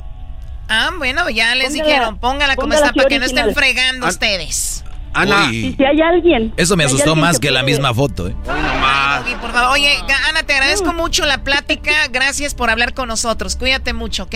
[0.68, 4.06] Ah, bueno, ya les Póngala- dijeron, póngala como póngala está para que no estén fregando
[4.06, 4.84] ustedes.
[5.14, 5.48] Ana.
[5.50, 6.52] Y si hay alguien.
[6.56, 8.36] Eso me asustó más que la misma foto, ¿eh?
[8.44, 9.72] Doggy, por favor.
[9.72, 9.90] Oye,
[10.28, 11.92] Ana, te agradezco mucho la plática.
[12.10, 13.56] Gracias por hablar con nosotros.
[13.56, 14.34] Cuídate mucho, ¿ok?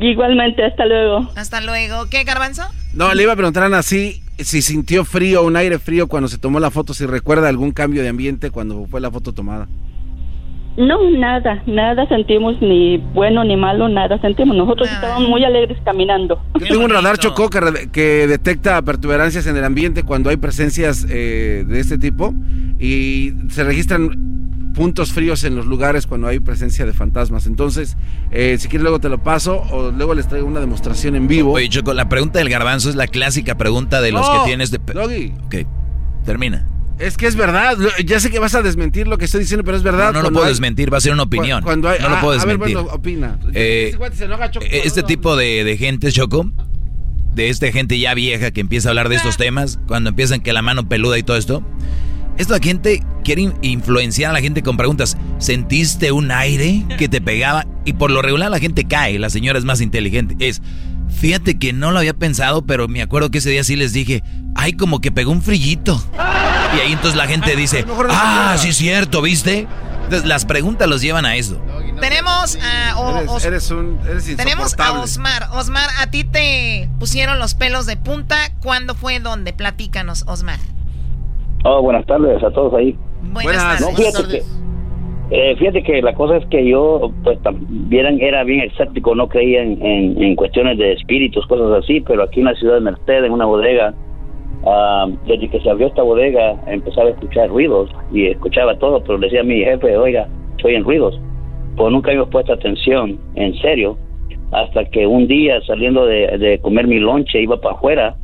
[0.00, 1.30] Igualmente, hasta luego.
[1.36, 2.06] Hasta luego.
[2.10, 2.62] ¿Qué, Garbanzo?
[2.94, 6.28] No, le iba a preguntar a Ana si, si sintió frío, un aire frío cuando
[6.28, 9.68] se tomó la foto, si recuerda algún cambio de ambiente cuando fue la foto tomada.
[10.76, 14.56] No, nada, nada sentimos, ni bueno ni malo, nada sentimos.
[14.56, 16.40] Nosotros estábamos muy alegres caminando.
[16.60, 20.36] Yo tengo un radar chocó que, re- que detecta perturbancias en el ambiente cuando hay
[20.36, 22.32] presencias eh, de este tipo
[22.78, 24.10] y se registran
[24.78, 27.46] puntos fríos en los lugares cuando hay presencia de fantasmas.
[27.46, 27.96] Entonces,
[28.30, 31.52] eh, si quieres luego te lo paso o luego les traigo una demostración en vivo.
[31.52, 34.70] Oye, Choco, la pregunta del garbanzo es la clásica pregunta de los No, que tienes
[34.70, 34.78] de...
[34.78, 35.34] Doggy.
[35.46, 35.56] Ok,
[36.24, 36.64] termina.
[37.00, 37.76] Es que es verdad.
[38.04, 40.12] Ya sé que vas a desmentir lo que estoy diciendo, pero es verdad.
[40.12, 41.60] No, no lo puedo hay- desmentir, va a ser una opinión.
[41.60, 42.76] cu- Cuando hay, no lo ah, puedo a ver, desmentir.
[42.76, 43.38] bueno, opina.
[43.54, 43.96] Eh,
[44.50, 46.50] Choco, este tipo de, de gente, Choco,
[47.34, 50.52] de esta gente ya vieja que empieza a hablar de estos temas, cuando empiezan que
[50.52, 51.62] la mano peluda y todo esto,
[52.38, 55.16] esta gente quiere in- influenciar a la gente con preguntas.
[55.38, 57.66] ¿Sentiste un aire que te pegaba?
[57.84, 60.36] Y por lo regular la gente cae, la señora es más inteligente.
[60.44, 60.62] Es,
[61.20, 64.22] fíjate que no lo había pensado, pero me acuerdo que ese día sí les dije,
[64.54, 66.02] ay, como que pegó un frillito.
[66.76, 69.66] Y ahí entonces la gente dice, ah, sí es cierto, ¿viste?
[70.04, 71.60] Entonces las preguntas los llevan a eso.
[72.00, 72.98] Tenemos a...
[72.98, 74.92] o- Eres, Os- eres un, eres tenemos a.
[75.00, 75.48] Osmar.
[75.52, 78.36] Osmar, a ti te pusieron los pelos de punta.
[78.62, 79.18] ¿Cuándo fue?
[79.20, 79.52] ¿Dónde?
[79.52, 80.58] Platícanos, Osmar.
[81.64, 82.94] Oh, buenas tardes a todos ahí.
[83.32, 83.80] Buenas tardes.
[83.80, 84.42] No, fíjate que,
[85.30, 89.62] eh, fíjate que la cosa es que yo, pues, también era bien escéptico, no creía
[89.62, 93.24] en, en- en cuestiones de espíritus, cosas así, pero aquí en la ciudad de Merced,
[93.24, 93.92] en una bodega,
[94.64, 99.18] ah, desde que se abrió esta bodega, empezaba a escuchar ruidos y escuchaba todo, pero
[99.18, 100.28] le decía a mi jefe, oiga,
[100.62, 101.20] soy en ruidos.
[101.76, 103.98] Pues nunca había puesto atención, en serio,
[104.52, 108.16] hasta que un día saliendo de, de comer mi lonche iba para afuera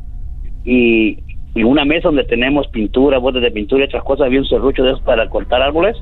[0.64, 1.18] y,
[1.54, 4.82] y una mesa donde tenemos pintura, botes de pintura y otras cosas, había un serrucho
[4.82, 5.96] de esos para cortar árboles.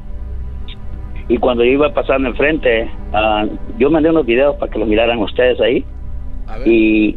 [1.29, 3.47] Y cuando yo iba pasando enfrente, ah,
[3.79, 5.85] yo mandé unos videos para que los miraran ustedes ahí.
[6.67, 7.17] Y,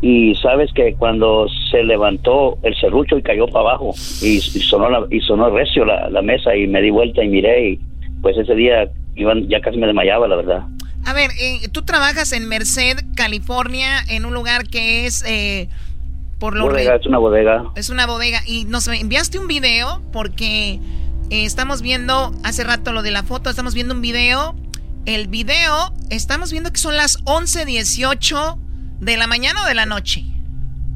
[0.00, 3.92] y sabes que cuando se levantó el serrucho y cayó para abajo
[4.22, 7.28] y, y sonó la- y sonó recio la, la mesa y me di vuelta y
[7.28, 7.80] miré y
[8.22, 10.62] pues ese día iban, ya casi me desmayaba la verdad.
[11.06, 15.22] A ver, eh, tú trabajas en Merced, California, en un lugar que es...
[15.28, 15.68] eh,
[16.38, 17.64] por lo Bodega, re- es una bodega.
[17.76, 18.40] Es una bodega.
[18.46, 20.74] Y nos enviaste un video porque
[21.30, 24.54] eh, estamos viendo hace rato lo de la foto, estamos viendo un video.
[25.06, 28.58] El video, estamos viendo que son las 11.18
[29.00, 30.24] de la mañana o de la noche.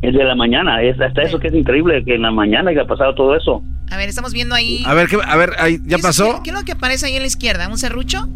[0.01, 2.87] Es de la mañana, es hasta eso que es increíble que en la mañana haya
[2.87, 3.63] pasado todo eso.
[3.91, 4.83] A ver, estamos viendo ahí.
[4.87, 6.37] A ver, ¿qué, a ver, ahí, ¿ya ¿Qué es- pasó?
[6.37, 7.69] ¿Qué, qué es lo que aparece ahí en la izquierda?
[7.69, 8.29] ¿Un serrucho?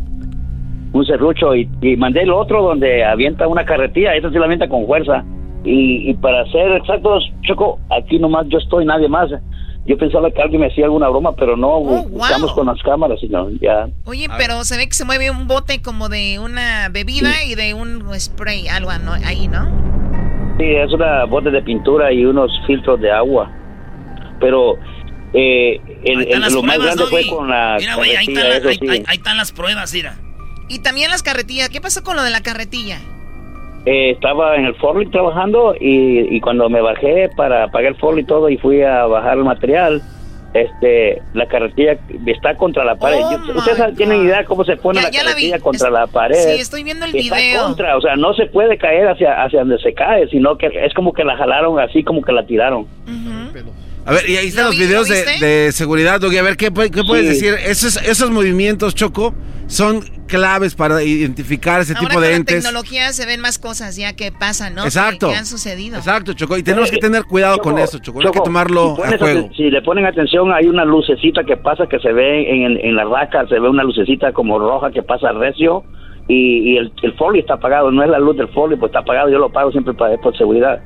[0.95, 4.69] un serrucho y, y mandé el otro donde avienta una carretilla, eso sí la avienta
[4.69, 5.25] con fuerza.
[5.65, 9.31] Y, y para ser exactos, Choco, aquí nomás yo estoy, nadie más.
[9.85, 13.19] Yo pensaba que alguien me hacía alguna broma, pero no, Oh, buscamos con las cámaras
[13.23, 13.89] y no, ya.
[14.05, 17.75] Oye, pero se ve que se mueve un bote como de una bebida y de
[17.75, 19.13] un spray, algo ¿no?
[19.13, 19.69] ahí, ¿no?
[20.59, 23.51] Sí, es una bote de pintura y unos filtros de agua.
[24.41, 24.75] Pero
[25.35, 28.57] eh, el, el- lo más grande fue con la Mira, güey, ahí, carretilla, están la-
[28.57, 28.89] eso ahí- sí.
[28.89, 30.17] ahí- ahí están las pruebas, mira.
[30.69, 31.69] Y también las carretillas.
[31.71, 32.99] ¿Qué pasó con lo de la carretilla?
[33.85, 38.23] Eh, estaba en el Forli trabajando y, y cuando me bajé para pagar el Forli
[38.23, 40.01] y todo y fui a bajar el material,
[40.55, 43.19] este, la carretilla está contra la pared.
[43.23, 45.51] Oh, ¿Ustedes tienen idea cómo se pone Ya- la ya la vi.
[45.51, 46.37] carretilla contra Es- la pared?
[46.37, 47.63] Sí, estoy viendo el Está video.
[47.65, 50.95] contra, o sea, no se puede caer hacia, hacia donde se cae, sino que es
[50.95, 52.87] como que la jalaron así, como que la tiraron.
[54.05, 56.37] A ver, y ahí están ¿Lo los vi- videos lo de, seguridad, Doggy.
[56.39, 57.47] A ver, ¿qué, qué puedes Sí.
[57.47, 57.55] decir?
[57.65, 59.33] Esos, esos movimientos, Choco,
[59.69, 62.57] son claves para identificar ese Ahora tipo con de la entes.
[62.65, 64.85] tecnología se ven más cosas ya que pasan, ¿no?
[64.85, 65.29] Exacto.
[65.29, 65.99] Que, que han sucedido.
[65.99, 66.57] Exacto, Choco.
[66.59, 68.21] Y tenemos que tener cuidado con eso, Choco.
[68.21, 69.51] Hay que tomarlo si a juego.
[69.57, 73.05] Si le ponen atención, hay una lucecita que pasa que se ve en, en la
[73.05, 75.85] raca, se ve una lucecita como roja que pasa recio
[76.29, 78.99] y, y el, el folio está apagado, no es la luz del folio, pues está
[79.01, 80.81] apagado, yo lo apago siempre para, por seguridad.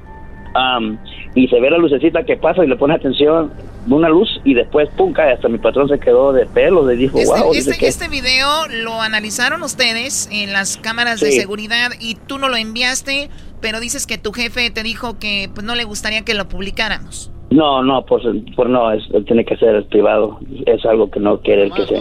[0.57, 0.99] Am,
[1.35, 3.53] y se ve la lucecita que pasa y le pones atención,
[3.89, 7.19] una luz y después, pum, cae, hasta mi patrón se quedó de pelo, le dijo,
[7.19, 12.15] Este, wow, este, que- este video lo analizaron ustedes en las cámaras de seguridad y
[12.15, 13.29] tú no lo enviaste,
[13.61, 17.31] pero dices que tu jefe te dijo que pues, no le gustaría que lo publicáramos.
[17.49, 18.25] No, no, pues,
[18.57, 22.01] pues no, es, tiene que ser privado, es algo que no quiere el que sea.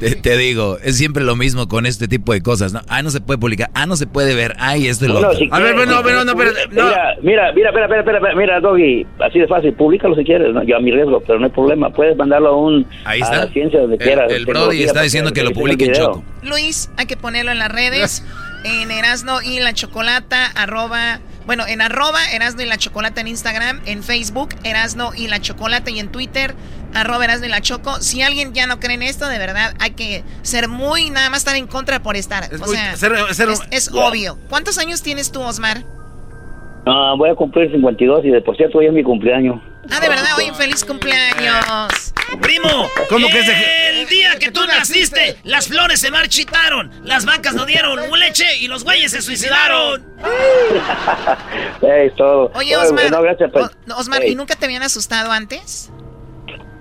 [0.00, 2.80] Te, te digo, es siempre lo mismo con este tipo de cosas, ¿no?
[2.86, 5.28] Ah, no se puede publicar, ah, no se puede ver, ay, esto y lo Bueno,
[5.28, 5.38] otro.
[5.40, 9.72] si quieres, si quieres, Mira, mira, mira, espera, espera, espera, mira, Doggy, así de fácil,
[9.72, 10.62] públicalo si quieres, ¿no?
[10.62, 13.44] yo a mi riesgo, pero no hay problema, puedes mandarlo a un Ahí a está.
[13.46, 14.30] la ciencia donde El- quieras.
[14.30, 16.06] el Brody está diciendo que lo revisen el publiquen, video.
[16.12, 16.24] Choco.
[16.42, 18.22] Luis, hay que ponerlo en las redes,
[18.64, 23.80] en Erasno y la Chocolata, arroba, bueno, en arroba Erasno y la Chocolata en Instagram,
[23.86, 26.54] en Facebook, Erasno y la Chocolata y en Twitter,
[26.94, 28.00] arroba Erasno y la Choco.
[28.00, 31.38] Si alguien ya no cree en esto, de verdad, hay que ser muy, nada más
[31.40, 32.44] estar en contra por estar.
[32.54, 34.38] o muy- sea, ser- ser- es, es obvio.
[34.48, 35.82] ¿Cuántos años tienes tú, Osmar?
[36.86, 39.60] Ah, voy a cumplir 52 y de por cierto hoy es mi cumpleaños.
[39.90, 42.12] Ah, de verdad, hoy un feliz cumpleaños.
[42.40, 47.54] Primo, ¿Cómo que ese- el día que tú naciste, las flores se marchitaron, las vacas
[47.54, 50.02] no dieron leche y los güeyes se suicidaron.
[51.82, 52.50] Es todo.
[52.54, 53.66] Oye, Osmar, no, gracias, pues.
[53.66, 54.24] O- Osmar.
[54.24, 55.92] ¿y nunca te habían asustado antes?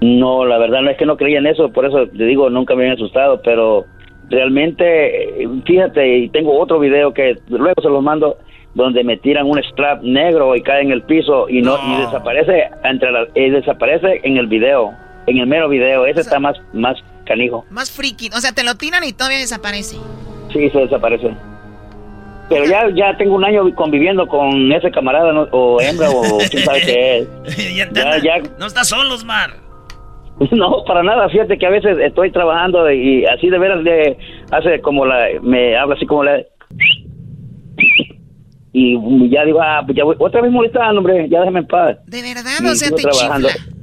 [0.02, 2.74] No, la verdad no es que no creía en eso, por eso te digo, nunca
[2.76, 3.86] me habían asustado, pero
[4.30, 8.38] realmente, fíjate, y tengo otro video que luego se los mando,
[8.76, 12.70] donde me tiran un strap negro y cae en el piso y no, y desaparece
[12.84, 14.94] entre la- y desaparece en el video,
[15.30, 18.30] en el mero video, ese está más, más canijo, Más friki.
[18.36, 19.98] O sea, te lo tiran y todavía desaparece.
[20.52, 21.30] sí, se desaparece.
[22.50, 25.48] Pero ya, ya tengo un año conviviendo con ese camarada, ¿no?
[25.52, 27.76] o hembra, o quién sabe qué es.
[27.76, 29.52] ya, Ya, No estás solo, Osmar.
[30.52, 31.28] No, para nada.
[31.28, 34.18] Fíjate que a veces estoy trabajando y así de veras le
[34.52, 36.42] hace como la, me habla así como la,
[38.72, 41.98] y ya digo, ah, pues ya voy, otra vez molestando, hombre, ya déjame en paz.
[42.06, 43.50] De verdad, Y o sea, te trabajando.
[43.50, 43.74] chifla.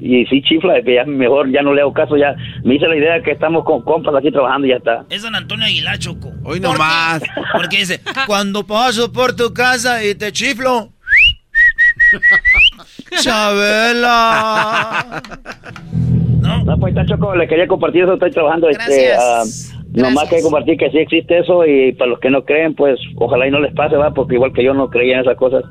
[0.00, 2.96] Y sí, chifla, que ya mejor ya no le hago caso, ya me hice la
[2.96, 5.04] idea que estamos con compas aquí trabajando y ya está.
[5.10, 6.32] Es don Antonio Aguilar, Choco.
[6.42, 7.22] Hoy nomás.
[7.52, 10.88] Porque dice, Cuando paso por tu casa y te chiflo.
[13.20, 15.22] Chabela.
[16.40, 18.68] No, pues está choco, le quería compartir eso, estoy trabajando.
[18.68, 19.72] Este, Gracias.
[19.74, 22.98] ah, nomás que compartir que sí existe eso y para los que no creen, pues
[23.16, 25.64] ojalá y no les pase, va, porque igual que yo no creía en esas cosas.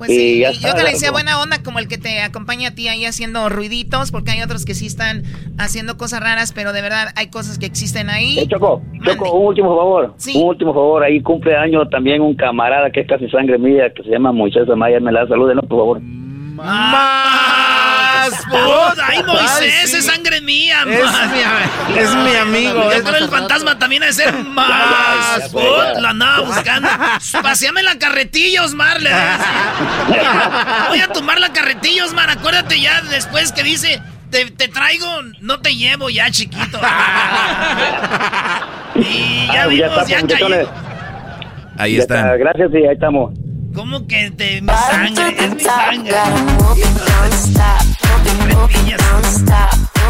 [0.00, 2.74] Pues sí, y yo que le decía buena onda como el que te acompaña a
[2.74, 5.24] ti ahí haciendo ruiditos, porque hay otros que sí están
[5.58, 8.38] haciendo cosas raras, pero de verdad hay cosas que existen ahí.
[8.38, 10.14] Eh, Choco, Choco, un último favor.
[10.34, 11.04] Un último favor.
[11.04, 14.70] Ahí cumple año también un camarada que es casi sangre mía, que se llama Moisés
[14.70, 15.00] Amaya.
[15.00, 15.62] Me la saluden, ¿no?
[15.64, 16.00] por favor.
[18.48, 18.98] ¡Más!
[19.08, 19.94] ¡Ay, Moisés!
[19.94, 20.84] ¡Es sangre mía!
[20.86, 21.28] Es más.
[21.30, 25.48] mi- es mi amigo, es- creo el fantasma también ha de ser más.
[25.50, 26.88] Put, la andaba buscando.
[27.42, 29.00] Paseame la carretilla, Osmar.
[29.00, 29.10] le.
[30.88, 32.30] Voy a tomar la carretilla, Osmar.
[32.30, 34.02] Acuérdate ya después que dice...
[34.30, 35.06] Te, te traigo,
[35.40, 36.78] no te llevo ya, chiquito.
[38.94, 40.48] y ya Ah, vimos, está, ya pues, cayó.
[40.48, 40.68] muchachones.
[41.76, 42.18] Ahí Ya están.
[42.18, 43.32] está, Gracias y ahí estamos.
[43.74, 45.34] ¿Cómo que te mi sangre?
[45.36, 46.14] Es mi sangre.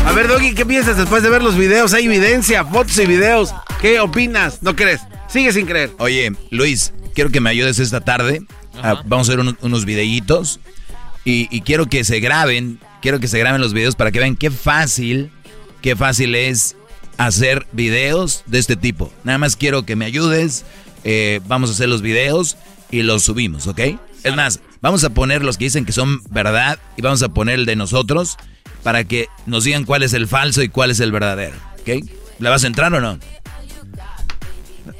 [0.06, 1.92] A ver, Doggy, ¿qué piensas después de ver los videos?
[1.92, 3.54] Hay evidencia, fotos y videos.
[3.80, 4.62] ¿Qué opinas?
[4.62, 5.00] ¿No crees?
[5.28, 5.92] Sigue sin creer.
[5.98, 8.42] Oye, Luis, quiero que me ayudes esta tarde.
[8.82, 10.58] Ah, vamos a ver unos, unos videitos.
[11.24, 14.36] Y, y quiero que se graben, quiero que se graben los videos para que vean
[14.36, 15.30] qué fácil,
[15.82, 16.76] qué fácil es
[17.18, 19.12] hacer videos de este tipo.
[19.22, 20.64] Nada más quiero que me ayudes.
[21.04, 22.56] eh, vamos a hacer los videos
[22.90, 23.80] y los subimos, ¿ok?
[24.22, 27.56] Es más, vamos a poner los que dicen que son verdad y vamos a poner
[27.60, 28.36] el de nosotros
[28.82, 32.04] para que nos digan cuál es el falso y cuál es el verdadero, ¿ok?
[32.38, 33.18] ¿Le vas a entrar o no?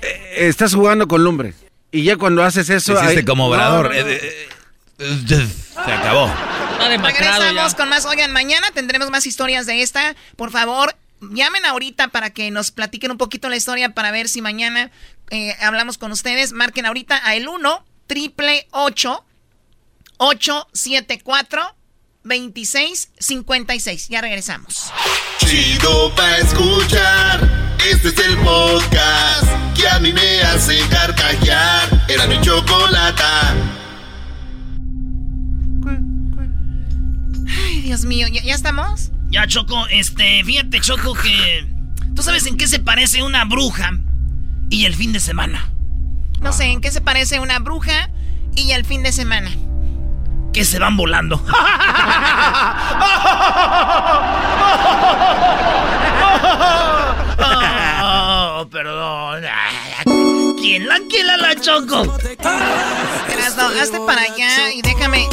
[0.02, 1.54] Eh, Estás jugando con lumbre.
[1.92, 2.92] Y ya cuando haces eso.
[2.94, 3.86] Hiciste ahí- como obrador.
[3.86, 4.08] no, no.
[4.08, 4.48] Eh, eh,
[4.98, 5.48] eh,
[5.84, 6.32] Se acabó.
[6.78, 8.04] Regresamos con más.
[8.06, 10.14] Oigan, mañana tendremos más historias de esta.
[10.36, 14.40] Por favor, llamen ahorita para que nos platiquen un poquito la historia para ver si
[14.40, 14.90] mañana
[15.30, 16.52] eh, hablamos con ustedes.
[16.52, 18.66] Marquen ahorita a el 1 triple
[20.20, 21.74] 874
[22.24, 24.08] 2656.
[24.08, 24.92] Ya regresamos.
[25.38, 27.76] Chido pa' escuchar.
[27.90, 32.04] Este es el podcast que a mí me hace carcajear.
[32.06, 33.54] Era mi chocolata.
[37.48, 39.10] Ay, Dios mío, ¿ya, ya estamos?
[39.30, 41.66] Ya, Choco, este, fíjate, Choco, que...
[42.14, 43.92] ¿Tú sabes en qué se parece una bruja
[44.68, 45.72] y el fin de semana?
[46.42, 48.10] No sé, ¿en qué se parece una bruja
[48.54, 49.50] y el fin de semana?
[50.52, 51.40] Que se van volando.
[57.42, 59.42] Oh, perdón.
[60.60, 62.02] ¿Quién la quiera la choco?
[63.32, 65.26] Erasno, hazte para allá y déjame.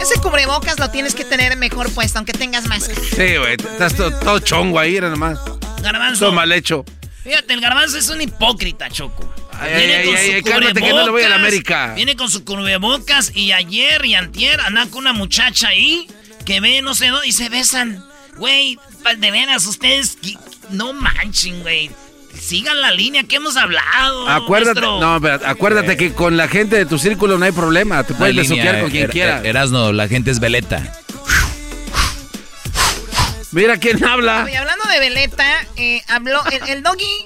[0.00, 3.00] Ese cubrebocas lo tienes que tener mejor puesto, aunque tengas máscara.
[3.00, 5.38] Sí, güey, estás todo, todo chongo ahí, era nomás.
[5.82, 6.26] Garbanzo.
[6.26, 6.84] Todo mal hecho.
[7.22, 9.32] Fíjate, el garbanzo es un hipócrita, Choco.
[9.60, 9.82] Ay, ay,
[10.16, 11.92] ay, ay, cálmate que no le voy a la América.
[11.94, 16.06] Viene con su cubrebocas y ayer y antier anda con una muchacha ahí
[16.44, 18.04] que ve no sé dónde y se besan.
[18.36, 18.78] Güey,
[19.18, 20.18] de veras, ustedes
[20.70, 21.90] no manchen, güey.
[22.38, 24.28] Sigan la línea que hemos hablado.
[24.28, 28.04] Acuérdate, no, pero acuérdate que con la gente de tu círculo no hay problema.
[28.04, 29.38] Te puedes besuquear con quien Er- quiera.
[29.40, 30.82] Er- Erasno, la gente es veleta.
[33.52, 34.44] Mira quién habla.
[34.44, 35.46] Oye, hablando de Veleta,
[35.76, 37.24] eh, habló el, el doggy.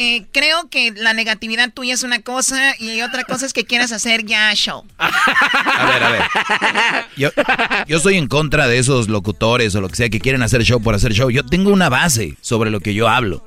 [0.00, 3.92] Eh, creo que la negatividad tuya es una cosa y otra cosa es que quieras
[3.92, 4.82] hacer ya show.
[4.96, 6.22] A ver, a ver.
[7.18, 7.28] Yo,
[7.86, 10.80] yo estoy en contra de esos locutores o lo que sea que quieren hacer show
[10.80, 11.28] por hacer show.
[11.28, 13.44] Yo tengo una base sobre lo que yo hablo.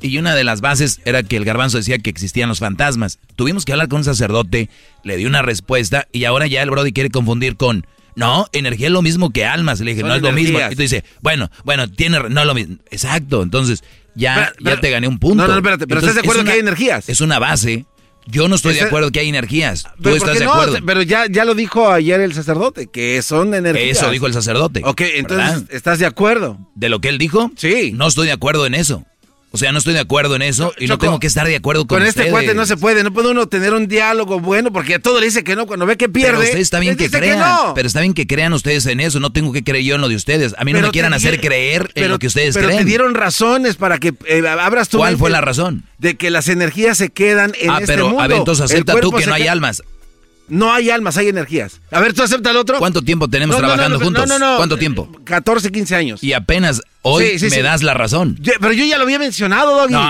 [0.00, 3.18] Y una de las bases era que el garbanzo decía que existían los fantasmas.
[3.34, 4.70] Tuvimos que hablar con un sacerdote,
[5.02, 7.84] le di una respuesta y ahora ya el Brody quiere confundir con...
[8.14, 9.80] No, energía es lo mismo que almas.
[9.80, 10.60] Le dije, Son no es lo mismo.
[10.70, 12.76] Y tú dices, bueno, bueno, tiene, no es lo mismo.
[12.90, 13.82] Exacto, entonces
[14.14, 15.42] ya, Pero- pero- ya te gané un punto.
[15.42, 17.08] No, no, espérate, pero ¿estás de Entonces, acuerdo es que hay energías?
[17.08, 17.86] Es una base.
[18.26, 19.82] Yo no estoy de acuerdo que hay energías.
[19.84, 20.52] Tú Pero, ¿por estás de no?
[20.52, 20.78] acuerdo.
[20.86, 23.96] Pero ya, ya lo dijo ayer el sacerdote, que son energías.
[23.98, 24.82] Eso dijo el sacerdote.
[24.84, 25.74] Ok, entonces, ¿verdad?
[25.74, 26.58] ¿estás de acuerdo?
[26.74, 27.50] ¿De lo que él dijo?
[27.56, 27.92] Sí.
[27.94, 29.04] No estoy de acuerdo en eso.
[29.52, 31.84] O sea, no estoy de acuerdo en eso y no tengo que estar de acuerdo
[31.84, 32.30] con, Con este ustedes.
[32.30, 35.26] cuate no se puede, no puede uno tener un diálogo bueno porque a todo le
[35.26, 36.30] dice que no, cuando ve que pierde.
[36.34, 37.74] Pero ustedes está bien que crean, no.
[37.74, 40.08] pero está bien que crean ustedes en eso, no tengo que creer yo en lo
[40.08, 40.54] de ustedes.
[40.56, 42.68] A mí no Pero me quieran te hacer creer en pero- lo que ustedes pero
[42.68, 42.78] creen.
[42.78, 45.82] te dieron razones para que eh, abras tu ¿Cuál mente fue la razón?
[45.98, 48.22] De que las energías se quedan en ah, este pero mundo.
[48.22, 49.82] a ver, entonces acepta tú que no hay almas.
[50.46, 51.80] No hay almas, hay energías.
[51.92, 52.78] A ver, ¿tú acepta el otro?
[52.78, 54.26] ¿Cuánto tiempo tenemos No, trabajando no, juntos?
[54.28, 54.56] no, no, no.
[54.56, 55.08] ¿Cuánto tiempo?
[55.24, 56.22] 14, 15 años.
[56.24, 57.62] Y apenas hoy Sí, sí, me sí.
[57.62, 58.36] das la razón.
[58.40, 59.92] Yo- pero yo ya lo había mencionado, Doggy.
[59.92, 60.00] No,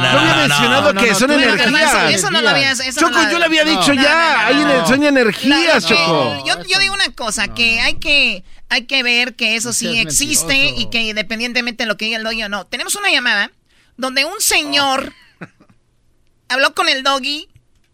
[0.00, 2.12] no, Yo había no, mencionado que son energías.
[2.14, 2.80] Eso, no lo habías.
[2.80, 4.14] Eso Choco, no lo- yo le había dicho No, ya.
[4.14, 4.70] no, no, hay no.
[4.82, 6.44] ener- son energías, Choco.
[6.46, 10.46] Yo, yo digo una cosa, que hay que hay que ver que eso sí existe
[10.46, 10.80] mentiroso.
[10.82, 12.66] y que independientemente de lo que diga el doggy o no.
[12.66, 13.50] Tenemos una llamada
[13.96, 15.12] donde un señor
[16.48, 17.48] habló con el doggy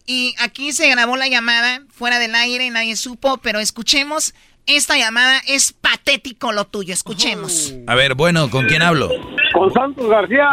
[0.07, 4.35] y aquí se grabó la llamada fuera del aire, nadie supo, pero escuchemos
[4.67, 5.39] esta llamada.
[5.49, 7.75] Es patético lo tuyo, escuchemos.
[7.87, 9.09] A ver, bueno, ¿con quién hablo?
[9.53, 10.49] Con Santos García.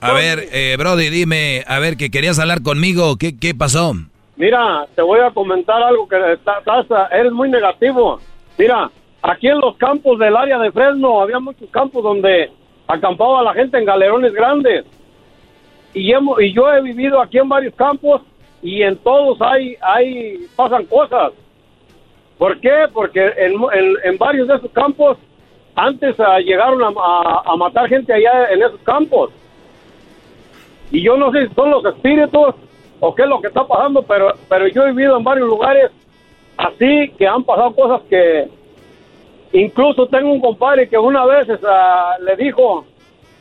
[0.00, 3.94] A ver, eh, Brody, dime, a ver, que querías hablar conmigo, ¿qué, qué pasó?
[4.36, 8.20] Mira, te voy a comentar algo que estás, estás- eres muy negativo.
[8.56, 8.88] Mira,
[9.22, 12.50] aquí en los campos del área de Fresno había muchos campos donde
[12.86, 14.84] acampaba la gente en galerones grandes.
[15.92, 18.22] Y, hemos, y yo he vivido aquí en varios campos
[18.62, 21.32] y en todos hay, hay pasan cosas.
[22.38, 22.86] ¿Por qué?
[22.92, 25.18] Porque en, en- en varios de esos campos
[25.74, 26.88] antes ah, llegaron a,
[27.44, 29.30] a- matar gente allá en esos campos.
[30.90, 32.54] Y yo no sé si son los espíritus
[33.00, 35.90] o qué es lo que está pasando, pero, pero yo he vivido en varios lugares
[36.56, 38.48] así que han pasado cosas que
[39.52, 42.84] incluso tengo un compadre que una vez ah, le dijo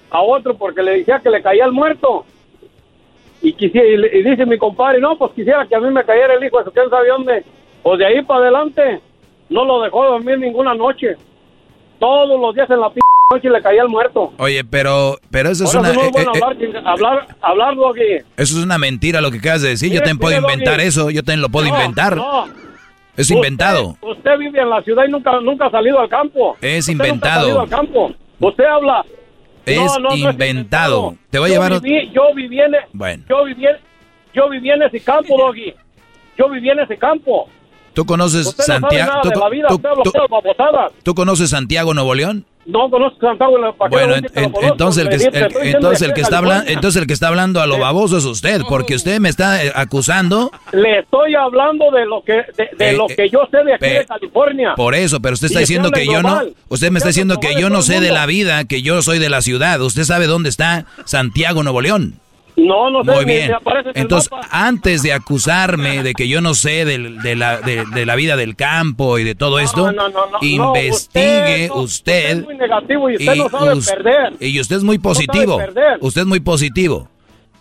[0.10, 2.26] a otro porque le decía que le caía el muerto.
[3.42, 6.44] Y, quisiera, y dice mi compadre, no, pues quisiera que a mí me cayera el
[6.44, 7.44] hijo, eso quién sabe dónde.
[7.88, 9.00] Pues de ahí para adelante
[9.48, 11.16] no lo dejó dormir ninguna noche.
[12.00, 13.00] Todos los días en la p
[13.34, 14.34] noche le caía el muerto.
[14.40, 17.28] Oye, pero, pero eso es Ahora una, no es eh, bueno eh, hablar, sin- hablar,
[17.40, 18.02] hablarlo aquí.
[18.36, 19.90] eso es una mentira lo que acabas de decir.
[19.90, 20.54] Yo también puedo mire, Doggy.
[20.56, 22.18] inventar eso, yo también lo puedo No, inventar.
[22.18, 22.44] no.
[23.16, 23.96] Es Usted- inventado.
[24.02, 26.58] Usted, vive en la ciudad y nunca, nunca ha salido al campo.
[26.60, 27.42] Es Usted nunca ha inventado.
[27.44, 28.12] salido al campo.
[28.42, 29.06] Usted habla.
[29.66, 31.16] Es No, no, no es inventado.
[31.30, 31.82] Te voy a yo llevar...
[31.82, 33.24] Viví, yo viví en, Bueno.
[33.30, 33.66] yo viví,
[34.34, 35.74] yo viví en ese campo, Doggy.
[36.38, 37.48] Yo viví en ese campo.
[37.98, 39.22] ¿Tú conoces Santiago?
[41.04, 42.46] ¿Tú, conoces Santiago, Nuevo León?
[42.68, 43.54] No conozco Santiago.
[43.76, 47.02] ¿para qué Bueno, en- en- entonces el que el- entonces el que está hablando entonces
[47.02, 50.52] el que está hablando a lo baboso es usted, porque usted me está eh, acusando
[50.74, 53.74] Le estoy hablando de lo que de, de Eh, lo eh, que yo sé de
[53.74, 54.74] aquí de California.
[54.76, 57.72] por eso, pero usted está diciendo que yo no, usted me está diciendo que yo
[57.72, 59.82] no sé de la vida, que yo soy de la ciudad.
[59.82, 62.20] Usted sabe dónde está Santiago, Nuevo León.
[62.58, 63.52] No, no sé, Muy bien.
[63.94, 68.36] Entonces, antes de acusarme de que yo no sé de, la, de, de la vida
[68.36, 72.38] del campo y de todo esto, no, no, no, investigue usted, usted.
[72.40, 74.34] es muy negativo y usted y no sabe us- perder.
[74.40, 75.60] Y usted es muy positivo.
[76.02, 77.08] Usted es muy positivo.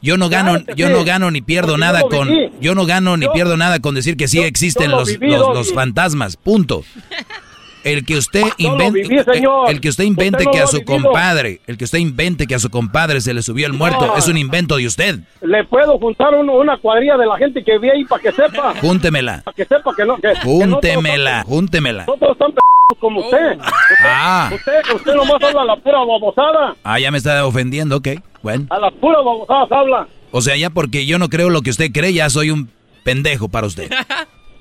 [0.03, 2.29] Yo no gano, Claro yo sí, no gano ni pierdo porque nada con,
[2.61, 4.99] yo no gano ni Yo- pierdo nada con decir que sí yo- existen yo lo
[5.01, 5.55] los, viví, los, Doggy.
[5.55, 6.37] los fantasmas.
[6.37, 6.85] Punto.
[7.87, 9.71] el que usted invente, viví, señor.
[9.71, 11.03] el que usted invente Usted no que a su vivido.
[11.03, 14.17] compadre, el que usted invente que a su compadre se le subió el muerto, No.
[14.17, 15.21] es un invento de usted.
[15.41, 18.75] Le puedo juntar uno- una cuadrilla de la gente que vi ahí para que sepa.
[18.81, 19.43] Júntemela.
[19.45, 20.17] Para que sepa que no.
[20.17, 22.01] Que, que Júntemela, júntemela.
[22.03, 22.61] están- No todos están p
[23.01, 23.59] como usted.
[24.05, 24.51] Ah.
[24.55, 26.77] Usted, usted nomás habla la pura babosada.
[26.85, 28.09] Ah, ya me está ofendiendo, ok.
[28.43, 28.67] Bueno.
[28.71, 30.09] A las puras babosadas habla.
[30.31, 32.71] O sea, ya porque yo no creo lo que usted cree, ya soy un
[33.05, 33.91] pendejo para usted.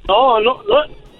[0.07, 0.76] No, no, no.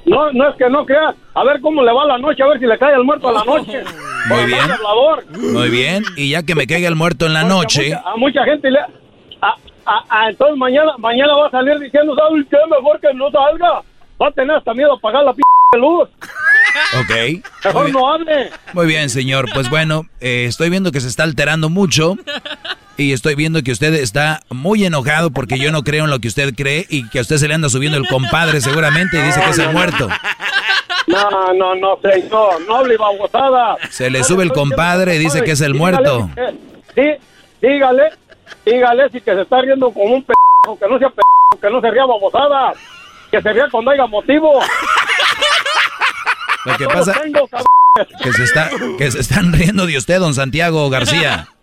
[0.06, 1.14] No, no es que no crea.
[1.34, 3.34] A ver cómo le va la noche, a ver si le cae el muerto a
[3.34, 3.84] la noche.
[4.28, 4.60] Muy bien.
[5.54, 6.04] Muy bien.
[6.16, 8.80] Y ya que me caiga el muerto en la noche, A mucha gente le...
[8.80, 9.56] A,
[9.86, 12.58] a- a- entonces mañana mañana va a salir diciendo, ¿sabes qué?
[12.70, 13.82] Mejor que no salga.
[14.22, 15.42] Va a tener hasta miedo a apagar la p
[15.78, 16.08] luz.
[17.00, 17.44] Ok.
[17.66, 18.50] Mejor no hable.
[18.74, 19.46] Muy bien, señor.
[19.54, 22.18] Pues bueno, eh, estoy viendo que se está alterando mucho.
[22.98, 26.30] Y estoy viendo que usted está muy enojado porque yo no creo en lo que
[26.30, 29.42] usted cree y que a usted se le anda subiendo el compadre seguramente y dice
[29.42, 30.08] que es el muerto.
[31.08, 32.62] No, no, no, señor.
[32.68, 33.76] No hable babosada.
[33.90, 36.30] Se le sube el compadre y dice que es el muerto.
[36.96, 37.04] Sí,
[37.62, 38.12] dígale,
[38.66, 40.34] dígale si que se está riendo como un p
[40.80, 41.22] que no sea p
[41.62, 42.74] que no se ría babosada,
[43.30, 44.60] que se ría cuando haya motivo.
[46.66, 47.48] Lo que pasa tengo,
[48.24, 51.48] que se está que se están riendo de usted, don Santiago García.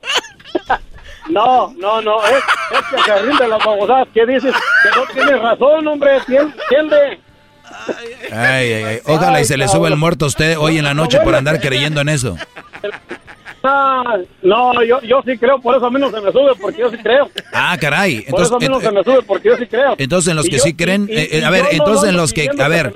[1.31, 2.35] No, no, no, es,
[2.73, 4.53] es que se rinde las babosadas que dices
[4.83, 7.21] que no tienes razón, hombre, tien- entiende.
[8.33, 9.01] Ay, ay, ay.
[9.07, 11.61] Ojalá y se le suba el muerto a usted hoy en la noche por andar
[11.61, 12.37] creyendo en eso.
[13.65, 16.81] Ah, no, yo, yo sí creo, por eso a mí no se me sube, porque
[16.81, 17.31] yo sí creo.
[17.53, 18.23] Ah, caray.
[18.29, 19.95] Por eso a mí no Entonces, se me sube, porque yo sí creo.
[19.99, 22.11] entonces en los que yo- sí creen, y- eh, eh, y a ver, entonces no
[22.11, 22.93] en los que, a ver,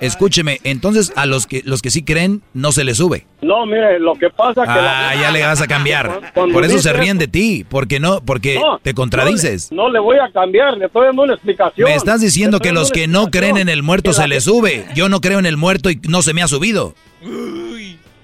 [0.00, 3.26] escúcheme, entonces a los que los que sí creen no se le sube.
[3.40, 4.70] No, mire, lo que pasa que...
[4.70, 6.20] Ah, la- ya le vas a cambiar.
[6.34, 9.72] Cuando Por eso se ríen de ti, porque no, porque No, te contradices.
[9.72, 11.88] No le, no le voy a cambiar, le estoy dando una explicación.
[11.88, 14.84] Me estás diciendo que los que no creen en el muerto se les sube.
[14.94, 16.94] Yo no creo en el muerto y no se me ha subido.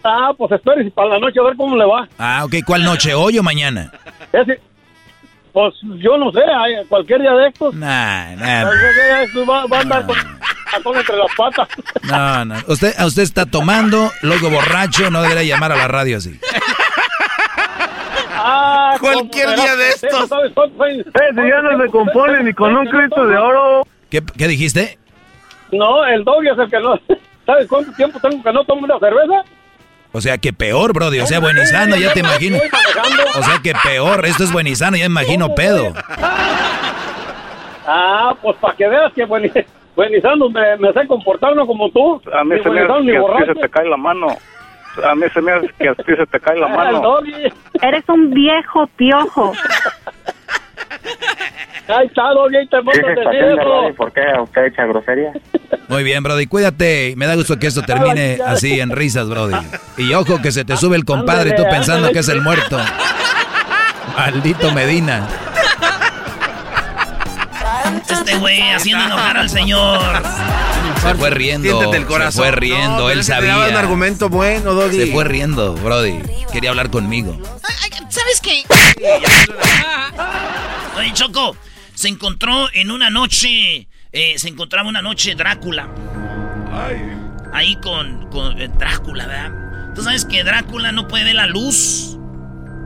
[0.04, 2.08] Ah, pues espere si para la noche a ver cómo le va.
[2.18, 2.54] Ah, ok.
[2.64, 3.14] ¿Cuál noche?
[3.14, 3.90] ¿Hoy o mañana?
[4.32, 4.60] Ese-
[5.52, 6.40] pues yo no sé,
[6.88, 7.74] cualquier día de estos.
[7.74, 8.62] Nah, nah.
[8.62, 10.16] cualquier día de estos va, va a andar con,
[10.84, 11.68] con entre las patas.
[12.02, 12.54] No, no.
[12.68, 16.38] Usted, usted está tomando, luego borracho, no debería llamar a la radio así.
[18.40, 20.28] Ah, Cualquier ¿cómo día de estos.
[20.28, 20.52] ¿Sabes?
[20.52, 23.86] Ese ya no se compone ni con un Cristo de oro.
[24.10, 24.98] ¿Qué, qué dijiste?
[25.72, 26.98] No, el doggy es el que no.
[27.46, 29.42] ¿Sabes cuánto tiempo tengo que no tomo una cerveza?
[30.12, 31.20] O sea, que peor, Brody.
[31.20, 32.58] O sea, buenizano, ya te imagino.
[33.36, 34.24] O sea, que peor.
[34.26, 35.92] Esto es buenizano, ya me imagino pedo.
[37.86, 39.50] Ah, pues para que veas que buen,
[39.96, 42.20] buenizando me, me sé comportar no como tú.
[42.32, 43.54] A mí se me buenizando hace ni que a ti borracho.
[43.54, 44.26] se te cae la mano.
[45.04, 47.18] A mí se me hace que a ti se te cae la mano.
[47.82, 49.52] Eres un viejo piojo.
[51.88, 53.94] Ahí está, doggy, ahí te eso.
[53.96, 55.32] ¿Por qué usted echa grosería?
[55.88, 56.46] Muy bien, Brody.
[56.46, 57.14] Cuídate.
[57.16, 59.56] Me da gusto que esto termine así en risas, Brody.
[59.96, 62.78] Y ojo que se te sube el compadre y tú pensando que es el muerto.
[64.16, 65.26] Maldito Medina.
[68.10, 70.00] Este güey haciendo enojar al señor.
[71.00, 71.68] Se fue riendo.
[71.68, 72.44] Siéntete el corazón.
[72.44, 72.98] Se fue riendo.
[72.98, 73.78] No, Él daba un sabía.
[73.78, 75.06] argumento bueno, Doggy.
[75.06, 76.20] Se fue riendo, Brody.
[76.52, 77.38] Quería hablar conmigo.
[78.10, 78.62] ¿Sabes qué?
[80.98, 81.56] Oye, Choco,
[81.98, 85.88] se encontró en una noche, eh, se encontraba una noche Drácula.
[87.52, 89.94] Ahí con, con eh, Drácula, ¿verdad?
[89.96, 92.16] Tú sabes que Drácula no puede ver la luz,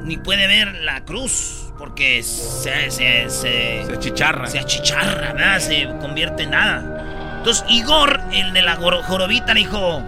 [0.02, 2.90] ni puede ver la cruz, porque se...
[2.90, 4.46] Se, se, Se achicharra.
[4.46, 5.58] Se achicharra, ¿verdad?
[5.58, 7.36] Se convierte en nada.
[7.36, 10.02] Entonces Igor, el de la jorobita, le dijo...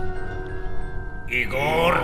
[1.29, 2.01] Igor...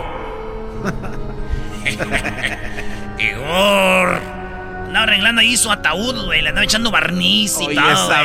[3.19, 4.40] Igor.
[4.91, 6.43] Andaba arreglando ahí su ataúd, güey.
[6.43, 7.91] Le andaba echando barniz y Oye, todo.
[7.93, 8.25] esa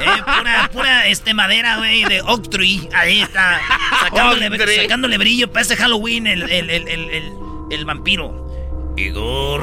[0.00, 2.88] Eh, pura, pura este, madera, güey, de oak tree.
[2.94, 3.60] Ahí está.
[4.00, 7.32] Sacándole, brillo para este Halloween el, el, el, el, el-
[7.70, 8.94] el vampiro.
[8.96, 9.62] Igor.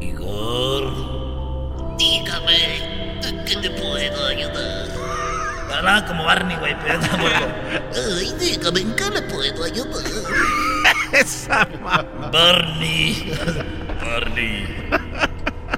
[0.00, 1.96] Igor.
[1.98, 3.18] Dígame.
[3.46, 4.88] ¿Qué te puedo ayudar?
[5.76, 7.00] Hablaba como Barney, güey, pero.
[8.18, 10.02] Ay, dígame, ¿en qué le puedo ayudar?
[11.12, 13.32] Esa ma- Barney.
[14.00, 14.66] Barney.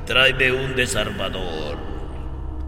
[0.06, 1.76] Tráeme un desarmador.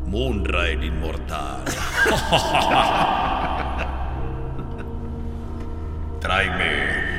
[0.06, 1.64] Moonrail inmortal.
[6.20, 7.14] Tráeme.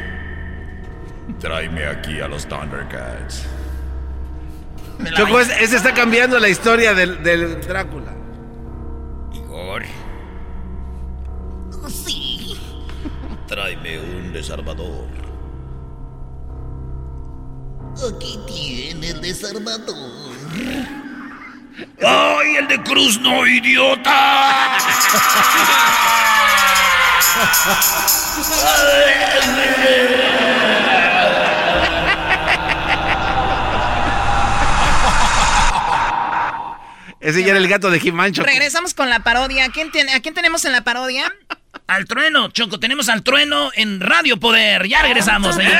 [1.39, 3.45] Tráeme aquí a los Thundercats.
[5.15, 8.13] Choco, ese ese está cambiando la historia del, del Drácula.
[9.33, 9.83] Igor.
[11.89, 12.57] Sí.
[13.47, 15.24] Tráeme un desarmador.
[17.95, 20.35] Aquí tiene el desarmador.
[22.05, 24.77] ¡Ay, el de Cruz no, idiota!
[37.19, 38.43] Ese ya era el gato de Jimancho.
[38.43, 39.65] Regresamos con la parodia.
[39.65, 41.33] ¿A quién, tiene- ¿A quién tenemos en la parodia?
[41.87, 44.87] Al trueno, Choco, tenemos al trueno en Radio Poder.
[44.87, 45.79] Ya regresamos, señores.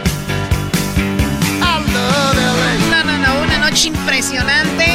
[2.89, 4.85] No, no, no, una noche impresionante.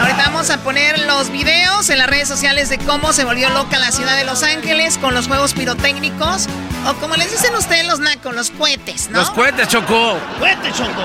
[0.00, 3.78] Ahorita vamos a poner los videos en las redes sociales de cómo se volvió loca
[3.78, 6.46] la ciudad de Los Ángeles con los juegos pirotécnicos.
[6.86, 9.18] O como les dicen ustedes los nacos, los cohetes, ¿no?
[9.18, 10.18] Los cohetes, Choco.
[10.38, 11.04] ¡Cuente, Choco!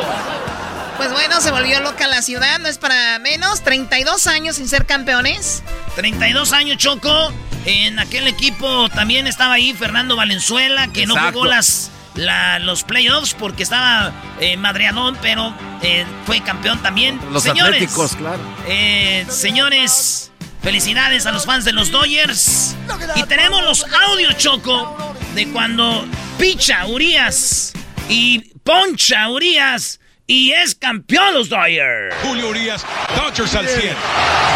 [0.98, 3.62] Pues bueno, se volvió loca la ciudad, no es para menos.
[3.62, 5.64] 32 años sin ser campeones.
[5.96, 7.34] 32 años, Choco.
[7.66, 13.34] En aquel equipo también estaba ahí Fernando Valenzuela, que no jugó las, la- los playoffs
[13.34, 17.19] porque estaba eh, madreadón, pero eh, fue campeón también.
[17.31, 18.41] Los señores, atléticos, claro.
[18.68, 20.31] eh, señores,
[20.61, 22.76] felicidades a los fans de los Dodgers.
[23.15, 26.06] Y tenemos los audios, Choco, de cuando
[26.40, 27.73] picha Urias
[28.10, 32.16] y poncha Urias y es campeón los Dodgers.
[32.24, 32.86] Julio Urias,
[33.16, 33.98] Dodgers al 100.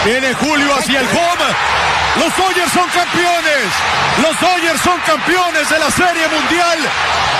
[0.05, 1.55] Viene Julio hacia el home.
[2.15, 3.65] Los Dodgers son campeones.
[4.21, 6.79] Los Dodgers son campeones de la Serie Mundial.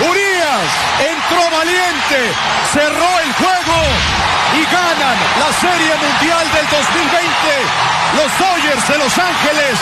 [0.10, 2.34] Urias entró valiente,
[2.74, 3.82] cerró el juego
[4.54, 7.28] y ganan la Serie Mundial del 2020.
[8.18, 9.80] Los Dodgers de Los Ángeles.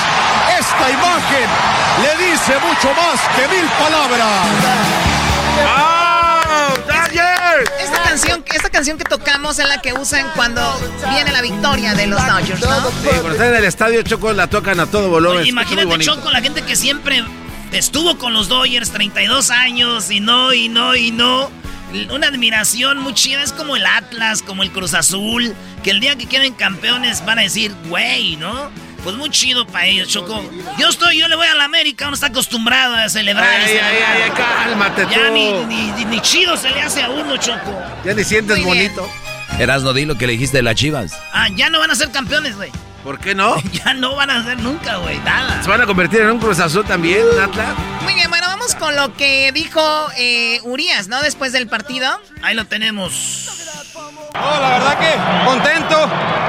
[0.60, 1.50] Esta imagen
[2.04, 4.48] le dice mucho más que mil palabras.
[7.80, 10.62] Esta canción, esta canción que tocamos es la que usan cuando
[11.10, 12.90] viene la victoria de los Dodgers, ¿no?
[12.90, 15.40] Sí, cuando están en el estadio, Choco, la tocan a todo volumen.
[15.40, 16.04] Oye, es muy imagínate.
[16.04, 17.24] Choco, la gente que siempre
[17.72, 21.50] estuvo con los Dodgers 32 años y no, y no, y no.
[22.12, 23.42] Una admiración muy chida.
[23.42, 25.56] Es como el Atlas, como el Cruz Azul.
[25.84, 28.70] Que el día que queden campeones van a decir, güey, ¿no?
[29.06, 30.44] Pues muy chido para ellos, Choco.
[30.78, 33.48] Yo estoy, yo le voy a la América, uno está acostumbrado a celebrar.
[33.48, 35.32] Ay, ay, ay, ay, cálmate Ya tú.
[35.34, 37.82] ni, ni, ni- ni chido se le hace a uno, Choco.
[38.04, 39.08] Ya ni sientes Muy bonito.
[39.60, 41.14] Erasno, di lo que le dijiste de las chivas.
[41.32, 42.72] Ah, ya no van a ser campeones, güey.
[43.04, 43.56] ¿Por qué no?
[43.72, 45.62] Ya no van a ser nunca, güey, nada.
[45.62, 47.76] ¿Se van a convertir en un Cruz Azul también, Atlas?
[48.02, 49.82] Muy bien, bueno, vamos con lo que dijo
[50.18, 51.22] eh, Urias, ¿no?
[51.22, 52.20] Después del partido.
[52.42, 53.52] Ahí lo tenemos.
[54.06, 55.96] No, la verdad que contento.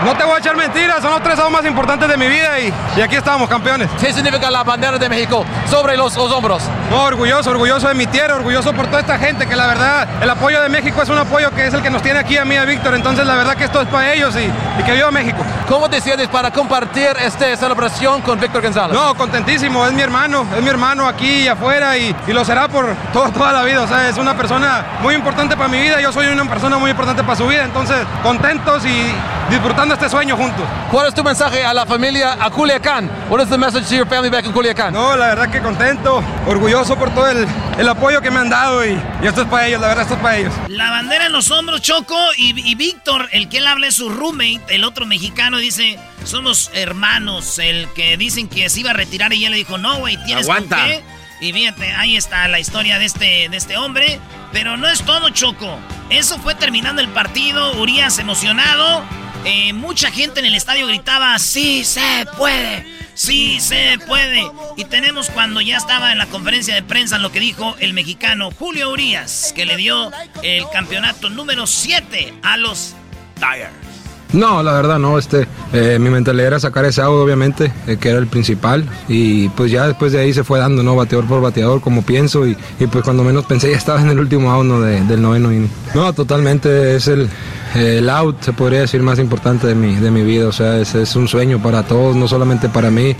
[0.04, 2.60] No te voy a echar mentiras, son los tres años más importantes de mi vida
[2.60, 3.88] y, y aquí estamos, campeones.
[3.98, 6.62] ¿Qué significa la bandera de México sobre los, los hombros?
[6.90, 10.28] No, orgulloso, orgulloso de mi tierra, orgulloso por toda esta gente, que la verdad, el
[10.28, 12.56] apoyo de México es un apoyo que es el que nos tiene aquí a mí,
[12.56, 14.44] a Víctor, entonces la verdad que esto es para ellos y,
[14.80, 15.38] y que viva México.
[15.66, 18.94] ¿Cómo te sientes para compartir esta celebración con Víctor González?
[18.94, 22.68] No, contentísimo, es mi hermano, es mi hermano aquí y afuera y, y lo será
[22.68, 26.00] por toda, toda la vida, o sea, es una persona muy importante para mi vida,
[26.02, 29.12] yo soy una persona muy importante para su vida, entonces contentos y
[29.50, 30.64] disfrutando este sueño juntos.
[30.90, 33.08] ¿Cuál es tu mensaje a la familia a Culiacán?
[33.28, 34.92] What is the message to your family back in Culiacán?
[34.92, 37.46] No, la verdad que contento, orgulloso por todo el,
[37.78, 38.90] el apoyo que me han dado y,
[39.22, 40.52] y esto es para ellos, la verdad esto es para ellos.
[40.68, 44.08] La bandera en los hombros, Choco, y, y Víctor, el que él habla es su
[44.08, 49.32] roommate, el otro mexicano, dice, somos hermanos, el que dicen que se iba a retirar
[49.32, 50.76] y él le dijo, no, güey, tienes con Aguanta.
[50.86, 51.04] qué".
[51.40, 54.18] Y fíjate, ahí está la historia de este, de este hombre,
[54.52, 55.78] pero no es todo, Choco.
[56.08, 59.04] Eso fue terminando el partido, Urias emocionado,
[59.44, 62.84] eh, mucha gente en el estadio gritaba, sí se puede,
[63.14, 64.42] sí se puede.
[64.76, 68.50] Y tenemos cuando ya estaba en la conferencia de prensa lo que dijo el mexicano
[68.50, 70.10] Julio Urias, que le dio
[70.42, 72.94] el campeonato número 7 a los
[73.36, 73.85] Tigers.
[74.32, 78.10] No, la verdad no, este, eh, mi mentalidad era sacar ese auto obviamente, eh, que
[78.10, 80.96] era el principal y pues ya después de ahí se fue dando, ¿no?
[80.96, 82.56] Bateador por bateador como pienso y,
[82.90, 84.80] pues cuando menos pensé ya estaba en el último out ¿no?
[84.80, 85.70] de- del noveno inning.
[85.94, 87.28] No, totalmente es el,
[87.76, 90.94] el out, se podría decir, más importante de mi, de mi vida, o sea, es,
[90.94, 93.14] es un sueño para todos, no solamente para mí,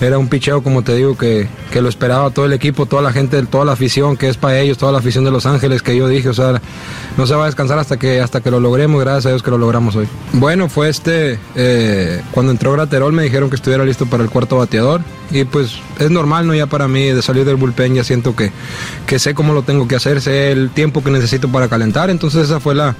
[0.00, 3.12] era un picheo como te digo que, que lo esperaba todo el equipo, toda la
[3.12, 5.96] gente, toda la afición que es para ellos, toda la afición de Los Ángeles que
[5.96, 6.60] yo dije, o sea,
[7.16, 9.50] no se va a descansar hasta que, hasta que lo logremos, gracias a Dios que
[9.50, 10.08] lo logramos hoy.
[10.32, 14.56] Bueno, fue este, eh, cuando entró Graterol me dijeron que estuviera listo para el cuarto
[14.56, 15.02] bateador.
[15.30, 16.54] Y pues es normal, ¿no?
[16.54, 18.50] Ya para mí de salir del bullpen ya siento que,
[19.06, 22.44] que sé cómo lo tengo que hacer, sé el tiempo que necesito para calentar, entonces
[22.44, 22.96] esa fue la,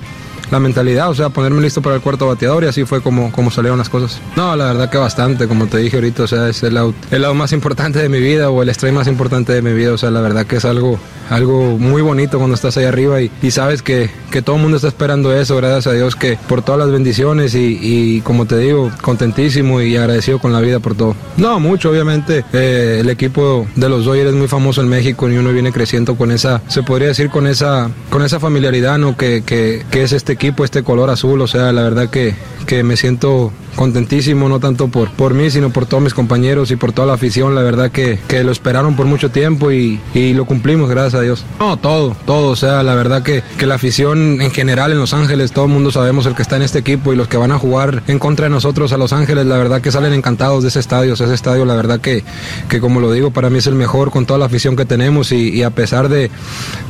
[0.50, 3.50] la mentalidad, o sea, ponerme listo para el cuarto bateador y así fue como, como
[3.50, 4.20] salieron las cosas.
[4.36, 7.22] No, la verdad que bastante, como te dije ahorita, o sea, es el out, el
[7.22, 9.98] lado más importante de mi vida o el strike más importante de mi vida, o
[9.98, 10.98] sea, la verdad que es algo,
[11.30, 14.76] algo muy bonito cuando estás ahí arriba y, y sabes que, que, todo el mundo
[14.76, 18.58] está esperando eso, gracias a Dios que por todas las bendiciones y, y como te
[18.58, 21.14] digo, contentísimo y agradecido con la vida por todo.
[21.36, 25.36] No, mucho, obviamente, eh, el equipo de los Dodgers es muy famoso en México y
[25.36, 29.16] uno viene creciendo con esa, se podría decir con esa, con esa familiaridad, ¿no?
[29.16, 32.34] Que, que, que es este equipo, este color azul, o sea, la verdad que,
[32.68, 36.76] que me siento contentísimo, no tanto por, por mí, sino por todos mis compañeros y
[36.76, 37.54] por toda la afición.
[37.54, 41.22] La verdad que, que lo esperaron por mucho tiempo y, y, lo cumplimos, gracias a
[41.22, 41.46] Dios.
[41.58, 42.50] No, todo, todo.
[42.50, 45.70] O sea, la verdad que, que la afición en general en Los Ángeles, todo el
[45.70, 48.18] mundo sabemos el que está en este equipo y los que van a jugar en
[48.18, 51.14] contra de nosotros a Los Ángeles, la verdad que salen encantados de ese estadio.
[51.14, 52.22] Ese estadio, la verdad que,
[52.68, 55.32] que como lo digo, para mí es el mejor con toda la afición que tenemos
[55.32, 56.30] y, y a pesar de,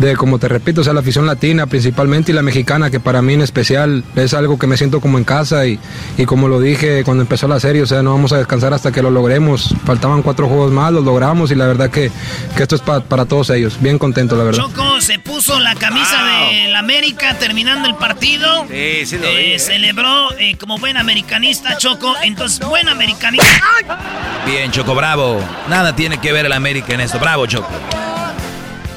[0.00, 3.22] de, como te repito, o sea, la afición latina principalmente y la mexicana, que para
[3.22, 5.78] mí en especial es algo que me siento como en casa y,
[6.16, 8.92] y como lo dije cuando empezó la serie, o sea, no vamos a descansar hasta
[8.92, 9.74] que lo logremos.
[9.84, 12.10] Faltaban cuatro juegos más, los logramos y la verdad que,
[12.56, 13.78] que esto es pa, para todos ellos.
[13.80, 14.62] Bien contento, la verdad.
[14.62, 16.50] Choco se puso la camisa wow.
[16.50, 18.66] de la América terminando el partido.
[18.68, 19.58] Sí, sí lo eh, vi, ¿eh?
[19.58, 22.14] Celebró eh, como buen americanista, Choco.
[22.22, 23.62] Entonces, buen americanista.
[24.46, 25.40] Bien, Choco, bravo.
[25.68, 27.18] Nada tiene que ver el América en esto.
[27.18, 27.68] Bravo, Choco.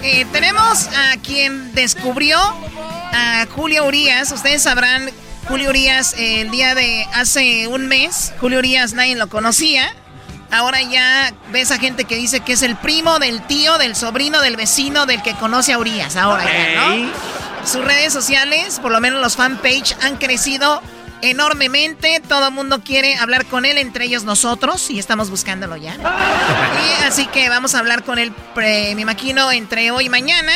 [0.03, 4.31] Eh, tenemos a quien descubrió a Julio Urias.
[4.31, 5.09] Ustedes sabrán,
[5.51, 9.93] Julio Urias, eh, el día de hace un mes, Julio Urias nadie lo conocía.
[10.49, 14.39] Ahora ya ves a gente que dice que es el primo del tío, del sobrino,
[14.39, 16.15] del vecino, del que conoce a Urias.
[16.15, 17.11] Ahora ya, ¿no?
[17.65, 20.81] Sus redes sociales, por lo menos los fanpage, han crecido
[21.21, 22.21] enormemente.
[22.25, 25.95] Todo el mundo quiere hablar con él, entre ellos nosotros, y estamos buscándolo ya.
[25.97, 30.53] Y así que vamos a hablar con él, pre, me imagino, entre hoy y mañana.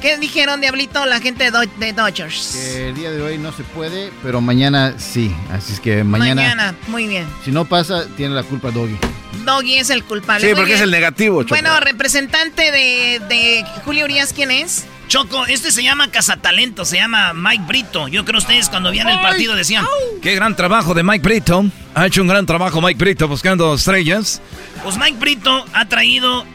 [0.00, 2.52] ¿Qué dijeron, Diablito, la gente de, Do de, Dodgers?
[2.54, 5.34] Que el día de hoy no se puede, pero mañana sí.
[5.52, 6.42] Así es que mañana.
[6.42, 7.26] Mañana, muy bien.
[7.44, 8.96] Si no pasa, tiene la culpa Doggy.
[9.44, 10.48] Doggy es el culpable.
[10.48, 11.54] Sí, porque es el negativo, Choco.
[11.54, 14.86] Bueno, representante de, de Julio Urias, ¿quién es?
[15.08, 18.06] Choco, este se llama Cazatalento, se llama Mike Brito.
[18.06, 19.84] Yo creo ustedes cuando veían el partido decían,
[20.22, 21.64] qué gran trabajo de Mike Brito.
[21.94, 24.40] Ha hecho un gran trabajo Mike Brito buscando estrellas.
[24.84, 26.46] Pues Mike Brito ha traído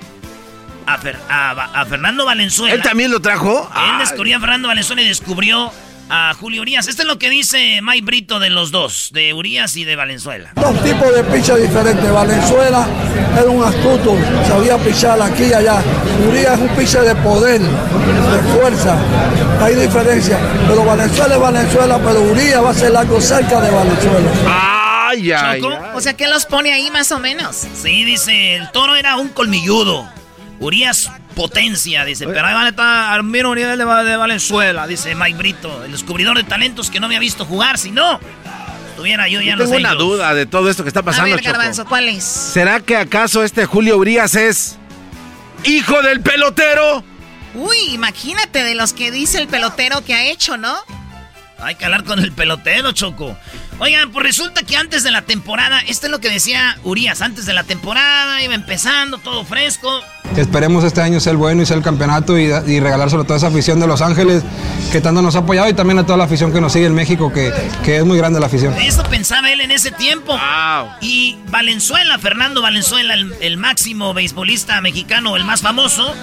[0.86, 2.74] a, Fer, a, a Fernando Valenzuela.
[2.76, 3.70] ¿Él también lo trajo?
[3.76, 5.72] Él descubrió a Fernando Valenzuela y descubrió
[6.10, 6.88] a Julio Urias.
[6.88, 10.52] Esto es lo que dice Mike Brito de los dos, de Urias y de Valenzuela.
[10.56, 12.12] Dos tipos de pichas diferentes.
[12.12, 12.88] Valenzuela
[13.34, 14.16] era un astuto,
[14.48, 15.82] sabía pichar aquí y allá.
[16.30, 18.98] Urias es un piche de poder, de fuerza.
[19.62, 20.38] Hay diferencia.
[20.68, 24.32] Pero Valenzuela es Valenzuela, pero Urias va a ser algo cerca de Valenzuela.
[24.48, 25.62] Ay, ay, ay.
[25.96, 27.56] O sea, que los pone ahí más o menos?
[27.74, 30.08] Sí, dice, el toro era un colmilludo.
[30.60, 32.28] Urias potencia, dice.
[32.28, 36.38] Pero ahí van a estar Armino Urias de, de, Valenzuela, dice Mike Brito, el descubridor
[36.38, 38.20] de talentos que no me ha visto jugar, si no,
[38.96, 40.00] tuviera yo ya yo no tengo sé una yo.
[40.00, 41.58] duda de todo esto que está pasando, A ver, Choco.
[41.58, 42.24] Garbanzo, ¿cuál es?
[42.24, 44.78] ¿Será que acaso este Julio Urias es
[45.64, 47.04] hijo del pelotero?
[47.54, 50.76] Uy, imagínate de los que dice el pelotero que ha hecho, ¿no?
[51.58, 53.38] Hay que hablar con el pelotero, Choco.
[53.78, 57.46] Oigan, pues resulta que antes de la temporada, esto es lo que decía Urias, antes
[57.46, 60.02] de la temporada, iba empezando, todo fresco.
[60.38, 63.48] Esperemos este año ser bueno y ser el campeonato y, y regalárselo a toda esa
[63.48, 64.44] afición de Los Ángeles
[64.94, 66.96] que tanto nos ha apoyado y también a toda la afición que nos sigue en
[66.96, 67.52] México, que,
[67.84, 68.74] que es muy grande la afición.
[68.76, 70.32] Eso pensaba él en ese tiempo.
[70.32, 70.92] Wow.
[71.02, 76.16] Y Valenzuela, Fernando Valenzuela, el, el máximo beisbolista mexicano, el más famoso,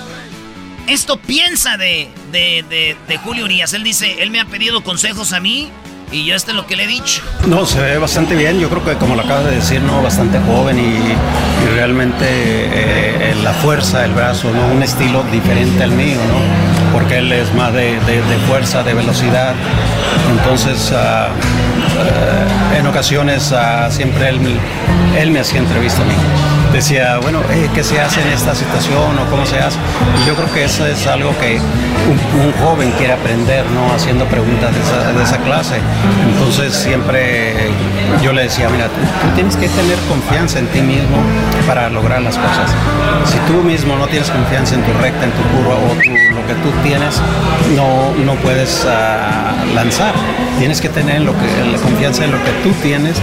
[0.86, 3.74] esto piensa de, de, de, de, Julio Urias.
[3.74, 5.70] Él dice, él me ha pedido consejos a mí
[6.12, 7.22] y yo esto es lo que le he dicho.
[7.46, 8.60] No, se ve bastante bien.
[8.60, 10.02] Yo creo que como lo acabas de decir, ¿no?
[10.02, 14.66] Bastante joven y, realmente eh, la fuerza, el brazo, ¿no?
[14.74, 16.92] Un estilo diferente al mío, ¿no?
[16.92, 19.54] Porque él es más de, de, fuerza, de velocidad.
[20.30, 24.38] Entonces, uh, uh, en ocasiones uh, siempre él,
[25.18, 29.18] él me hacía entrevista a mí decía, bueno, eh, ¿qué se hace en esta situación
[29.18, 29.78] o cómo se hace?
[30.26, 33.92] Yo creo que eso es algo que un, joven quiere aprender, ¿no?
[33.92, 35.76] Haciendo preguntas de esa, clase.
[36.32, 37.70] Entonces siempre
[38.22, 41.16] yo le decía, mira, tú, tienes que tener confianza en ti mismo
[41.66, 42.70] para lograr las cosas.
[43.26, 46.54] Si tú mismo no tienes confianza en tu recta, en tu curva o lo que
[46.62, 47.20] tú tienes,
[47.76, 50.14] no, no puedes uh, lanzar.
[50.58, 53.16] Tienes que tener lo que, la confianza en lo que tú tienes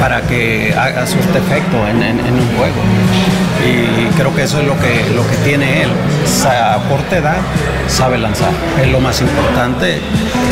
[0.00, 2.85] para que haga su efecto en un juego
[3.64, 5.90] y creo que eso es lo que, lo que tiene él.
[6.48, 7.36] A corta edad
[7.88, 8.50] sabe lanzar,
[8.82, 10.00] es lo más importante.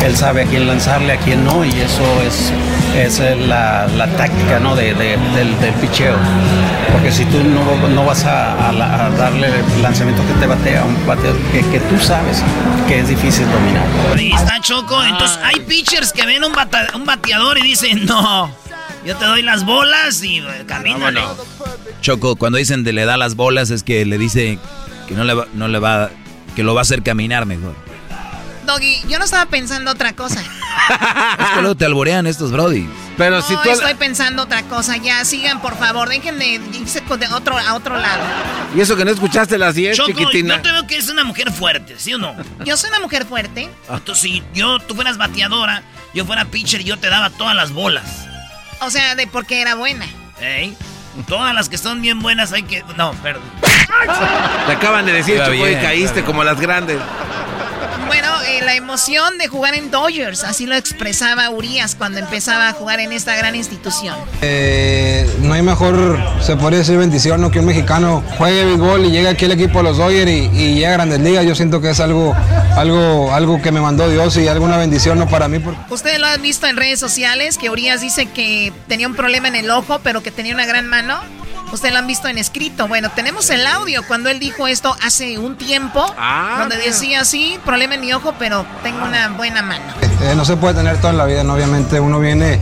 [0.05, 2.53] Él sabe a quién lanzarle, a quién no, y eso es
[2.97, 4.77] es la, la táctica ¿no?
[4.77, 6.15] de, de- del, del picheo.
[6.93, 8.55] Porque si tú no, no vas a,
[9.19, 12.41] darle el lanzamiento que te batea un bateador que, que tú sabes
[12.87, 13.85] que es difícil dominar.
[14.41, 15.03] Está Choco.
[15.03, 18.49] Entonces hay pitchers que ven un, bata- un bateador y dicen, no,
[19.05, 21.23] yo te doy las bolas y eh, camínale.
[22.01, 24.59] Choco, cuando dicen de le da las bolas es que le dice
[25.09, 26.11] que no le va, no le va,
[26.57, 27.75] que lo va a hacer caminar mejor.
[28.67, 30.43] Doggy, yo no estaba pensando otra cosa.
[31.39, 32.87] Es que luego te alborean estos brody.
[33.17, 34.97] Pero no, estoy pensando otra cosa.
[34.97, 36.09] Ya, sigan, por favor.
[36.09, 38.23] Dejen de irse con- de otro, a otro lado.
[38.75, 40.57] Y eso que no escuchaste las 10, Choco, chiquitina.
[40.57, 42.35] yo te veo que es una mujer fuerte, ¿sí o no?
[42.65, 43.71] Yo soy una mujer fuerte.
[43.89, 45.83] Entonces, si yo, tú fueras bateadora,
[46.13, 48.27] yo fuera pitcher, yo te daba todas las bolas.
[48.85, 50.07] O sea, de porque era buena.
[50.41, 50.75] ¿eh?
[51.27, 52.85] Todas las que son bien buenas hay que...
[52.97, 53.43] No, perdón.
[54.67, 56.99] Te acaban de decir, Choco, y caíste como las grandes.
[58.07, 62.73] Bueno, eh, la emoción de jugar en Dodgers, así lo expresaba Urias cuando empezaba a
[62.73, 64.15] jugar en esta gran institución.
[64.43, 67.51] Eh, no hay mejor, se podría decir bendición, ¿no?
[67.51, 70.75] que un mexicano juegue béisbol y llegue aquí al equipo de los Dodgers y, y
[70.75, 71.45] llegue a Grandes Ligas.
[71.47, 72.35] Yo siento que es algo,
[72.77, 75.27] algo, algo que me mandó Dios y alguna bendición ¿no?
[75.29, 75.59] para mí.
[75.59, 79.49] porque- Ustedes lo han visto en redes sociales, que Urias dice que tenía un problema
[79.49, 81.19] en el ojo, pero que tenía una gran mano.
[81.75, 82.87] Ustedes lo han visto en escrito.
[82.89, 86.89] Bueno, tenemos el audio cuando él dijo esto hace un tiempo, Ah, donde mira.
[86.89, 89.83] decía, sí, problema en mi ojo, pero tengo una buena mano.
[90.23, 91.55] Eh, no se puede tener todo en la vida, ¿no?
[91.55, 92.59] obviamente uno viene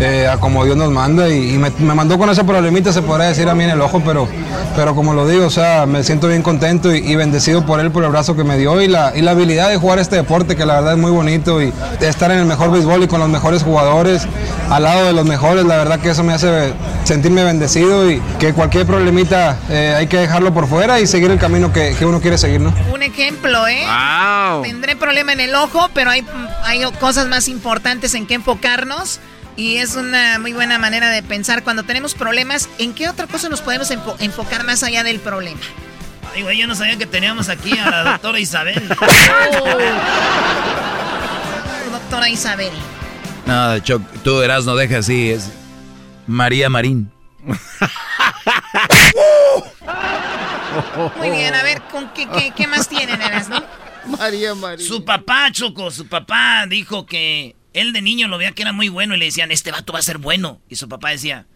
[0.00, 3.02] eh, a como Dios nos manda y, y me, me mandó con ese problemita, se
[3.02, 4.26] podrá decir a mí en el ojo, pero,
[4.76, 7.90] pero como lo digo, o sea, me siento bien contento y, y bendecido por él,
[7.90, 10.56] por el brazo que me dio y la, y la habilidad de jugar este deporte,
[10.56, 13.20] que la verdad es muy bonito y de estar en el mejor béisbol y con
[13.20, 14.26] los mejores jugadores,
[14.70, 16.72] al lado de los mejores, la verdad que eso me hace
[17.04, 21.38] sentirme bendecido y que cualquier problemita eh, hay que dejarlo por fuera y seguir el
[21.38, 22.74] camino que, que uno quiere seguir, ¿no?
[22.92, 23.84] Un ejemplo, ¿eh?
[23.84, 24.62] Wow.
[24.62, 26.24] Tendré problema en el ojo, pero hay,
[26.64, 29.20] hay cosas más importantes en que enfocarnos.
[29.54, 33.50] Y es una muy buena manera de pensar cuando tenemos problemas, ¿en qué otra cosa
[33.50, 35.60] nos podemos enfo- enfocar más allá del problema?
[36.34, 38.82] Ay, güey, yo no sabía que teníamos aquí a la doctora Isabel.
[41.92, 42.70] Doctora Isabel.
[43.46, 45.50] No, Choc, tú eras no deja así, es
[46.26, 47.10] María Marín.
[51.16, 53.18] Muy bien, a ver, ¿con qué, qué, qué más tienen,
[53.48, 53.64] no?
[54.18, 54.86] María María.
[54.86, 58.88] Su papá, Choco, su papá dijo que él de niño lo veía que era muy
[58.88, 60.60] bueno y le decían, este vato va a ser bueno.
[60.68, 61.46] Y su papá decía,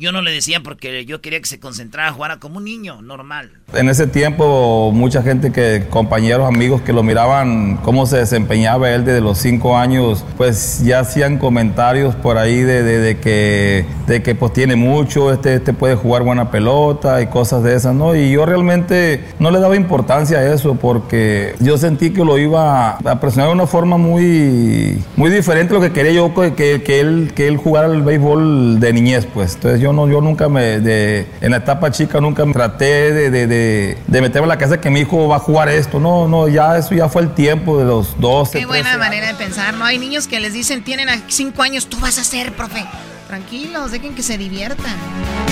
[0.00, 3.50] yo no le decía porque yo quería que se concentrara, jugara como un niño, normal.
[3.74, 9.04] En ese tiempo, mucha gente que, compañeros, amigos que lo miraban cómo se desempeñaba él
[9.04, 14.22] desde los cinco años, pues ya hacían comentarios por ahí de, de- de que, de
[14.22, 18.16] que pues tiene mucho, este, este puede jugar buena pelota y cosas de esas, ¿no?
[18.16, 22.92] Y yo realmente no le daba importancia a eso porque yo sentí que lo iba
[22.96, 27.00] a presionar de una forma muy, muy diferente a lo que quería yo que, que,
[27.00, 29.54] él, que él jugara el béisbol de niñez, pues.
[29.54, 33.30] Entonces yo no, yo nunca me, de, en la etapa chica nunca me traté de,
[33.30, 36.00] de, de, de meterme en la cabeza que mi hijo va a jugar esto.
[36.00, 39.34] No, no, ya eso ya fue el tiempo de los 12, Qué buena manera de
[39.34, 39.84] pensar, ¿no?
[39.84, 42.84] Hay niños que les dicen, tienen a cinco años, tú vas a ser, profe.
[43.28, 44.96] Tranquilos, dejen que se diviertan.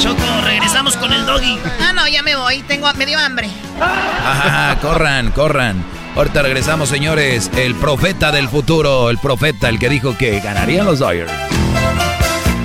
[0.01, 1.59] Choco, regresamos con el doggy.
[1.81, 3.49] Ah, no, ya me voy, tengo, me dio hambre.
[3.81, 5.85] Ajá, corran, corran.
[6.17, 7.49] Ahorita regresamos, señores.
[7.57, 11.31] El profeta del futuro, el profeta, el que dijo que ganarían los Dodgers.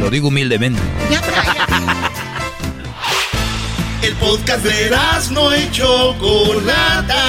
[0.04, 0.82] Lo digo humildemente.
[4.02, 4.92] El podcast de
[5.32, 7.24] no y Chocolata.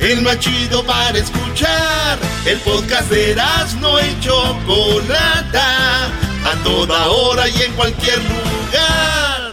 [0.00, 2.18] El más chido para escuchar.
[2.44, 3.36] El podcast de
[3.80, 6.06] no y Chocolata.
[6.44, 9.52] A toda hora y en cualquier lugar.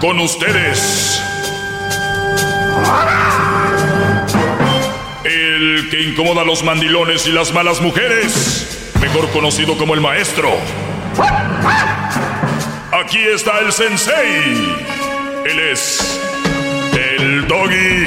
[0.00, 1.20] Con ustedes.
[5.84, 8.90] El que incomoda a los mandilones y las malas mujeres.
[9.02, 10.50] Mejor conocido como el maestro.
[12.90, 14.76] Aquí está el sensei.
[15.44, 16.18] Él es
[16.94, 18.06] el doggy.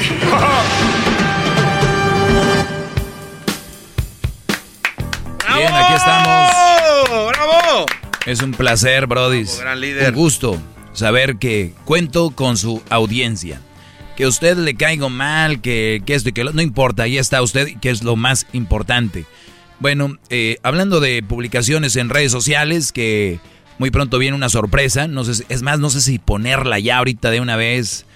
[5.54, 6.50] Bien, aquí estamos.
[7.28, 7.86] ¡Bravo!
[8.26, 9.44] Es un placer, Brody.
[9.60, 10.08] gran líder.
[10.08, 10.60] Un gusto
[10.94, 13.60] saber que cuento con su audiencia.
[14.18, 17.16] Que a usted le caiga mal, que, que esto y que lo, no importa, ahí
[17.16, 19.24] está usted, que es lo más importante.
[19.78, 23.38] Bueno, eh, hablando de publicaciones en redes sociales, que
[23.78, 26.98] muy pronto viene una sorpresa, no sé, si- es más, no sé si ponerla ya
[26.98, 28.06] ahorita de una vez,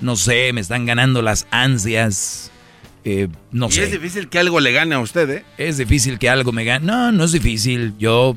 [0.00, 2.50] no sé, me están ganando las ansias,
[3.04, 3.84] eh, no y sé.
[3.84, 5.44] es difícil que algo le gane a usted, ¿eh?
[5.58, 6.84] Es difícil que algo me gane.
[6.84, 7.94] No, no es difícil.
[8.00, 8.36] Yo,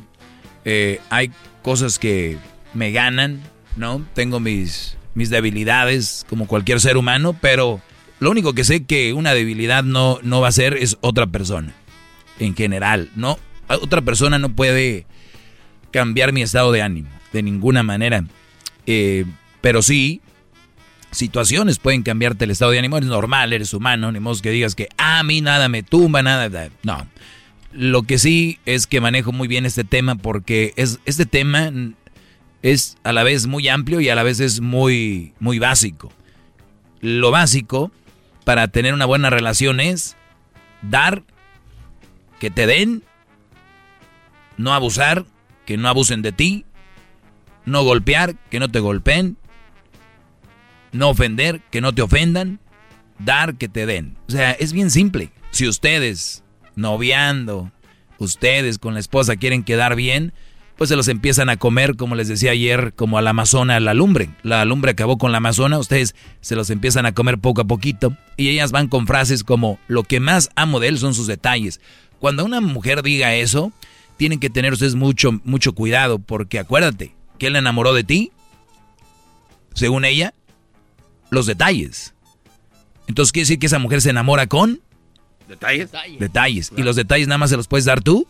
[0.64, 1.32] eh, hay
[1.64, 2.38] cosas que
[2.76, 3.42] me ganan,
[3.78, 4.06] ¿no?
[4.14, 7.82] Tengo mis, mis debilidades como cualquier ser humano, pero
[8.20, 11.74] lo único que sé que una debilidad no, no va a ser es otra persona.
[12.40, 13.10] en general.
[13.16, 15.06] No, otra persona no puede
[15.92, 18.26] cambiar mi estado de ánimo de ninguna manera.
[18.86, 19.26] Eh,
[19.62, 20.22] pero sí,
[21.12, 22.98] situaciones pueden cambiarte el estado de ánimo.
[22.98, 26.24] Es normal, eres humano, ni modo que digas que ah, a mí nada me tumba,
[26.24, 26.70] nada.
[26.84, 27.08] No.
[27.72, 31.72] Lo que sí es que manejo muy bien este tema porque es, este tema
[32.66, 36.12] es a la vez muy amplio y a la vez es muy, muy básico.
[37.00, 37.92] Lo básico
[38.44, 40.16] para tener una buena relación es
[40.82, 41.22] dar,
[42.40, 43.04] que te den,
[44.58, 45.26] no abusar,
[45.68, 46.66] que no abusen de ti,
[47.66, 49.38] no golpear, que no te golpeen,
[50.92, 52.60] no ofender, que no te ofendan,
[53.20, 54.18] dar, que te den.
[54.28, 55.30] O sea, es bien simple.
[55.52, 56.44] Si ustedes,
[56.76, 57.72] noviando,
[58.18, 60.34] ustedes con la esposa quieren quedar bien,
[60.78, 63.94] pues se los empiezan a comer, como les decía ayer, como a la amazona, la
[63.94, 64.30] lumbre.
[64.44, 68.16] La lumbre acabó con la amazona, ustedes se los empiezan a comer poco a poquito.
[68.36, 71.80] Y ellas van con frases como, lo que más amo de él son sus detalles.
[72.20, 73.72] Cuando una mujer diga eso,
[74.18, 78.32] tienen que tener ustedes mucho, mucho cuidado, porque acuérdate, que él enamoró de ti,
[79.74, 80.34] según ella,
[81.30, 82.14] los detalles.
[83.08, 84.82] Entonces quiere decir que esa mujer se enamora con
[85.48, 85.92] detalles.
[86.20, 86.72] Detalles.
[86.76, 88.28] ¿Y los detalles nada más se los puedes dar tú?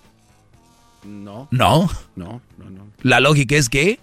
[1.06, 1.48] No.
[1.52, 1.90] No.
[2.15, 2.88] No, no, no.
[3.02, 3.99] La lógica es que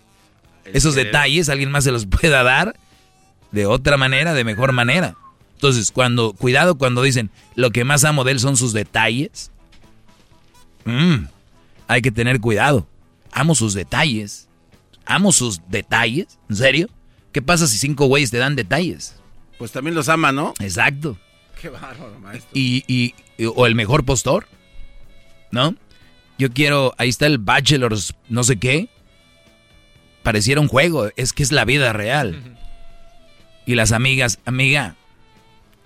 [0.64, 2.76] esos detalles alguien más se los pueda dar
[3.50, 5.16] de otra manera, de mejor manera.
[5.54, 9.50] Entonces, cuando, cuidado cuando dicen, lo que más amo de él son sus detalles.
[10.84, 11.26] Mm,
[11.86, 12.86] hay que tener cuidado.
[13.30, 14.48] Amo sus detalles.
[15.04, 16.38] Amo sus detalles.
[16.48, 16.88] ¿En serio?
[17.32, 19.16] ¿Qué pasa si cinco güeyes te dan detalles?
[19.58, 20.54] Pues también los ama, ¿no?
[20.58, 21.16] Exacto.
[21.60, 22.50] Qué bárbaro, maestro.
[22.52, 23.14] Y, y,
[23.46, 24.48] o el mejor postor,
[25.50, 25.76] ¿no?
[26.42, 28.88] Yo quiero, ahí está el Bachelors, no sé qué.
[30.24, 32.58] Pareciera un juego, es que es la vida real.
[33.64, 34.96] Y las amigas, amiga,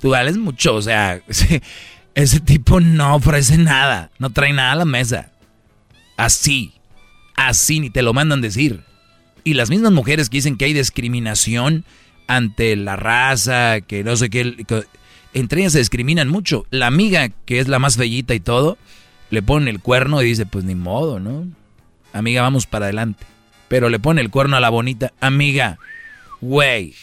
[0.01, 1.63] tú vales mucho, o sea, ese,
[2.15, 5.31] ese tipo no ofrece nada, no trae nada a la mesa.
[6.17, 6.73] Así,
[7.35, 8.81] así ni te lo mandan decir.
[9.45, 11.85] Y las mismas mujeres que dicen que hay discriminación
[12.29, 14.57] ante la raza, que no sé qué,
[15.35, 16.65] entre ellas se discriminan mucho.
[16.71, 18.79] La amiga, que es la más bellita y todo,
[19.31, 21.47] le pone el cuerno y dice, pues ni modo, ¿no?
[22.13, 23.25] Amiga, vamos para adelante.
[23.69, 25.79] Pero le pone el cuerno a la bonita, amiga,
[26.41, 26.95] güey,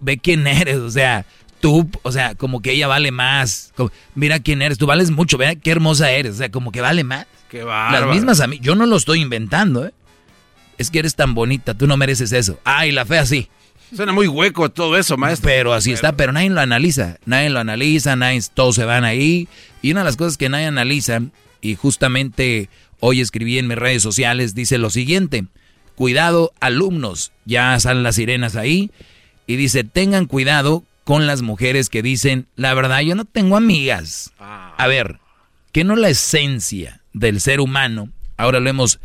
[0.00, 1.26] ve quién eres, o sea,
[1.60, 3.72] tú, o sea, como que ella vale más.
[4.14, 7.04] mira quién eres, tú vales mucho, vea qué hermosa eres, o sea, como que vale
[7.04, 7.26] más.
[7.48, 9.92] Qué Las mismas a mí, yo no lo estoy inventando, ¿eh?
[10.78, 12.58] Es que eres tan bonita, tú no mereces eso.
[12.64, 13.48] Ay, la fea sí.
[13.94, 15.50] Suena muy hueco todo eso, maestro.
[15.50, 17.18] Pero así está, pero nadie lo analiza.
[17.26, 19.48] Nadie lo analiza, nadie, todos se van ahí.
[19.82, 21.20] Y una de las cosas que nadie analiza,
[21.60, 22.70] y justamente
[23.00, 25.44] hoy escribí en mis redes sociales, dice lo siguiente.
[25.94, 27.32] Cuidado, alumnos.
[27.44, 28.90] Ya salen las sirenas ahí.
[29.46, 34.32] Y dice, tengan cuidado con las mujeres que dicen, la verdad, yo no tengo amigas.
[34.38, 35.18] A ver,
[35.72, 38.08] ¿qué no la esencia del ser humano?
[38.38, 39.00] Ahora lo hemos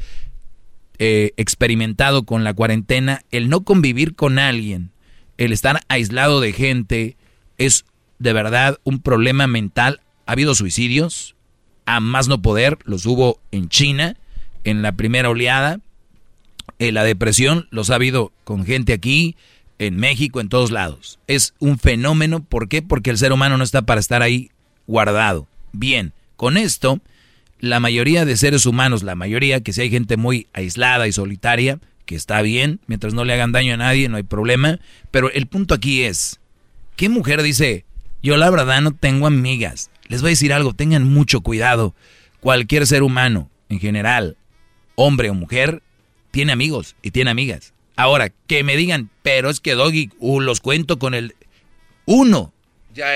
[1.00, 4.92] eh, experimentado con la cuarentena, el no convivir con alguien,
[5.38, 7.18] el estar aislado de gente,
[7.58, 7.86] es
[8.20, 10.02] de verdad un problema mental.
[10.26, 11.36] Ha habido suicidios,
[11.86, 14.18] a más no poder, los hubo en China,
[14.64, 15.80] en la primera oleada.
[16.80, 19.36] Eh, la depresión los ha habido con gente aquí,
[19.80, 21.20] en México, en todos lados.
[21.28, 22.82] Es un fenómeno, ¿por qué?
[22.82, 24.52] Porque el ser humano no está para estar ahí
[24.88, 25.48] guardado.
[25.72, 27.00] Bien, con esto
[27.60, 31.80] la mayoría de seres humanos, la mayoría, que si hay gente muy aislada y solitaria,
[32.06, 34.80] que está bien, mientras no le hagan daño a nadie, no hay problema,
[35.12, 36.40] pero el punto aquí es,
[36.96, 37.86] ¿qué mujer dice,
[38.24, 39.90] yo la verdad no tengo amigas?
[40.08, 41.94] Les voy a decir algo, tengan mucho cuidado.
[42.40, 44.38] Cualquier ser humano, en general,
[44.96, 45.84] hombre o mujer,
[46.32, 47.74] tiene amigos y tiene amigas.
[47.96, 51.36] Ahora, que me digan, pero es que Doggy, uh, los cuento con el...
[52.06, 52.54] Uno,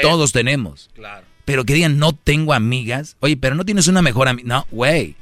[0.01, 0.89] todos tenemos.
[0.95, 1.31] Claro.
[1.45, 3.18] Pero que digan, no tengo amigas.
[3.19, 4.47] Oye, pero no tienes una mejor amiga.
[4.47, 5.15] No, güey.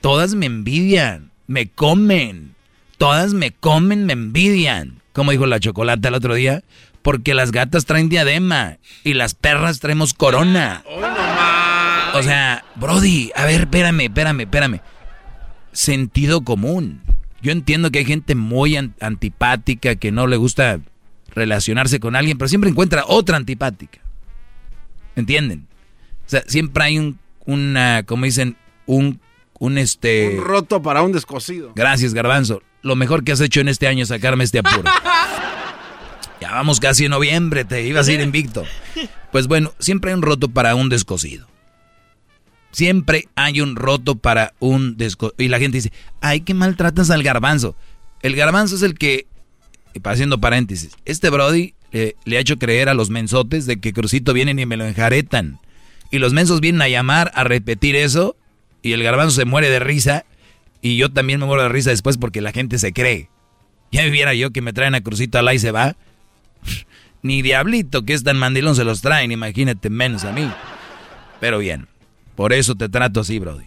[0.00, 1.30] Todas me envidian.
[1.46, 2.54] Me comen.
[2.98, 5.00] Todas me comen, me envidian.
[5.12, 6.62] Como dijo la chocolate el otro día.
[7.02, 8.78] Porque las gatas traen diadema.
[9.02, 10.82] Y las perras traemos corona.
[12.14, 14.80] o sea, Brody, a ver, espérame, espérame, espérame.
[15.72, 17.02] Sentido común.
[17.42, 20.80] Yo entiendo que hay gente muy antipática que no le gusta
[21.34, 24.00] relacionarse con alguien, pero siempre encuentra otra antipática.
[25.16, 25.66] ¿Entienden?
[26.26, 29.20] O sea, siempre hay un, una, como dicen, un,
[29.58, 30.36] un este...
[30.38, 31.72] Un roto para un descosido.
[31.74, 32.62] Gracias, Garbanzo.
[32.82, 34.84] Lo mejor que has hecho en este año es sacarme este apuro.
[36.40, 38.64] ya vamos casi en noviembre, te ibas a ir invicto.
[39.32, 41.46] Pues bueno, siempre hay un roto para un descosido.
[42.72, 45.36] Siempre hay un roto para un descosido.
[45.38, 47.76] Y la gente dice, ay, qué maltratas al garbanzo.
[48.20, 49.26] El garbanzo es el que,
[50.02, 51.74] haciendo paréntesis, este Brody
[52.24, 55.60] le ha hecho creer a los mensotes de que Crucito vienen y me lo enjaretan.
[56.10, 58.36] Y los mensos vienen a llamar, a repetir eso,
[58.82, 60.24] y el garbanzo se muere de risa,
[60.82, 63.30] y yo también me muero de risa después porque la gente se cree.
[63.92, 65.96] Ya viera yo que me traen a Crucito al y se va.
[67.22, 70.50] Ni Diablito, que es tan mandilón, se los traen, imagínate, menos a mí.
[71.40, 71.86] Pero bien,
[72.34, 73.66] por eso te trato así, Brody.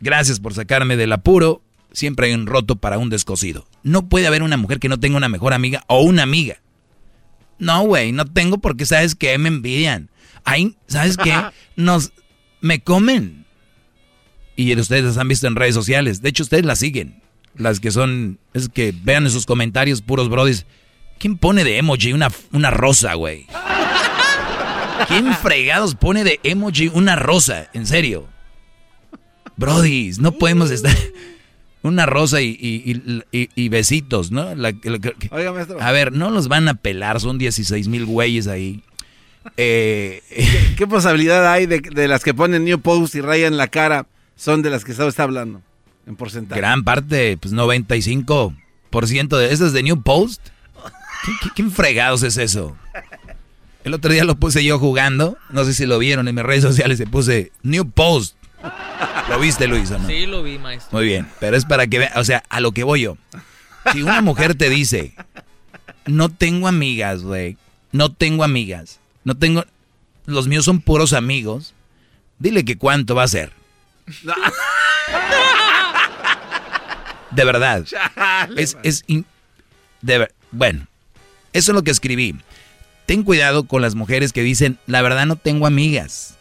[0.00, 1.60] Gracias por sacarme del apuro.
[1.92, 3.66] Siempre hay un roto para un descosido.
[3.82, 6.61] No puede haber una mujer que no tenga una mejor amiga o una amiga.
[7.62, 10.10] No, güey, no tengo porque sabes que me envidian.
[10.42, 11.32] Ay, ¿sabes qué?
[11.76, 12.12] Nos
[12.60, 13.46] me comen.
[14.56, 16.22] Y ustedes las han visto en redes sociales.
[16.22, 17.22] De hecho, ustedes las siguen.
[17.54, 20.66] Las que son, es que vean en sus comentarios puros brodis.
[21.20, 23.46] ¿Quién pone de emoji una, una rosa, güey?
[25.06, 27.70] ¿Quién fregados pone de emoji una rosa?
[27.74, 28.26] En serio.
[29.56, 30.96] Brodis, no podemos estar...
[31.82, 34.46] Una rosa y, besitos, ¿no?
[35.80, 38.82] A ver, no los van a pelar, son 16 mil güeyes ahí.
[39.56, 40.22] Eh,
[40.76, 44.06] ¿Qué, posibilidad hay de, de, las que ponen New Post y rayan la cara
[44.36, 45.62] son de las que está hablando?
[46.06, 46.60] En porcentaje.
[46.60, 50.48] Gran parte, pues 95% de esas de New Post.
[51.54, 52.76] ¿Qué, fregados es eso?
[53.84, 56.62] El otro día lo puse yo jugando, no sé si lo vieron en mis redes
[56.62, 58.36] sociales, se puse New Post.
[59.28, 60.06] ¿Lo viste, Luis, o no?
[60.06, 60.98] Sí, lo vi, maestro.
[60.98, 63.16] Muy bien, pero es para que vean, o sea, a lo que voy yo.
[63.92, 65.14] Si una mujer te dice,
[66.06, 67.56] no tengo amigas, güey,
[67.90, 69.64] no tengo amigas, no tengo,
[70.26, 71.74] los míos son puros amigos,
[72.38, 73.52] dile que cuánto va a ser.
[77.30, 77.84] De verdad.
[78.56, 79.04] es, es
[80.02, 80.86] de bueno,
[81.52, 82.36] eso es lo que escribí.
[83.06, 86.36] Ten cuidado con las mujeres que dicen, la verdad no tengo amigas.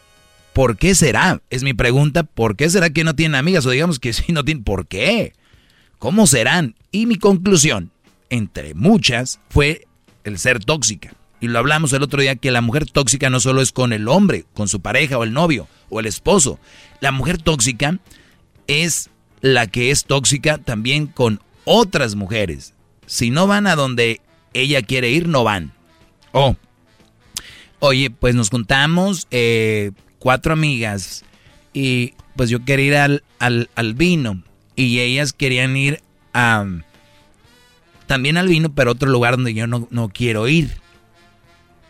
[0.53, 1.41] ¿Por qué será?
[1.49, 3.65] Es mi pregunta, ¿por qué será que no tienen amigas?
[3.65, 5.33] O digamos que sí no tienen, ¿por qué?
[5.99, 6.75] ¿Cómo serán?
[6.91, 7.91] Y mi conclusión,
[8.29, 9.87] entre muchas, fue
[10.23, 11.13] el ser tóxica.
[11.39, 14.07] Y lo hablamos el otro día que la mujer tóxica no solo es con el
[14.07, 16.59] hombre, con su pareja o el novio o el esposo.
[16.99, 17.97] La mujer tóxica
[18.67, 19.09] es
[19.41, 22.75] la que es tóxica también con otras mujeres.
[23.07, 24.21] Si no van a donde
[24.53, 25.73] ella quiere ir, no van.
[26.31, 26.55] Oh.
[27.79, 29.91] Oye, pues nos juntamos, eh,
[30.21, 31.25] cuatro amigas
[31.73, 34.43] y pues yo quería ir al, al, vino
[34.75, 35.99] y ellas querían ir
[36.33, 36.63] a
[38.05, 40.77] también al vino, pero otro lugar donde yo no, no quiero ir.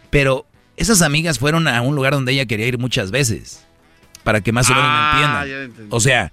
[0.10, 0.46] Pero
[0.78, 3.66] esas amigas fueron a un lugar donde ella quería ir muchas veces,
[4.24, 5.88] para que más o menos me ah, entiendan.
[5.90, 6.32] O sea,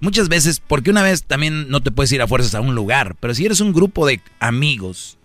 [0.00, 3.16] muchas veces, porque una vez también no te puedes ir a fuerzas a un lugar,
[3.20, 5.18] pero si eres un grupo de amigos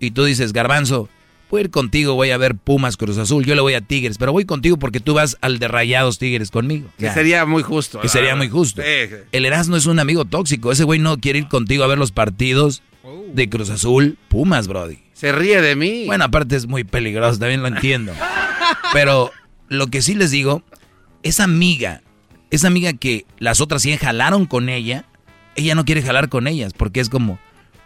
[0.00, 1.08] y tú dices, garbanzo,
[1.50, 4.18] voy a ir contigo, voy a ver Pumas Cruz Azul, yo le voy a Tigres,
[4.18, 6.88] pero voy contigo porque tú vas al de Rayados Tigres conmigo.
[6.98, 8.00] Que sería muy justo.
[8.00, 8.82] Que sería muy justo.
[9.32, 12.12] El Erasmo es un amigo tóxico, ese güey no quiere ir contigo a ver los
[12.12, 12.82] partidos
[13.32, 14.98] de Cruz Azul, Pumas, Brody.
[15.12, 16.06] Se ríe de mí.
[16.06, 18.12] Bueno, aparte es muy peligroso, también lo entiendo.
[18.92, 19.30] Pero
[19.68, 20.62] lo que sí les digo,
[21.22, 22.02] esa amiga,
[22.50, 25.04] esa amiga que las otras 100 jalaron con ella,
[25.56, 27.38] ella no quiere jalar con ellas porque es como,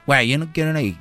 [0.06, 0.98] güey, yo no quiero ir ahí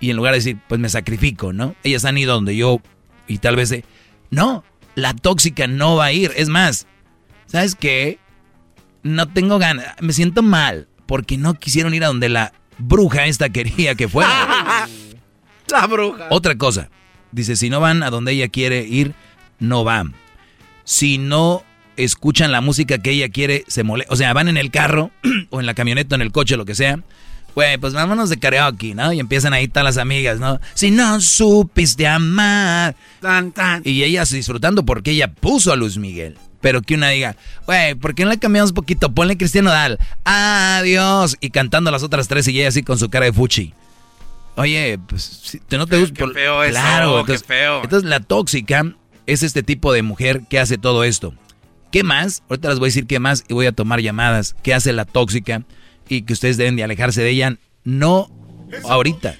[0.00, 1.76] y en lugar de decir, pues me sacrifico, ¿no?
[1.84, 2.80] Ellas han ido donde yo
[3.28, 3.84] y tal vez de,
[4.30, 4.64] no,
[4.94, 6.32] la tóxica no va a ir.
[6.36, 6.86] Es más,
[7.46, 8.18] ¿sabes qué?
[9.02, 13.50] No tengo ganas, me siento mal porque no quisieron ir a donde la bruja esta
[13.50, 14.88] quería que fuera.
[15.70, 16.28] la bruja.
[16.30, 16.88] Otra cosa,
[17.30, 19.14] dice, si no van a donde ella quiere ir,
[19.58, 20.14] no van.
[20.84, 21.62] Si no
[21.96, 24.12] escuchan la música que ella quiere, se molesta.
[24.12, 25.10] O sea, van en el carro
[25.50, 27.00] o en la camioneta, en el coche, lo que sea
[27.54, 29.12] Güey, pues vámonos de karaoke, ¿no?
[29.12, 30.60] Y empiezan ahí todas las amigas, ¿no?
[30.74, 32.94] Si no supiste amar.
[33.20, 33.82] Tan, tan.
[33.84, 36.38] Y ellas disfrutando porque ella puso a Luis Miguel.
[36.60, 37.36] Pero que una diga,
[37.66, 39.12] güey, ¿por qué no le cambiamos un poquito?
[39.12, 39.98] Ponle Cristiano Dal.
[40.24, 41.36] Adiós.
[41.40, 43.72] Y cantando las otras tres y ella así con su cara de fuchi.
[44.56, 46.14] Oye, pues, ¿te no te gusta?
[46.14, 47.82] Qué feo claro, qué feo.
[47.82, 48.94] Entonces, la tóxica
[49.26, 51.32] es este tipo de mujer que hace todo esto.
[51.90, 52.42] ¿Qué más?
[52.48, 54.54] Ahorita les voy a decir qué más y voy a tomar llamadas.
[54.62, 55.62] ¿Qué hace la tóxica?
[56.10, 58.28] Y que ustedes deben de alejarse de ella, no
[58.88, 59.36] ahorita.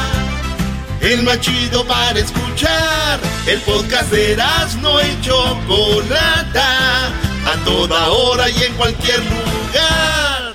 [1.01, 3.19] el más chido para escuchar.
[3.47, 4.37] El podcast de
[4.81, 10.53] no y Chocolata, a toda hora y en cualquier lugar.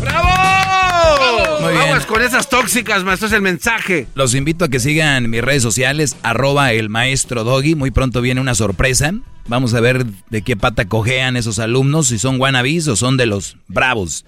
[0.00, 1.60] ¡Bravo!
[1.60, 4.06] Muy Vamos con esas tóxicas, maestro, es el mensaje.
[4.14, 7.74] Los invito a que sigan mis redes sociales, arroba el maestro Doggy.
[7.74, 9.12] Muy pronto viene una sorpresa.
[9.46, 13.26] Vamos a ver de qué pata cojean esos alumnos, si son wannabes o son de
[13.26, 14.24] los bravos.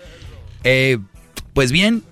[0.64, 0.98] Eh,
[1.52, 2.04] Pues bien,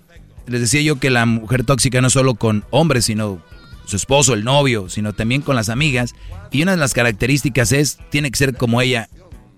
[0.49, 3.43] les decía yo que la mujer tóxica no solo con hombres, sino
[3.87, 6.15] su esposo, el novio, sino también con las amigas.
[6.51, 9.09] Y una de las características es, tiene que ser como ella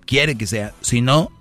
[0.05, 0.73] quiere que sea.
[0.81, 1.31] Si no,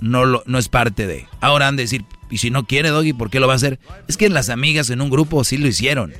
[0.00, 1.26] no, lo, no es parte de.
[1.40, 3.78] Ahora han de decir, y si no quiere Doggy, ¿por qué lo va a hacer?
[4.08, 6.12] Es que las amigas en un grupo sí lo hicieron.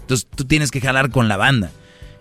[0.00, 1.70] Entonces tú tienes que jalar con la banda.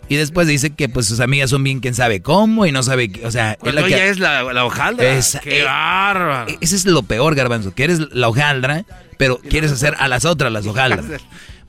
[0.09, 3.11] Y después dice que pues sus amigas son bien quién sabe cómo y no sabe,
[3.25, 5.19] o sea, es la ella es la, hojaldra.
[5.43, 6.53] ¡Qué eh, bárbaro!
[6.61, 8.85] Ese es lo peor, Garbanzo, que eres la hojaldra,
[9.17, 11.05] pero quieres hacer a las otras las hojaldras.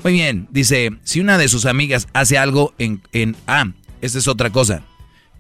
[0.03, 3.71] Muy bien, dice, si una de sus amigas hace algo en, en ah,
[4.01, 4.83] esta es otra cosa.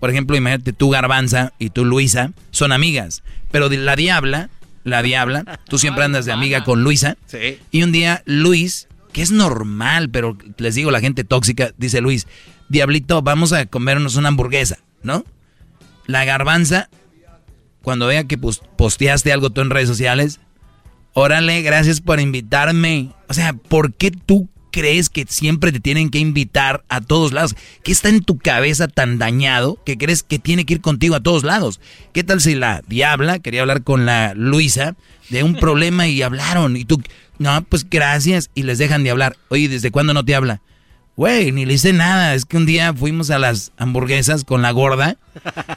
[0.00, 4.50] Por ejemplo, imagínate tú Garbanza y tú Luisa son amigas, pero la diabla,
[4.84, 7.16] la diabla, tú siempre andas de amiga con Luisa.
[7.26, 7.58] Sí.
[7.70, 12.26] Y un día Luis, que es normal, pero les digo la gente tóxica, dice Luis,
[12.68, 15.24] Diablito, vamos a comernos una hamburguesa, ¿no?
[16.06, 16.90] La garbanza,
[17.82, 20.40] cuando vea que posteaste algo tú en redes sociales,
[21.12, 23.10] órale, gracias por invitarme.
[23.28, 27.56] O sea, ¿por qué tú crees que siempre te tienen que invitar a todos lados?
[27.82, 31.22] ¿Qué está en tu cabeza tan dañado que crees que tiene que ir contigo a
[31.22, 31.80] todos lados?
[32.12, 34.96] ¿Qué tal si la diabla quería hablar con la Luisa
[35.30, 37.02] de un problema y hablaron y tú,
[37.38, 39.36] no, pues gracias y les dejan de hablar?
[39.48, 40.60] Oye, ¿desde cuándo no te habla?
[41.18, 42.36] Güey, ni le hice nada.
[42.36, 45.16] Es que un día fuimos a las hamburguesas con la gorda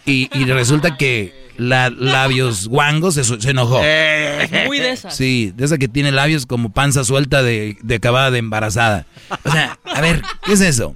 [0.06, 3.82] y, resulta que la labios guangos se, enojó.
[3.84, 4.66] Eh.
[4.68, 5.16] muy de esas.
[5.16, 9.06] Sí, de esa que tiene labios como panza suelta de, de acabada de embarazada.
[9.44, 10.96] O sea, a ver, ¿qué es eso?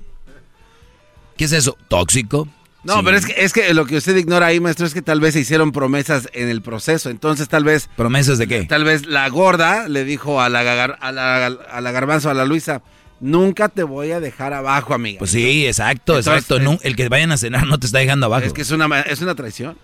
[1.38, 1.78] ¿Qué es eso?
[1.88, 2.48] ¿Tóxico?
[2.84, 5.20] No, pero es que, es que lo que usted ignora ahí, maestro, es que tal
[5.20, 7.10] vez se hicieron promesas en el proceso.
[7.10, 7.90] Entonces, tal vez.
[7.96, 8.66] ¿Promesas de qué?
[8.66, 12.46] Tal vez la gorda le dijo a la, a la, a la garbanzo, a la
[12.46, 12.84] Luisa
[13.20, 15.20] Nunca te voy a dejar abajo, amiga.
[15.20, 16.58] Pues sí, exacto, exacto.
[16.58, 18.46] el que vayan a cenar no te está dejando abajo.
[18.46, 19.78] Es que es una, es una traición.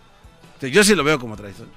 [0.69, 1.67] Yo sí lo veo como traición.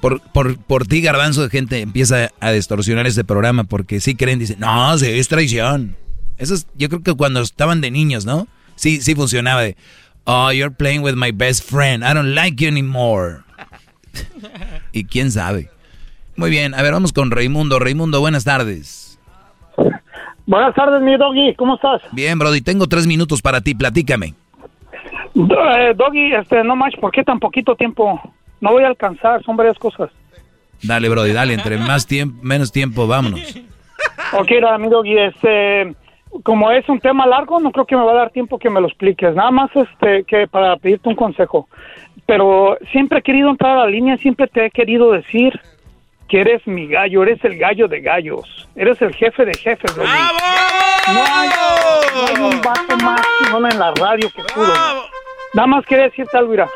[0.00, 4.38] Por, por, por ti, garbanzo de gente, empieza a distorsionar este programa porque sí creen,
[4.38, 5.96] dicen, no, sí, es traición.
[6.38, 8.46] Eso es, yo creo que cuando estaban de niños, ¿no?
[8.76, 9.76] Sí, sí funcionaba de,
[10.24, 13.38] oh, you're playing with my best friend, I don't like you anymore.
[14.92, 15.70] y quién sabe.
[16.36, 17.78] Muy bien, a ver, vamos con Raimundo.
[17.78, 19.18] Raimundo, buenas tardes.
[20.46, 22.02] Buenas tardes, mi doggy, ¿cómo estás?
[22.12, 24.34] Bien, Brody, tengo tres minutos para ti, platícame.
[25.36, 28.20] Eh, doggy, este, no más, ¿por qué tan poquito tiempo?
[28.60, 30.10] No voy a alcanzar, son varias cosas.
[30.82, 33.54] Dale, Brody, dale, entre más tiempo, menos tiempo, vámonos.
[34.32, 34.50] Ok,
[34.80, 35.94] mi doggy, este,
[36.42, 38.80] como es un tema largo, no creo que me va a dar tiempo que me
[38.80, 39.34] lo expliques.
[39.34, 41.68] Nada más, este, que para pedirte un consejo.
[42.24, 45.60] Pero siempre he querido entrar a la línea, siempre te he querido decir
[46.28, 49.94] que eres mi gallo, eres el gallo de gallos, eres el jefe de jefes.
[49.94, 50.10] ¡Bravo!
[51.14, 51.48] No hay,
[52.14, 53.20] no hay un vato más
[53.52, 54.60] no en la radio que tú.
[55.56, 56.68] Nada más quería decirte algo, mira.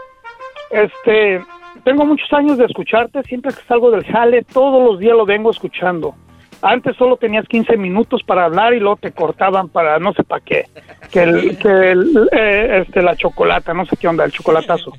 [0.70, 1.44] Este,
[1.84, 5.50] tengo muchos años de escucharte, siempre que salgo del jale, todos los días lo vengo
[5.50, 6.14] escuchando.
[6.62, 10.42] Antes solo tenías 15 minutos para hablar y luego te cortaban para no sé para
[10.42, 10.64] qué.
[11.10, 14.92] Que, el, que el, eh, este, la chocolata, no sé qué onda, el chocolatazo.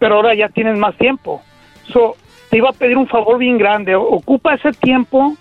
[0.00, 1.42] Pero ahora ya tienes más tiempo.
[1.92, 2.16] So,
[2.50, 3.94] te iba a pedir un favor bien grande.
[3.94, 5.36] Ocupa ese tiempo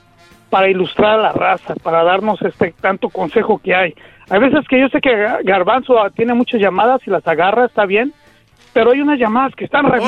[0.52, 3.96] para ilustrar a la raza, para darnos este tanto consejo que hay.
[4.30, 5.12] Hay veces que yo sé que
[5.44, 8.14] Garbanzo tiene muchas llamadas y las agarra, está bien,
[8.74, 10.00] pero hay unas llamadas que están re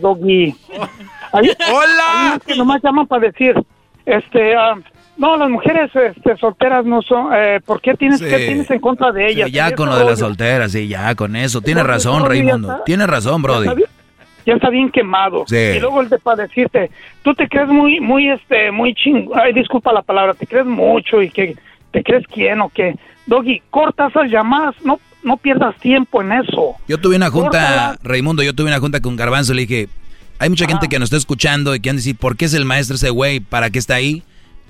[0.00, 0.54] Doggy.
[1.32, 2.40] Hola.
[2.44, 3.54] que nomás llaman para decir,
[4.04, 4.74] este, ah,
[5.16, 9.12] no, las mujeres este, solteras no son, eh, ¿por qué tienes, ¿qué tienes en contra
[9.12, 9.50] de ellas?
[9.50, 11.60] ya con lo de las solteras, sí, ya con eso.
[11.60, 12.82] Tiene razón, Raimundo.
[12.84, 13.68] Tiene razón, Brody
[14.46, 15.44] ya está bien quemado.
[15.50, 16.90] Y luego el de para decirte,
[17.22, 21.20] tú te crees muy, muy, este, muy ching, ay, disculpa la palabra, te crees mucho
[21.20, 21.56] y que
[21.90, 22.94] te crees quién o qué.
[23.26, 26.76] Doggy, corta esas llamadas, no, no pierdas tiempo en eso.
[26.88, 29.88] Yo tuve una junta, Raimundo, yo tuve una junta con Garbanzo, le dije,
[30.38, 32.64] hay mucha gente que nos está escuchando y que han decir, ¿por qué es el
[32.64, 33.40] maestro ese güey?
[33.40, 34.22] ¿Para qué está ahí?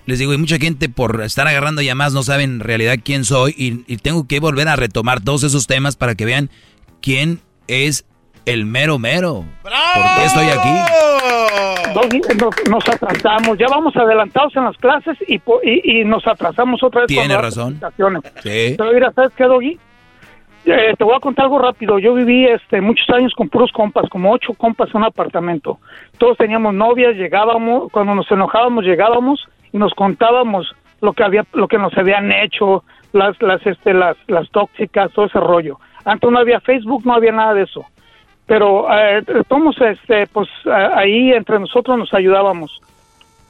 [0.06, 3.54] Les digo, y mucha gente por estar agarrando llamadas no saben en realidad quién soy
[3.56, 6.48] y, y tengo que volver a retomar todos esos temas para que vean
[7.02, 8.04] quién es
[8.46, 9.44] el mero mero.
[9.62, 10.68] ¿Por qué estoy aquí?
[12.70, 17.08] Nos, atrasamos, ya vamos adelantados en las clases y, y, nos atrasamos otra vez.
[17.08, 17.80] Tiene razón.
[18.42, 18.74] Sí.
[18.78, 19.78] Pero mira, ¿sabes qué, Doggy?
[20.66, 21.98] Eh, te voy a contar algo rápido.
[21.98, 25.78] Yo viví este, muchos años con puros compas, como ocho compas en un apartamento.
[26.18, 31.66] Todos teníamos novias, llegábamos, cuando nos enojábamos llegábamos y nos contábamos lo que había, lo
[31.66, 35.78] que nos habían hecho, las, las, este, las, las tóxicas, todo ese rollo.
[36.04, 37.86] Antes no había Facebook, no había nada de eso
[38.46, 39.22] pero eh,
[39.80, 40.48] este, pues
[40.94, 42.80] ahí entre nosotros nos ayudábamos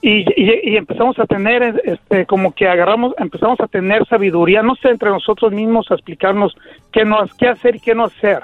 [0.02, 4.90] y, y, empezamos a tener, este, como que agarramos, empezamos a tener sabiduría, no sé,
[4.90, 6.56] entre nosotros mismos a explicarnos
[6.92, 8.40] qué, no, qué hacer y qué no hacer.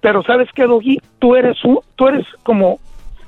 [0.00, 2.78] Pero sabes qué, Doggy, tú eres, un, tú eres como,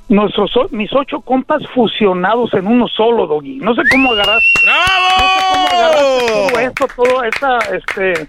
[0.08, 3.56] nuestros mis ocho compas fusionados en uno solo, Doggy.
[3.56, 4.38] No sé cómo agarrar.
[4.64, 8.28] No sé cómo agarraste todo esto, todo esa, este,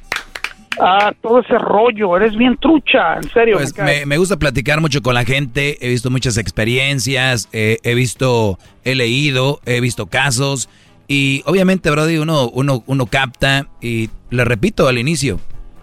[0.80, 2.16] ah, todo ese rollo.
[2.18, 3.58] Eres bien trucha, en serio.
[3.58, 7.78] Pues me me, me gusta platicar mucho con la gente, he visto muchas experiencias, eh,
[7.84, 10.70] he visto, he leído, he visto casos
[11.12, 15.40] y obviamente, Brody, uno, uno, uno capta y le repito al inicio,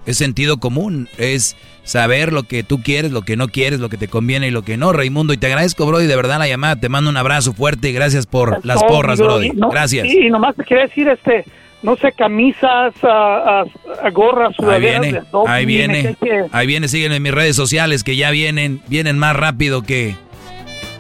[0.07, 3.97] es sentido común, es saber lo que tú quieres, lo que no quieres, lo que
[3.97, 5.33] te conviene y lo que no, Raimundo.
[5.33, 8.25] Y te agradezco, Brody, de verdad la llamada, te mando un abrazo fuerte y gracias
[8.25, 9.51] por las porras, Brody.
[9.53, 10.07] Gracias.
[10.07, 11.45] Sí, y nomás te quería decir, este,
[11.83, 13.65] no sé, camisas, ah, ah,
[14.03, 17.33] ah, gorras, Ahí sudaderas viene, de Doggy, ahí viene, que- ahí viene, síguenme en mis
[17.35, 20.17] redes sociales que ya vienen, vienen más rápido que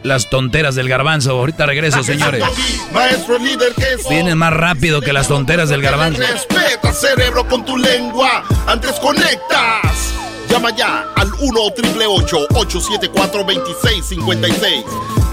[0.03, 1.32] las tonteras del garbanzo.
[1.32, 2.44] Ahorita regreso, señores.
[2.93, 4.09] Maestro líder que es.
[4.09, 6.20] Vienen más rápido que las tonteras del garbanzo.
[6.23, 8.44] Respeta, cerebro, con tu lengua.
[8.69, 10.15] Antes conectas.
[10.48, 14.85] Llama ya al 1 874 2656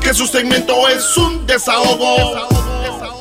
[0.02, 2.48] Que su segmento es un desahogo.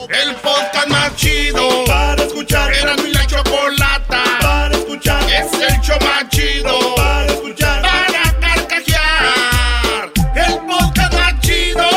[0.09, 2.73] El podcast más chido para escuchar.
[2.75, 5.23] Era mi la chocolata para escuchar.
[5.31, 7.83] Es el show más chido para escuchar.
[7.83, 10.13] Para carcajear.
[10.35, 11.89] El podcast más chido.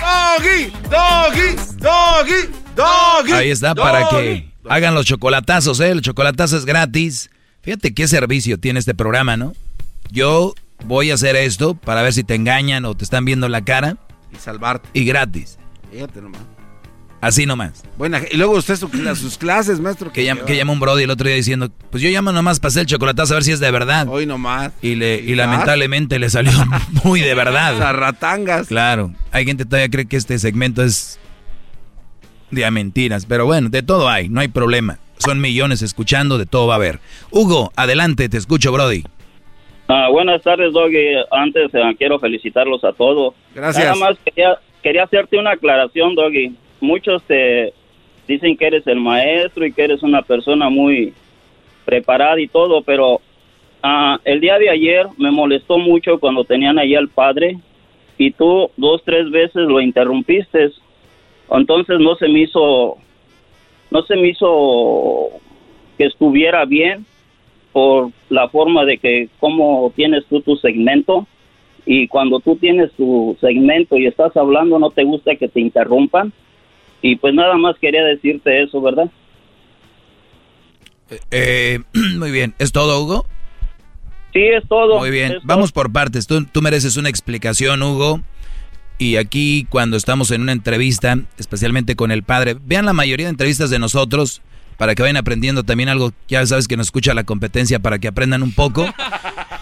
[0.00, 3.32] Doggy, doggy, doggy, doggy.
[3.32, 5.90] Ahí está, para que hagan los chocolatazos, ¿eh?
[5.90, 7.30] El chocolatazo es gratis.
[7.62, 9.52] Fíjate qué servicio tiene este programa, ¿no?
[10.10, 10.54] Yo
[10.84, 13.96] voy a hacer esto para ver si te engañan o te están viendo la cara.
[14.32, 14.88] Y salvarte.
[14.92, 15.58] Y gratis.
[15.92, 16.40] Fíjate nomás.
[17.20, 17.82] Así nomás.
[17.98, 20.10] Buena, y luego usted su sus clases, maestro.
[20.10, 22.70] Que llama, que llama un Brody el otro día diciendo, pues yo llamo nomás para
[22.70, 24.08] hacer el chocolatazo a ver si es de verdad.
[24.08, 24.72] Hoy nomás.
[24.80, 26.52] Y, le, y lamentablemente le salió
[27.04, 27.76] muy de verdad.
[27.76, 28.68] Zarratangas.
[28.68, 29.12] Claro.
[29.32, 31.18] Hay gente que todavía cree que este segmento es
[32.50, 33.26] de a mentiras.
[33.26, 34.98] Pero bueno, de todo hay, no hay problema.
[35.18, 37.00] Son millones escuchando, de todo va a haber.
[37.30, 39.04] Hugo, adelante, te escucho, Brody.
[39.92, 41.16] Ah, buenas tardes, Doggy.
[41.32, 43.34] Antes eh, quiero felicitarlos a todos.
[43.52, 43.84] Gracias.
[43.84, 46.54] Nada más quería, quería hacerte una aclaración, Doggy.
[46.80, 47.74] Muchos te
[48.28, 51.12] dicen que eres el maestro y que eres una persona muy
[51.84, 53.20] preparada y todo, pero
[53.82, 57.58] ah, el día de ayer me molestó mucho cuando tenían ahí al padre
[58.16, 60.70] y tú dos, tres veces lo interrumpiste.
[61.50, 62.96] Entonces no se me hizo,
[63.90, 65.30] no se me hizo
[65.98, 67.04] que estuviera bien
[67.72, 71.26] por la forma de que cómo tienes tú tu segmento
[71.86, 76.32] y cuando tú tienes tu segmento y estás hablando no te gusta que te interrumpan
[77.02, 79.10] y pues nada más quería decirte eso, ¿verdad?
[81.30, 81.80] Eh,
[82.18, 83.26] muy bien, ¿es todo, Hugo?
[84.32, 84.98] Sí, es todo.
[84.98, 85.40] Muy bien, todo.
[85.44, 86.26] vamos por partes.
[86.26, 88.20] Tú, tú mereces una explicación, Hugo.
[88.98, 93.30] Y aquí cuando estamos en una entrevista, especialmente con el padre, vean la mayoría de
[93.30, 94.42] entrevistas de nosotros
[94.80, 96.14] para que vayan aprendiendo también algo.
[96.26, 98.86] Ya sabes que nos escucha la competencia para que aprendan un poco.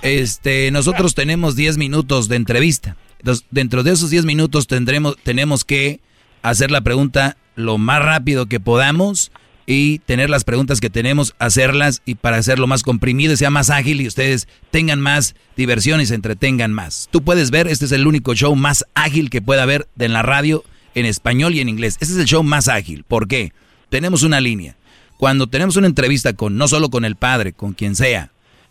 [0.00, 2.96] Este, nosotros tenemos 10 minutos de entrevista.
[3.18, 5.98] Entonces, dentro de esos 10 minutos tendremos, tenemos que
[6.42, 9.32] hacer la pregunta lo más rápido que podamos
[9.66, 14.00] y tener las preguntas que tenemos, hacerlas y para hacerlo más comprimido, sea más ágil
[14.00, 17.08] y ustedes tengan más diversión y se entretengan más.
[17.10, 20.22] Tú puedes ver, este es el único show más ágil que pueda haber en la
[20.22, 20.62] radio
[20.94, 21.96] en español y en inglés.
[22.00, 23.02] Este es el show más ágil.
[23.02, 23.52] ¿Por qué?
[23.88, 24.77] Tenemos una línea.
[25.18, 28.30] Cuando tenemos una entrevista con, no solo con el padre, con quien sea,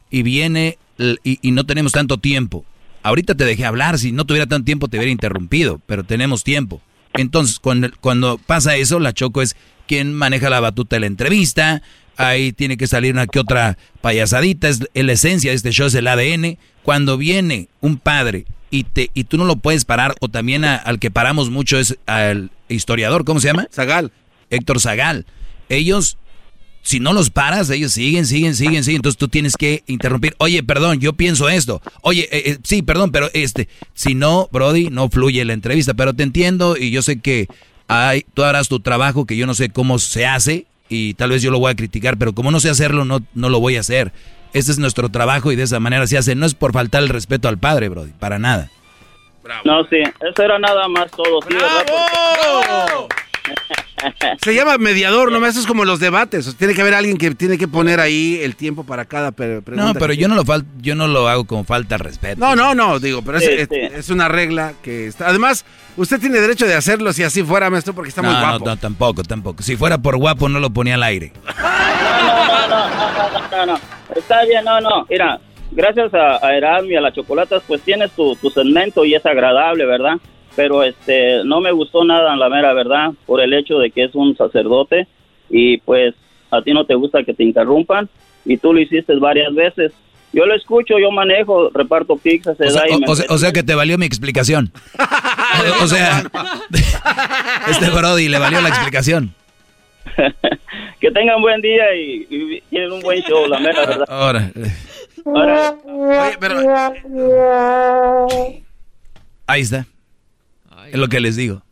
[0.09, 0.79] y viene
[1.23, 2.65] y, y no tenemos tanto tiempo.
[3.03, 6.81] Ahorita te dejé hablar, si no tuviera tanto tiempo te hubiera interrumpido, pero tenemos tiempo.
[7.13, 9.55] Entonces, cuando, cuando pasa eso, la Choco es
[9.87, 11.81] quien maneja la batuta de la entrevista,
[12.17, 15.87] ahí tiene que salir una que otra payasadita, es, es la esencia de este show,
[15.87, 16.57] es el ADN.
[16.83, 20.75] Cuando viene un padre y, te, y tú no lo puedes parar, o también a-
[20.77, 23.67] al que paramos mucho es al historiador, ¿cómo se llama?
[23.71, 24.11] Zagal.
[24.49, 25.25] Héctor Zagal.
[25.69, 26.17] Ellos
[26.87, 28.99] si no los paras, ellos siguen, siguen, siguen, siguen.
[28.99, 30.35] Entonces tú tienes que interrumpir.
[30.37, 31.81] Oye, perdón, yo pienso esto.
[32.01, 35.95] Oye, eh, eh, sí, perdón, pero este, si no, Brody, no fluye la entrevista.
[35.95, 37.47] Pero te entiendo y yo sé que
[37.89, 41.41] hay, tú harás tu trabajo que yo no sé cómo se hace y tal vez
[41.41, 43.81] yo lo voy a criticar, pero como no sé hacerlo, no, no lo voy a
[43.81, 44.13] hacer.
[44.53, 46.35] Este es nuestro trabajo y de esa manera se hace.
[46.35, 48.71] No es por faltar el respeto al padre, Brody, para nada.
[49.65, 51.41] No, sí, eso era nada más todo.
[51.41, 51.85] sí, ¿verdad?
[54.43, 56.45] Se llama mediador, nomás eso es como los debates.
[56.47, 59.31] o sea, tiene que haber alguien que tiene que poner ahí el tiempo para cada
[59.31, 59.93] pre- pregunta.
[59.93, 62.39] No, pero yo no lo fal yo no lo hago como falta de respeto.
[62.39, 63.75] No, no, no, digo, pero es, Sí, es- sí.
[63.79, 65.27] es una regla que está.
[65.29, 68.59] Además, usted tiene derecho de hacerlo si así fuera, maestro, porque está muy no, guapo.
[68.65, 69.63] No, no, tampoco, tampoco.
[69.63, 71.33] Si fuera por guapo no lo ponía al aire.
[73.51, 73.79] no, no,
[74.15, 75.39] está bien, no, no, mira,
[75.71, 79.25] gracias a, a Erasmo y a las chocolatas, pues tienes tu, tu segmento y es
[79.25, 80.17] agradable, ¿verdad?
[80.57, 84.13] Pero este, no me gustó nada, la mera verdad, por el hecho de que es
[84.15, 85.07] un sacerdote
[85.49, 86.13] y pues
[86.51, 88.09] a ti no te gusta que te interrumpan
[88.43, 89.93] y tú lo hiciste varias veces
[90.33, 93.15] yo lo escucho, yo manejo, reparto pizzas, se O sea, da y o- me o
[93.15, 94.71] sea- o sea que te valió mi explicación.
[95.81, 96.23] o sea,
[97.69, 99.33] este Brody le valió la explicación.
[100.99, 104.05] Que tengan buen día y, y tienen un buen show, la mera verdad.
[104.09, 104.51] Ahora,
[105.25, 106.55] Ahora, Oye, pero
[109.47, 109.85] ahí está.
[110.91, 111.63] Es lo que les digo.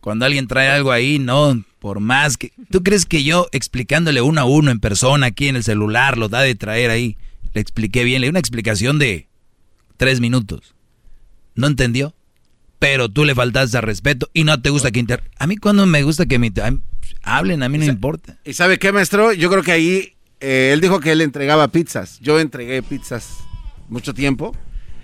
[0.00, 2.52] Cuando alguien trae algo ahí, no, por más que...
[2.70, 6.28] ¿Tú crees que yo explicándole uno a uno en persona, aquí en el celular, lo
[6.28, 7.16] da de traer ahí?
[7.52, 9.28] Le expliqué bien, le di una explicación de
[9.96, 10.74] tres minutos.
[11.54, 12.14] ¿No entendió?
[12.78, 15.22] Pero tú le faltaste al respeto y no te gusta que inter...
[15.38, 16.50] A mí cuando me gusta que me...
[17.22, 18.38] Hablen, a mí no me importa.
[18.44, 19.34] ¿Y sabe qué, maestro?
[19.34, 22.18] Yo creo que ahí eh, él dijo que él entregaba pizzas.
[22.20, 23.38] Yo entregué pizzas
[23.90, 24.56] mucho tiempo.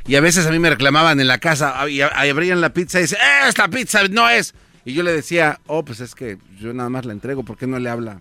[0.08, 2.98] Y a veces a mí me reclamaban en la casa ah, y abrían la pizza
[2.98, 4.54] y dicen, "Eh, esta pizza no es.
[4.84, 7.66] Y yo le decía, oh, pues es que yo nada más la entrego, ¿por qué
[7.66, 8.20] no le habla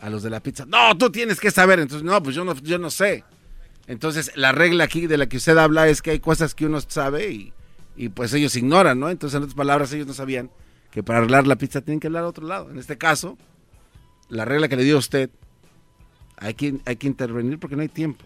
[0.00, 0.64] a los de la pizza?
[0.64, 1.80] No, tú tienes que saber.
[1.80, 3.24] Entonces, no, pues yo no, yo no sé.
[3.86, 6.80] Entonces, la regla aquí de la que usted habla es que hay cosas que uno
[6.80, 7.52] sabe y,
[7.94, 9.10] y pues ellos ignoran, ¿no?
[9.10, 10.50] Entonces, en otras palabras, ellos no sabían
[10.90, 12.70] que para arreglar la pizza tienen que hablar a otro lado.
[12.70, 13.36] En este caso,
[14.30, 15.28] la regla que le dio a usted,
[16.38, 18.24] hay que, hay que intervenir porque no hay tiempo.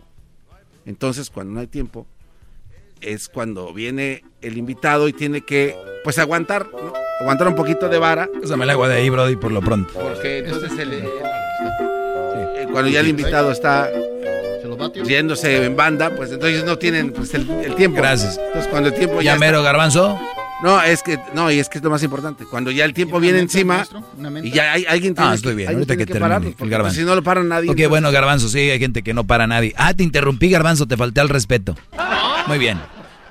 [0.87, 2.07] Entonces, cuando no hay tiempo,
[3.01, 6.93] es cuando viene el invitado y tiene que, pues, aguantar, ¿no?
[7.21, 8.29] aguantar un poquito de vara.
[8.41, 9.93] Pásame el agua de ahí, Brody, por lo pronto.
[9.93, 13.91] Porque entonces el- el- eh, cuando ya el invitado está
[15.05, 17.99] yéndose en banda, pues entonces no tienen pues, el, el tiempo.
[17.99, 18.39] Gracias.
[18.39, 20.19] Entonces cuando el tiempo ya ¿Ya mero, garbanzo?
[20.63, 22.45] No, es que no, y es que es lo más importante.
[22.45, 23.87] Cuando ya el tiempo viene encima
[24.43, 26.71] y ya hay alguien tiene Ah, estoy bien, alguien ahorita que termine pararlo, el porque,
[26.71, 26.95] garbanzo.
[26.97, 27.71] pues, si no lo para nadie.
[27.71, 29.73] Ok, entonces- bueno, Garbanzo, sí, hay gente que no para nadie.
[29.79, 31.77] Ah, te interrumpí, Garbanzo, te falté al respeto.
[32.47, 32.79] Muy bien.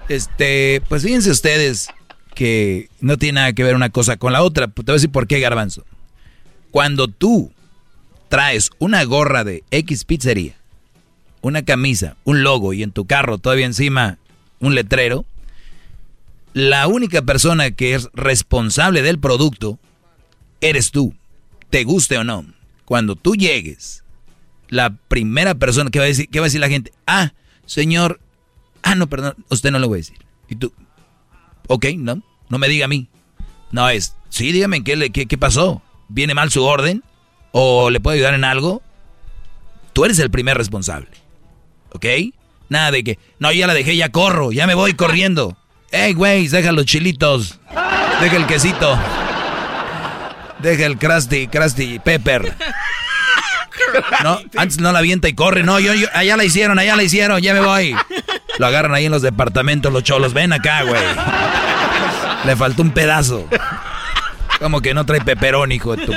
[0.08, 1.90] Este, pues fíjense ustedes
[2.34, 4.68] que no tiene nada que ver una cosa con la otra.
[4.68, 5.86] Te voy a decir por qué, Garbanzo.
[6.72, 7.52] Cuando tú
[8.30, 10.56] traes una gorra de X pizzería,
[11.42, 14.18] una camisa, un logo y en tu carro todavía encima
[14.60, 15.26] un letrero,
[16.54, 19.80] la única persona que es responsable del producto
[20.62, 21.14] eres tú,
[21.70, 22.46] te guste o no.
[22.86, 24.04] Cuando tú llegues,
[24.70, 26.92] la primera persona que va a decir, ¿qué va a decir la gente?
[27.06, 27.34] Ah,
[27.66, 28.20] señor,
[28.84, 30.18] ah, no, perdón, usted no lo voy a decir.
[30.48, 30.74] Y tú,
[31.68, 33.08] ok, no, no me diga a mí.
[33.72, 35.82] No es, sí, dígame, ¿qué, le- qué, qué pasó?
[36.08, 37.04] ¿Viene mal su orden?
[37.52, 38.82] ¿O le puedo ayudar en algo?
[39.94, 41.10] Tú eres el primer responsable.
[41.92, 42.06] ¿Ok?
[42.70, 45.58] Nada de que, no, ya la dejé, ya corro, ya me voy corriendo.
[45.92, 47.60] Ey, güey, deja los chilitos.
[48.22, 48.98] Deja el quesito.
[50.62, 52.56] Deja el crusty, crusty pepper.
[54.24, 55.64] No, antes no la avienta y corre.
[55.64, 57.96] No, yo, yo, allá la hicieron, allá la hicieron, ya me voy.
[58.60, 60.34] Lo agarran ahí en los departamentos los cholos.
[60.34, 61.02] Ven acá, güey.
[62.46, 63.48] Le faltó un pedazo.
[64.60, 66.14] Como que no trae peperón, hijo de tu...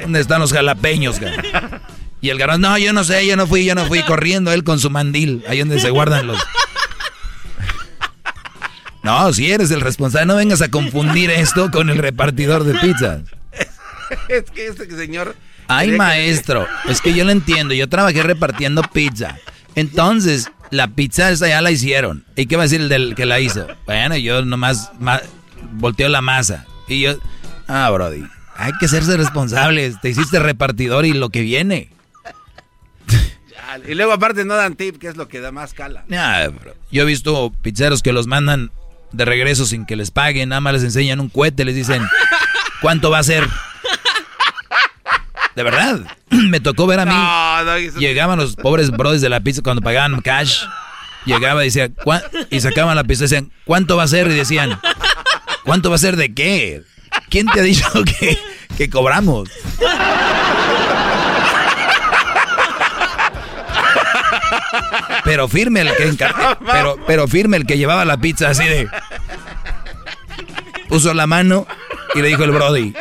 [0.00, 1.32] ¿Dónde están los jalapeños, güey?
[2.20, 4.62] Y el garón, no, yo no sé, yo no fui, yo no fui corriendo él
[4.64, 6.38] con su mandil, ahí donde se guardan los...
[9.02, 13.22] No, si eres el responsable, no vengas a confundir esto con el repartidor de pizzas.
[14.28, 15.34] es que este señor.
[15.66, 19.36] Ay, que- maestro, es que yo lo entiendo, yo trabajé repartiendo pizza.
[19.74, 22.24] Entonces, la pizza esa ya la hicieron.
[22.36, 23.66] ¿Y qué va a decir el del que la hizo?
[23.86, 25.22] Bueno, yo nomás ma-
[25.72, 26.66] volteo la masa.
[26.88, 27.14] Y yo,
[27.68, 28.24] ah, Brody,
[28.56, 30.00] hay que serse responsables.
[30.00, 31.90] Te hiciste repartidor y lo que viene.
[33.88, 36.04] Y luego aparte no dan tip, que es lo que da más cala.
[36.08, 36.74] Nah, bro.
[36.90, 38.70] Yo he visto pizzeros que los mandan
[39.12, 42.02] de regreso sin que les paguen, nada más les enseñan un cohete, les dicen,
[42.82, 43.48] ¿cuánto va a ser?
[45.56, 46.00] De verdad,
[46.30, 47.12] me tocó ver a mí.
[47.12, 50.62] No, no, eso- Llegaban los pobres brothers de la pizza cuando pagaban cash.
[51.24, 54.26] Llegaba y decía, "¿Cuá-?" y sacaban la pizza y decían, ¿cuánto va a ser?
[54.28, 54.80] Y decían,
[55.64, 56.82] ¿cuánto va a ser de qué?
[57.28, 57.86] ¿Quién te ha dicho
[58.20, 58.36] que,
[58.76, 59.48] que cobramos?
[65.24, 68.88] Pero firme el que encar- pero, pero firme el que llevaba la pizza así de.
[70.88, 71.66] Puso la mano
[72.14, 72.94] y le dijo el Brody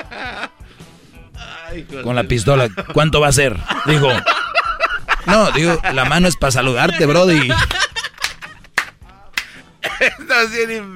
[2.03, 3.57] con la pistola, ¿cuánto va a ser?
[3.85, 4.09] Dijo,
[5.25, 7.51] no, digo, la mano es para saludarte, Brody.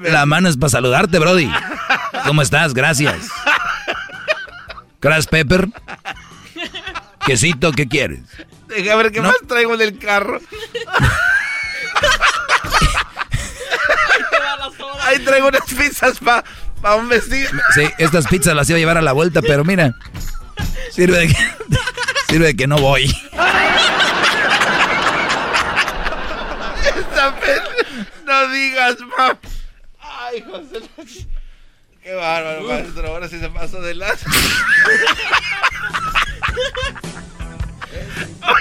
[0.02, 1.50] La mano es para saludarte, Brody.
[2.26, 2.74] ¿Cómo estás?
[2.74, 3.28] Gracias.
[5.00, 5.68] Crash Pepper.
[7.24, 8.20] Quesito, ¿qué quieres?
[8.68, 9.28] Deja ver qué No.
[9.28, 10.40] más traigo en el carro.
[15.02, 16.44] Ahí traigo unas pizzas para
[16.96, 17.50] un vestido.
[17.74, 19.94] Sí, estas pizzas las iba a llevar a la vuelta, pero mira,
[20.90, 21.36] sirve de que,
[22.28, 23.04] sirve de que no voy.
[26.84, 27.62] Esta pe-
[28.24, 29.36] No digas, mam.
[30.00, 30.80] Ay, José.
[32.02, 33.06] Qué bárbaro, maestro.
[33.08, 34.16] Ahora sí se pasó de lado.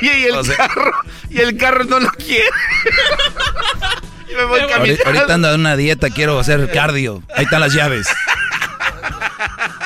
[0.01, 0.91] Oye, y el carro,
[1.29, 2.49] y el carro no lo quiere.
[4.35, 7.21] me voy ahorita, ahorita ando en una dieta, quiero hacer cardio.
[7.35, 8.07] Ahí están las llaves.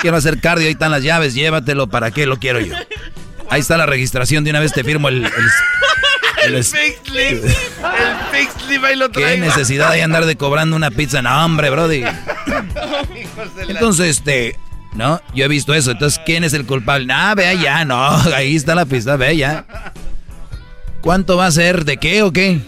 [0.02, 2.76] Quiero hacer cardio, ahí están las llaves, llévatelo, ¿para qué lo quiero yo?
[3.50, 5.26] Ahí está la registración, de una vez te firmo el...
[6.46, 6.66] El, el,
[7.18, 9.30] el ahí lo traigo.
[9.30, 11.22] ¿Qué necesidad de andar de cobrando una pizza?
[11.22, 12.06] No, hombre, brody.
[13.68, 14.56] Entonces, este...
[14.94, 15.22] ¿No?
[15.36, 15.92] Yo he visto eso.
[15.92, 17.14] Entonces, ¿quién es el culpable?
[17.14, 18.10] Ah, vea ya, no.
[18.34, 19.66] Ahí está la pista, vea ya.
[21.02, 21.86] ¿Cuánto va a ser?
[21.86, 22.60] ¿De qué o qué?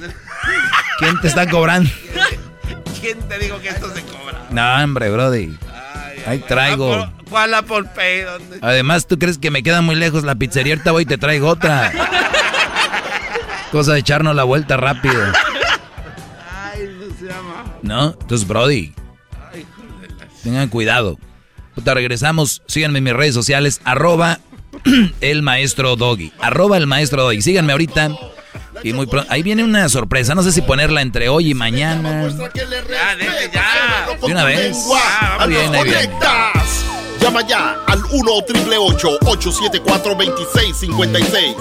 [0.99, 1.89] ¿Quién te está cobrando?
[3.01, 4.47] ¿Quién te dijo que esto se cobra?
[4.51, 5.57] No, hombre, Brody.
[6.27, 7.11] Ahí traigo.
[8.61, 10.73] Además, ¿tú crees que me queda muy lejos la pizzería?
[10.73, 11.91] Ahorita voy y te traigo otra.
[13.71, 15.23] Cosa de echarnos la vuelta rápido.
[16.73, 17.65] Ay, no se llama.
[17.81, 18.15] ¿No?
[18.19, 18.93] Entonces, Brody.
[20.43, 21.17] Tengan cuidado.
[21.75, 22.61] Puta, regresamos.
[22.67, 23.79] Síganme en mis redes sociales.
[23.85, 24.39] Arroba
[25.21, 26.33] el maestro Doggy.
[26.41, 27.41] Arroba el maestro Doggy.
[27.41, 28.09] Síganme ahorita.
[28.83, 29.31] Y muy pronto.
[29.31, 30.33] Ahí viene una sorpresa.
[30.35, 32.27] No sé si ponerla entre hoy y mañana.
[33.53, 34.77] Ya, De una vez.
[35.39, 36.09] Ah, bien, ahí viene.
[37.21, 41.55] Llama ya al 1 874 2656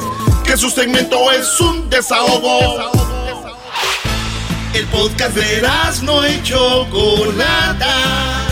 [0.44, 2.90] Que su segmento es un desahogo.
[4.74, 5.62] El podcast de
[6.02, 8.50] no hecho Chocolata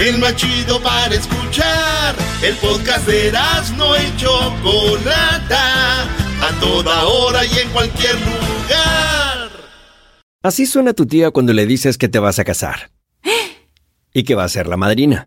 [0.00, 2.14] el más chido para escuchar.
[2.42, 3.32] El podcast de
[3.76, 9.50] no y Chocolata, a toda hora y en cualquier lugar.
[10.42, 12.90] Así suena tu tía cuando le dices que te vas a casar.
[14.12, 15.26] Y que va a ser la madrina.